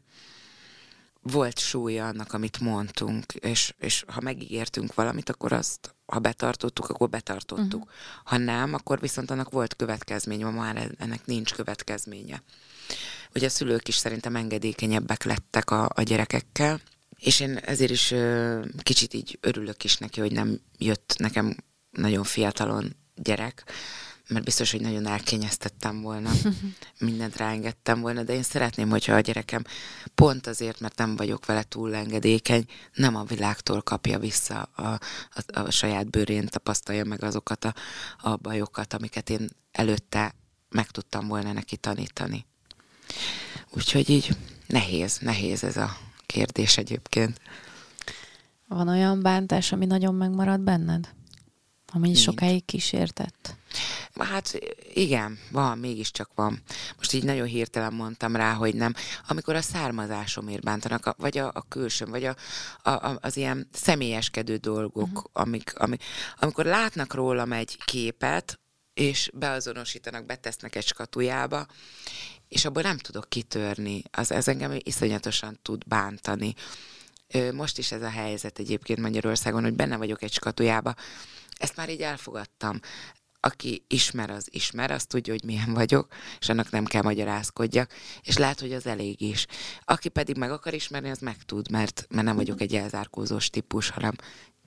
volt 1.23 1.59
súlya 1.59 2.07
annak, 2.07 2.33
amit 2.33 2.59
mondtunk, 2.59 3.33
és, 3.33 3.73
és 3.79 4.03
ha 4.07 4.21
megígértünk 4.21 4.93
valamit, 4.93 5.29
akkor 5.29 5.53
azt, 5.53 5.95
ha 6.05 6.19
betartottuk, 6.19 6.89
akkor 6.89 7.09
betartottuk. 7.09 7.81
Uh-huh. 7.81 7.93
Ha 8.23 8.37
nem, 8.37 8.73
akkor 8.73 8.99
viszont 8.99 9.31
annak 9.31 9.49
volt 9.49 9.75
következménye, 9.75 10.45
ma 10.45 10.51
már 10.51 10.91
ennek 10.97 11.25
nincs 11.25 11.53
következménye. 11.53 12.43
Ugye 13.35 13.45
a 13.45 13.49
szülők 13.49 13.87
is 13.87 13.95
szerintem 13.95 14.35
engedékenyebbek 14.35 15.23
lettek 15.23 15.71
a, 15.71 15.89
a 15.95 16.01
gyerekekkel, 16.01 16.81
és 17.17 17.39
én 17.39 17.57
ezért 17.57 17.91
is 17.91 18.11
ö, 18.11 18.59
kicsit 18.81 19.13
így 19.13 19.37
örülök 19.41 19.83
is 19.83 19.97
neki, 19.97 20.19
hogy 20.19 20.31
nem 20.31 20.59
jött 20.77 21.15
nekem 21.17 21.55
nagyon 21.91 22.23
fiatalon 22.23 22.95
gyerek, 23.15 23.63
mert 24.27 24.45
biztos, 24.45 24.71
hogy 24.71 24.81
nagyon 24.81 25.05
elkényeztettem 25.05 26.01
volna, 26.01 26.31
mindent 26.99 27.37
ráengedtem 27.37 28.01
volna, 28.01 28.23
de 28.23 28.33
én 28.33 28.43
szeretném, 28.43 28.89
hogyha 28.89 29.13
a 29.13 29.19
gyerekem 29.19 29.63
pont 30.15 30.47
azért, 30.47 30.79
mert 30.79 30.97
nem 30.97 31.15
vagyok 31.15 31.45
vele 31.45 31.63
túl 31.63 31.95
engedékeny, 31.95 32.65
nem 32.93 33.15
a 33.15 33.23
világtól 33.23 33.81
kapja 33.81 34.19
vissza 34.19 34.61
a, 34.61 34.81
a, 34.81 34.99
a 35.59 35.69
saját 35.69 36.09
bőrén, 36.09 36.45
tapasztalja 36.45 37.05
meg 37.05 37.23
azokat 37.23 37.65
a, 37.65 37.73
a 38.17 38.35
bajokat, 38.35 38.93
amiket 38.93 39.29
én 39.29 39.49
előtte 39.71 40.35
meg 40.69 40.91
tudtam 40.91 41.27
volna 41.27 41.51
neki 41.51 41.77
tanítani. 41.77 42.45
Úgyhogy 43.69 44.09
így 44.09 44.35
nehéz, 44.67 45.17
nehéz 45.17 45.63
ez 45.63 45.77
a 45.77 45.97
kérdés 46.25 46.77
egyébként. 46.77 47.41
Van 48.67 48.87
olyan 48.87 49.21
bántás, 49.21 49.71
ami 49.71 49.85
nagyon 49.85 50.15
megmarad 50.15 50.59
benned? 50.59 51.09
Ami 51.93 52.07
Nincs. 52.07 52.19
sokáig 52.19 52.65
kísértett? 52.65 53.55
Hát 54.19 54.59
igen, 54.93 55.39
van, 55.51 55.77
mégiscsak 55.77 56.29
van. 56.35 56.61
Most 56.97 57.13
így 57.13 57.23
nagyon 57.23 57.47
hirtelen 57.47 57.93
mondtam 57.93 58.35
rá, 58.35 58.53
hogy 58.53 58.75
nem. 58.75 58.93
Amikor 59.27 59.55
a 59.55 59.61
származásomért 59.61 60.63
bántanak, 60.63 61.15
vagy 61.17 61.37
a, 61.37 61.51
a 61.53 61.65
külsőm, 61.67 62.09
vagy 62.09 62.25
a, 62.25 62.35
a, 62.89 63.17
az 63.21 63.37
ilyen 63.37 63.69
személyeskedő 63.71 64.55
dolgok, 64.55 65.07
uh-huh. 65.07 65.23
amik, 65.33 65.73
amik, 65.75 66.03
amikor 66.39 66.65
látnak 66.65 67.13
rólam 67.13 67.51
egy 67.51 67.77
képet, 67.85 68.57
és 68.93 69.29
beazonosítanak, 69.33 70.25
betesznek 70.25 70.75
egy 70.75 70.85
skatujába, 70.85 71.65
és 72.47 72.65
abból 72.65 72.81
nem 72.81 72.97
tudok 72.97 73.29
kitörni. 73.29 74.03
Az, 74.11 74.31
ez 74.31 74.47
engem 74.47 74.77
iszonyatosan 74.77 75.59
tud 75.61 75.87
bántani. 75.87 76.53
Most 77.51 77.77
is 77.77 77.91
ez 77.91 78.01
a 78.01 78.09
helyzet 78.09 78.59
egyébként 78.59 78.99
Magyarországon, 78.99 79.63
hogy 79.63 79.73
benne 79.73 79.97
vagyok 79.97 80.21
egy 80.21 80.33
skatujába, 80.33 80.95
ezt 81.57 81.75
már 81.75 81.89
így 81.89 82.01
elfogadtam. 82.01 82.79
Aki 83.45 83.83
ismer, 83.87 84.29
az 84.29 84.47
ismer, 84.51 84.91
azt 84.91 85.07
tudja, 85.07 85.33
hogy 85.33 85.43
milyen 85.43 85.73
vagyok, 85.73 86.07
és 86.39 86.49
annak 86.49 86.69
nem 86.69 86.85
kell 86.85 87.01
magyarázkodjak, 87.01 87.91
és 88.21 88.37
lehet, 88.37 88.59
hogy 88.59 88.73
az 88.73 88.85
elég 88.85 89.21
is. 89.21 89.45
Aki 89.85 90.09
pedig 90.09 90.37
meg 90.37 90.51
akar 90.51 90.73
ismerni, 90.73 91.09
az 91.09 91.19
meg 91.19 91.37
tud, 91.45 91.71
mert, 91.71 92.05
mert 92.09 92.25
nem 92.25 92.35
vagyok 92.35 92.61
egy 92.61 92.75
elzárkózós 92.75 93.49
típus, 93.49 93.89
hanem 93.89 94.13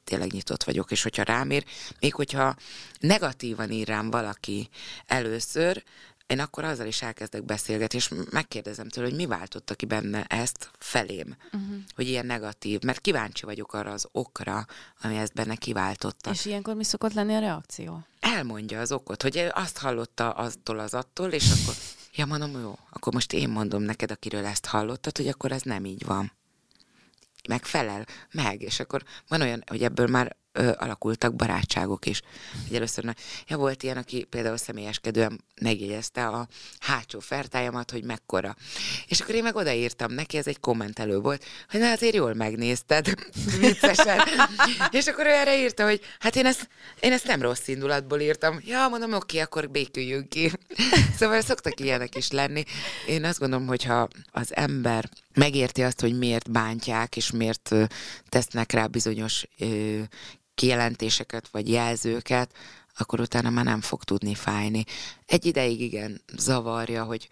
tényleg 0.04 0.32
nyitott 0.32 0.62
vagyok, 0.62 0.90
és 0.90 1.02
hogyha 1.02 1.22
rám 1.22 1.50
ér, 1.50 1.64
még 2.00 2.14
hogyha 2.14 2.56
negatívan 3.00 3.70
ír 3.70 3.86
rám 3.86 4.10
valaki 4.10 4.68
először, 5.06 5.84
én 6.26 6.40
akkor 6.40 6.64
azzal 6.64 6.86
is 6.86 7.02
elkezdek 7.02 7.44
beszélgetni, 7.44 7.98
és 7.98 8.10
megkérdezem 8.30 8.88
tőle, 8.88 9.08
hogy 9.08 9.16
mi 9.16 9.26
váltotta 9.26 9.74
ki 9.74 9.86
benne 9.86 10.24
ezt 10.24 10.70
felém, 10.78 11.36
uh-huh. 11.52 11.76
hogy 11.94 12.08
ilyen 12.08 12.26
negatív, 12.26 12.82
mert 12.82 13.00
kíváncsi 13.00 13.44
vagyok 13.44 13.72
arra 13.72 13.92
az 13.92 14.08
okra, 14.12 14.66
ami 15.02 15.16
ezt 15.16 15.34
benne 15.34 15.54
kiváltotta. 15.54 16.30
És 16.30 16.44
ilyenkor 16.44 16.74
mi 16.74 16.84
szokott 16.84 17.12
lenni 17.12 17.34
a 17.34 17.38
reakció? 17.38 18.06
Elmondja 18.34 18.80
az 18.80 18.92
okot, 18.92 19.22
hogy 19.22 19.48
azt 19.52 19.78
hallotta 19.78 20.30
attól 20.30 20.78
az 20.78 20.94
attól, 20.94 21.30
és 21.32 21.50
akkor, 21.50 21.74
ja 22.14 22.26
mondom, 22.26 22.60
jó, 22.60 22.78
akkor 22.90 23.12
most 23.12 23.32
én 23.32 23.48
mondom 23.48 23.82
neked, 23.82 24.10
akiről 24.10 24.44
ezt 24.44 24.66
hallottad, 24.66 25.16
hogy 25.16 25.28
akkor 25.28 25.52
ez 25.52 25.62
nem 25.62 25.84
így 25.84 26.04
van. 26.04 26.32
Megfelel, 27.48 28.06
meg, 28.32 28.62
és 28.62 28.80
akkor 28.80 29.02
van 29.28 29.40
olyan, 29.40 29.62
hogy 29.66 29.82
ebből 29.82 30.06
már 30.06 30.36
ö, 30.56 30.72
alakultak 30.76 31.34
barátságok 31.34 32.06
is. 32.06 32.22
Hogy 32.66 32.76
először, 32.76 33.14
ja, 33.46 33.56
volt 33.56 33.82
ilyen, 33.82 33.96
aki 33.96 34.24
például 34.24 34.56
személyeskedően 34.56 35.44
megjegyezte 35.60 36.26
a 36.26 36.48
hátsó 36.78 37.18
fertájamat, 37.18 37.90
hogy 37.90 38.04
mekkora. 38.04 38.56
És 39.08 39.20
akkor 39.20 39.34
én 39.34 39.42
meg 39.42 39.56
odaírtam 39.56 40.12
neki, 40.12 40.36
ez 40.36 40.46
egy 40.46 40.60
kommentelő 40.60 41.18
volt, 41.18 41.44
hogy 41.70 41.80
na 41.80 41.90
azért 41.90 42.14
jól 42.14 42.34
megnézted, 42.34 43.14
viccesen. 43.60 44.20
és 44.90 45.06
akkor 45.06 45.26
ő 45.26 45.30
erre 45.30 45.58
írta, 45.58 45.84
hogy 45.84 46.00
hát 46.18 46.36
én 46.36 46.46
ezt, 46.46 46.68
én 47.00 47.12
ezt 47.12 47.26
nem 47.26 47.42
rossz 47.42 47.68
indulatból 47.68 48.20
írtam. 48.20 48.60
Ja, 48.64 48.88
mondom, 48.88 49.12
oké, 49.12 49.38
akkor 49.38 49.70
béküljünk 49.70 50.28
ki. 50.28 50.52
szóval 51.18 51.40
szoktak 51.40 51.80
ilyenek 51.80 52.14
is 52.16 52.30
lenni. 52.30 52.64
Én 53.06 53.24
azt 53.24 53.38
gondolom, 53.38 53.66
hogyha 53.66 54.08
az 54.30 54.56
ember 54.56 55.08
megérti 55.34 55.82
azt, 55.82 56.00
hogy 56.00 56.18
miért 56.18 56.50
bántják, 56.50 57.16
és 57.16 57.30
miért 57.30 57.74
tesznek 58.28 58.72
rá 58.72 58.86
bizonyos 58.86 59.44
ö, 59.58 60.00
kijelentéseket 60.56 61.48
vagy 61.48 61.68
jelzőket, 61.68 62.50
akkor 62.96 63.20
utána 63.20 63.50
már 63.50 63.64
nem 63.64 63.80
fog 63.80 64.04
tudni 64.04 64.34
fájni. 64.34 64.84
Egy 65.26 65.44
ideig 65.44 65.80
igen, 65.80 66.20
zavarja, 66.36 67.04
hogy 67.04 67.28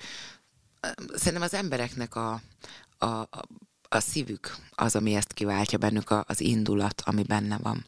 szerintem 1.14 1.42
az 1.42 1.54
embereknek 1.54 2.14
a, 2.16 2.42
a, 2.98 3.06
a 3.06 3.44
a 3.94 4.00
szívük 4.00 4.56
az, 4.70 4.96
ami 4.96 5.14
ezt 5.14 5.32
kiváltja 5.32 5.78
bennük, 5.78 6.10
az 6.26 6.40
indulat, 6.40 7.02
ami 7.04 7.22
benne 7.22 7.58
van. 7.58 7.86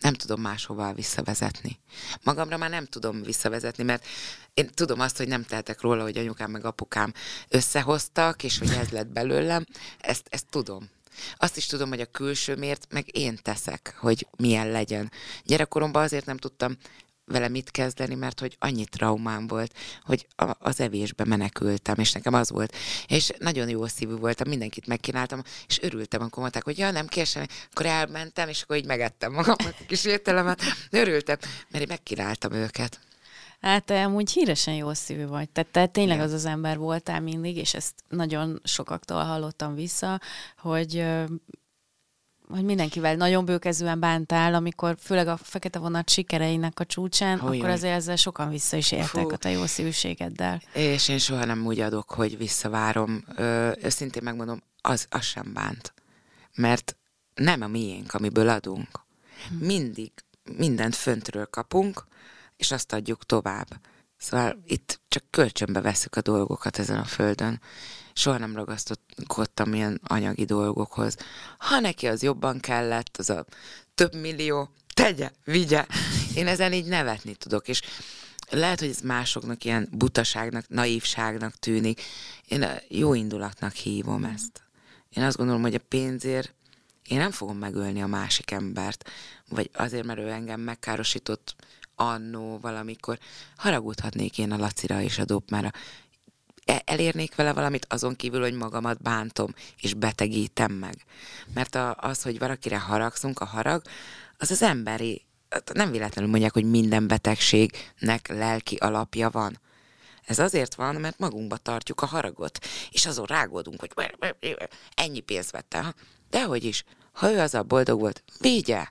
Nem 0.00 0.14
tudom 0.14 0.40
máshova 0.40 0.92
visszavezetni. 0.92 1.78
Magamra 2.22 2.56
már 2.56 2.70
nem 2.70 2.86
tudom 2.86 3.22
visszavezetni, 3.22 3.84
mert 3.84 4.06
én 4.54 4.68
tudom 4.74 5.00
azt, 5.00 5.16
hogy 5.16 5.28
nem 5.28 5.44
tehetek 5.44 5.80
róla, 5.80 6.02
hogy 6.02 6.16
anyukám 6.16 6.50
meg 6.50 6.64
apukám 6.64 7.12
összehoztak, 7.48 8.42
és 8.42 8.58
hogy 8.58 8.70
ez 8.70 8.88
lett 8.88 9.06
belőlem. 9.06 9.66
Ezt, 9.98 10.26
ezt 10.30 10.46
tudom. 10.50 10.88
Azt 11.36 11.56
is 11.56 11.66
tudom, 11.66 11.88
hogy 11.88 12.00
a 12.00 12.06
külsőmért 12.06 12.86
meg 12.90 13.16
én 13.16 13.38
teszek, 13.42 13.96
hogy 13.98 14.26
milyen 14.36 14.70
legyen. 14.70 15.12
Gyerekkoromban 15.44 16.02
azért 16.02 16.26
nem 16.26 16.36
tudtam 16.36 16.76
vele 17.24 17.48
mit 17.48 17.70
kezdeni, 17.70 18.14
mert 18.14 18.40
hogy 18.40 18.56
annyi 18.58 18.84
traumám 18.84 19.46
volt, 19.46 19.74
hogy 20.02 20.26
a, 20.36 20.50
az 20.58 20.80
evésbe 20.80 21.24
menekültem, 21.24 21.98
és 21.98 22.12
nekem 22.12 22.34
az 22.34 22.50
volt. 22.50 22.76
És 23.06 23.30
nagyon 23.38 23.68
jó 23.68 23.86
szívű 23.86 24.14
voltam, 24.14 24.48
mindenkit 24.48 24.86
megkínáltam, 24.86 25.42
és 25.66 25.82
örültem, 25.82 26.20
amikor 26.20 26.40
mondták, 26.40 26.64
hogy 26.64 26.78
ja, 26.78 26.90
nem 26.90 27.06
késem, 27.06 27.46
akkor 27.70 27.86
elmentem, 27.86 28.48
és 28.48 28.62
akkor 28.62 28.76
így 28.76 28.86
megettem 28.86 29.32
magamat 29.32 29.76
a 29.80 29.84
kis 29.86 30.04
ételemet. 30.04 30.62
Örültem, 30.90 31.36
mert 31.68 31.82
én 31.82 31.88
megkínáltam 31.88 32.52
őket. 32.52 33.00
Hát 33.64 33.90
amúgy 33.90 34.30
híresen 34.30 34.74
jó 34.74 34.92
szívű 34.92 35.26
vagy. 35.26 35.50
Tehát 35.50 35.70
te 35.70 35.86
tényleg 35.86 36.16
Igen. 36.16 36.28
az 36.28 36.32
az 36.32 36.44
ember 36.44 36.78
voltál 36.78 37.20
mindig, 37.20 37.56
és 37.56 37.74
ezt 37.74 37.94
nagyon 38.08 38.60
sokaktól 38.64 39.22
hallottam 39.22 39.74
vissza, 39.74 40.20
hogy 40.58 41.04
hogy 42.48 42.64
mindenkivel 42.64 43.14
nagyon 43.14 43.44
bőkezően 43.44 44.00
bántál, 44.00 44.54
amikor 44.54 44.96
főleg 45.00 45.28
a 45.28 45.36
fekete 45.36 45.78
vonat 45.78 46.10
sikereinek 46.10 46.80
a 46.80 46.84
csúcsán, 46.84 47.38
Hogyan. 47.38 47.56
akkor 47.56 47.70
azért 47.70 47.94
ezzel 47.94 48.16
sokan 48.16 48.48
vissza 48.48 48.76
is 48.76 48.92
éltek 48.92 49.32
a 49.32 49.36
te 49.36 49.50
jó 49.50 49.66
szívűségeddel. 49.66 50.62
És 50.72 51.08
én 51.08 51.18
soha 51.18 51.44
nem 51.44 51.66
úgy 51.66 51.80
adok, 51.80 52.10
hogy 52.10 52.36
visszavárom. 52.36 53.24
Ö, 53.36 53.72
őszintén 53.82 54.22
megmondom, 54.22 54.62
az, 54.80 55.06
az 55.10 55.24
sem 55.24 55.52
bánt. 55.52 55.94
Mert 56.54 56.96
nem 57.34 57.62
a 57.62 57.66
miénk, 57.66 58.14
amiből 58.14 58.48
adunk. 58.48 58.88
Hm. 59.48 59.64
Mindig 59.64 60.12
mindent 60.56 60.94
föntről 60.94 61.46
kapunk, 61.46 62.04
és 62.56 62.70
azt 62.70 62.92
adjuk 62.92 63.24
tovább. 63.24 63.80
Szóval 64.16 64.62
itt 64.66 65.00
csak 65.08 65.24
kölcsönbe 65.30 65.80
veszük 65.80 66.16
a 66.16 66.20
dolgokat 66.20 66.78
ezen 66.78 66.98
a 66.98 67.04
földön. 67.04 67.60
Soha 68.12 68.38
nem 68.38 68.56
ragasztottam 68.56 69.74
ilyen 69.74 70.00
anyagi 70.04 70.44
dolgokhoz. 70.44 71.16
Ha 71.58 71.80
neki 71.80 72.06
az 72.06 72.22
jobban 72.22 72.60
kellett, 72.60 73.16
az 73.16 73.30
a 73.30 73.44
több 73.94 74.14
millió, 74.14 74.70
tegye, 74.94 75.30
vigye. 75.44 75.86
Én 76.34 76.46
ezen 76.46 76.72
így 76.72 76.86
nevetni 76.86 77.34
tudok, 77.34 77.68
és 77.68 77.82
lehet, 78.50 78.80
hogy 78.80 78.88
ez 78.88 79.00
másoknak 79.00 79.64
ilyen 79.64 79.88
butaságnak, 79.92 80.68
naívságnak 80.68 81.58
tűnik. 81.58 82.02
Én 82.48 82.66
jó 82.88 83.14
indulatnak 83.14 83.72
hívom 83.72 84.24
ezt. 84.24 84.62
Én 85.10 85.22
azt 85.22 85.36
gondolom, 85.36 85.62
hogy 85.62 85.74
a 85.74 85.84
pénzért 85.88 86.54
én 87.08 87.18
nem 87.18 87.30
fogom 87.30 87.58
megölni 87.58 88.02
a 88.02 88.06
másik 88.06 88.50
embert, 88.50 89.10
vagy 89.48 89.70
azért, 89.72 90.04
mert 90.04 90.18
ő 90.18 90.28
engem 90.28 90.60
megkárosított 90.60 91.54
annó 91.96 92.58
valamikor, 92.58 93.18
haragudhatnék 93.56 94.38
én 94.38 94.52
a 94.52 94.56
Lacira 94.56 95.00
és 95.00 95.18
a 95.18 95.24
Dobmára. 95.24 95.70
E, 96.64 96.82
elérnék 96.84 97.34
vele 97.34 97.52
valamit 97.52 97.86
azon 97.88 98.16
kívül, 98.16 98.40
hogy 98.40 98.54
magamat 98.54 99.02
bántom, 99.02 99.54
és 99.80 99.94
betegítem 99.94 100.72
meg. 100.72 100.94
Mert 101.54 101.74
a, 101.74 101.96
az, 102.00 102.22
hogy 102.22 102.38
valakire 102.38 102.78
haragszunk, 102.78 103.40
a 103.40 103.44
harag, 103.44 103.82
az 104.38 104.50
az 104.50 104.62
emberi, 104.62 105.24
nem 105.72 105.90
véletlenül 105.90 106.30
mondják, 106.30 106.52
hogy 106.52 106.70
minden 106.70 107.06
betegségnek 107.06 108.28
lelki 108.28 108.76
alapja 108.76 109.30
van. 109.30 109.60
Ez 110.24 110.38
azért 110.38 110.74
van, 110.74 110.94
mert 110.94 111.18
magunkba 111.18 111.56
tartjuk 111.56 112.00
a 112.00 112.06
haragot, 112.06 112.58
és 112.90 113.06
azon 113.06 113.26
rágódunk, 113.26 113.80
hogy 113.80 114.16
ennyi 114.94 115.20
pénzt 115.20 115.50
vette. 115.50 115.94
Dehogy 116.30 116.64
is, 116.64 116.84
ha 117.12 117.30
ő 117.30 117.40
az 117.40 117.54
a 117.54 117.62
boldog 117.62 118.00
volt, 118.00 118.24
vigye, 118.38 118.88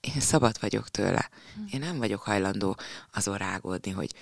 én 0.00 0.20
szabad 0.20 0.60
vagyok 0.60 0.88
tőle. 0.88 1.30
Én 1.72 1.80
nem 1.80 1.98
vagyok 1.98 2.20
hajlandó 2.20 2.76
azon 3.12 3.36
rágódni, 3.36 3.90
hogy 3.90 4.14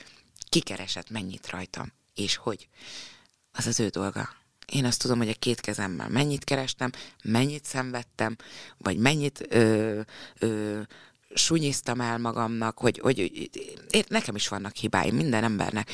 kikeresett 0.49 1.11
mennyit 1.11 1.51
rajtam, 1.51 1.93
és 2.15 2.37
hogy. 2.37 2.69
Az 3.53 3.67
az 3.67 3.81
ő 3.81 3.89
dolga. 3.89 4.29
Én 4.73 4.85
azt 4.85 5.01
tudom, 5.01 5.19
hogy 5.19 5.29
a 5.29 5.35
két 5.39 5.61
kezemmel 5.61 6.09
mennyit 6.09 6.45
kerestem, 6.45 6.91
mennyit 7.23 7.65
szenvedtem, 7.65 8.37
vagy 8.79 8.97
mennyit 8.97 9.47
ö, 9.49 10.01
ö, 10.39 10.81
sunyiztam 11.35 12.01
el 12.01 12.19
magamnak, 12.19 12.79
hogy, 12.79 12.99
hogy 12.99 13.19
én, 13.91 14.05
nekem 14.09 14.35
is 14.35 14.49
vannak 14.49 14.77
hibáim, 14.77 15.15
minden 15.15 15.45
embernek 15.45 15.91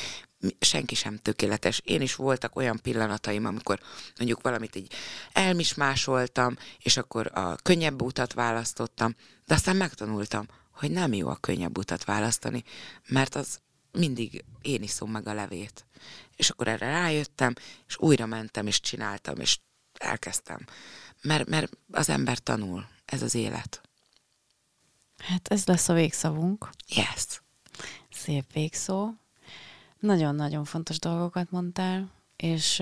senki 0.59 0.95
sem 0.95 1.17
tökéletes. 1.17 1.81
Én 1.83 2.01
is 2.01 2.15
voltak 2.15 2.55
olyan 2.55 2.79
pillanataim, 2.81 3.45
amikor 3.45 3.79
mondjuk 4.17 4.41
valamit 4.41 4.75
így 4.75 4.93
elmismásoltam, 5.33 6.57
és 6.79 6.97
akkor 6.97 7.31
a 7.33 7.55
könnyebb 7.55 8.01
utat 8.01 8.33
választottam, 8.33 9.15
de 9.45 9.53
aztán 9.53 9.75
megtanultam, 9.75 10.47
hogy 10.71 10.91
nem 10.91 11.13
jó 11.13 11.27
a 11.27 11.35
könnyebb 11.35 11.77
utat 11.77 12.03
választani, 12.03 12.63
mert 13.07 13.35
az 13.35 13.59
mindig 13.91 14.43
én 14.61 14.83
iszom 14.83 15.11
meg 15.11 15.27
a 15.27 15.33
levét. 15.33 15.85
És 16.35 16.49
akkor 16.49 16.67
erre 16.67 16.89
rájöttem, 16.89 17.53
és 17.87 17.97
újra 17.97 18.25
mentem, 18.25 18.67
és 18.67 18.79
csináltam, 18.79 19.39
és 19.39 19.59
elkezdtem. 19.93 20.65
Mert, 21.21 21.49
mert 21.49 21.71
az 21.91 22.09
ember 22.09 22.37
tanul, 22.37 22.87
ez 23.05 23.21
az 23.21 23.35
élet. 23.35 23.81
Hát 25.17 25.47
ez 25.47 25.65
lesz 25.65 25.89
a 25.89 25.93
végszavunk. 25.93 26.69
Yes. 26.87 27.41
Szép 28.09 28.53
végszó. 28.53 29.13
Nagyon-nagyon 30.03 30.63
fontos 30.63 30.99
dolgokat 30.99 31.51
mondtál, 31.51 32.09
és 32.35 32.79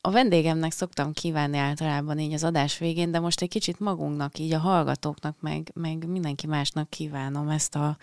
a 0.00 0.10
vendégemnek 0.10 0.72
szoktam 0.72 1.12
kívánni 1.12 1.58
általában 1.58 2.18
így 2.18 2.32
az 2.32 2.44
adás 2.44 2.78
végén, 2.78 3.10
de 3.10 3.20
most 3.20 3.40
egy 3.40 3.48
kicsit 3.48 3.80
magunknak, 3.80 4.38
így 4.38 4.52
a 4.52 4.58
hallgatóknak, 4.58 5.40
meg, 5.40 5.70
meg 5.74 6.08
mindenki 6.08 6.46
másnak 6.46 6.90
kívánom 6.90 7.48
ezt 7.48 7.74
a, 7.74 7.96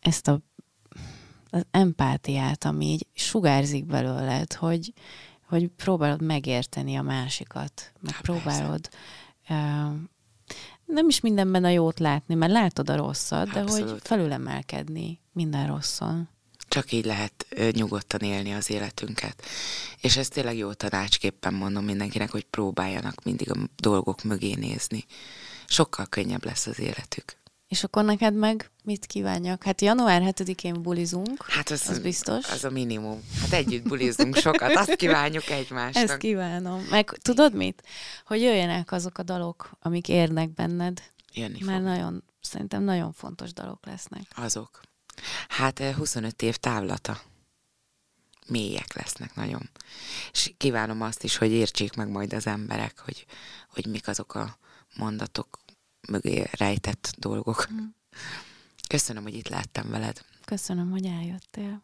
ezt 0.00 0.28
a 0.28 0.40
az 1.50 1.66
empátiát, 1.70 2.64
ami 2.64 2.84
így 2.86 3.06
sugárzik 3.12 3.86
belőled, 3.86 4.52
hogy, 4.52 4.92
hogy 5.46 5.68
próbálod 5.68 6.22
megérteni 6.22 6.96
a 6.96 7.02
másikat, 7.02 7.92
meg 8.00 8.14
Há, 8.14 8.20
próbálod 8.20 8.88
uh, 9.48 9.58
nem 10.84 11.08
is 11.08 11.20
mindenben 11.20 11.64
a 11.64 11.68
jót 11.68 11.98
látni, 11.98 12.34
mert 12.34 12.52
látod 12.52 12.90
a 12.90 12.96
rosszat, 12.96 13.50
de 13.50 13.60
Abszolút. 13.60 13.90
hogy 13.90 14.00
felülemelkedni 14.02 15.20
minden 15.32 15.66
rosszon. 15.66 16.28
Csak 16.68 16.92
így 16.92 17.04
lehet 17.04 17.46
nyugodtan 17.72 18.20
élni 18.20 18.54
az 18.54 18.70
életünket. 18.70 19.42
És 20.00 20.16
ezt 20.16 20.32
tényleg 20.32 20.56
jó 20.56 20.72
tanácsképpen 20.72 21.54
mondom 21.54 21.84
mindenkinek, 21.84 22.30
hogy 22.30 22.44
próbáljanak 22.44 23.24
mindig 23.24 23.50
a 23.50 23.56
dolgok 23.76 24.22
mögé 24.22 24.54
nézni. 24.54 25.04
Sokkal 25.66 26.06
könnyebb 26.06 26.44
lesz 26.44 26.66
az 26.66 26.80
életük. 26.80 27.36
És 27.68 27.84
akkor 27.84 28.04
neked 28.04 28.34
meg 28.34 28.70
mit 28.84 29.06
kívánjak? 29.06 29.64
Hát 29.64 29.80
január 29.80 30.22
7-én 30.24 30.82
bulizunk, 30.82 31.46
hát 31.48 31.70
az, 31.70 31.88
az 31.88 31.98
biztos. 31.98 32.50
Az 32.50 32.64
a 32.64 32.70
minimum. 32.70 33.20
Hát 33.40 33.52
együtt 33.52 33.88
bulizunk 33.88 34.36
sokat, 34.36 34.76
azt 34.76 34.96
kívánjuk 34.96 35.48
egymásnak. 35.48 36.02
Ezt 36.04 36.16
kívánom. 36.16 36.86
Meg 36.90 37.10
tudod 37.10 37.54
mit? 37.54 37.82
Hogy 38.24 38.40
jöjjenek 38.40 38.92
azok 38.92 39.18
a 39.18 39.22
dalok, 39.22 39.70
amik 39.80 40.08
érnek 40.08 40.54
benned. 40.54 41.02
Jönni 41.32 41.58
Mert 41.64 41.78
fog. 41.78 41.88
nagyon, 41.88 42.24
szerintem 42.40 42.82
nagyon 42.82 43.12
fontos 43.12 43.52
dalok 43.52 43.86
lesznek. 43.86 44.22
Azok. 44.34 44.80
Hát 45.48 45.82
25 45.82 46.42
év 46.42 46.56
távlata. 46.56 47.20
Mélyek 48.46 48.94
lesznek 48.94 49.34
nagyon. 49.34 49.70
És 50.32 50.52
kívánom 50.56 51.02
azt 51.02 51.22
is, 51.24 51.36
hogy 51.36 51.50
értsék 51.50 51.94
meg 51.94 52.08
majd 52.08 52.32
az 52.32 52.46
emberek, 52.46 52.98
hogy, 52.98 53.26
hogy 53.68 53.86
mik 53.86 54.08
azok 54.08 54.34
a 54.34 54.58
mondatok 54.96 55.58
mögé 56.08 56.48
rejtett 56.52 57.14
dolgok. 57.16 57.68
Mm. 57.72 57.84
Köszönöm, 58.88 59.22
hogy 59.22 59.34
itt 59.34 59.48
láttam 59.48 59.90
veled. 59.90 60.24
Köszönöm, 60.44 60.90
hogy 60.90 61.06
eljöttél. 61.06 61.82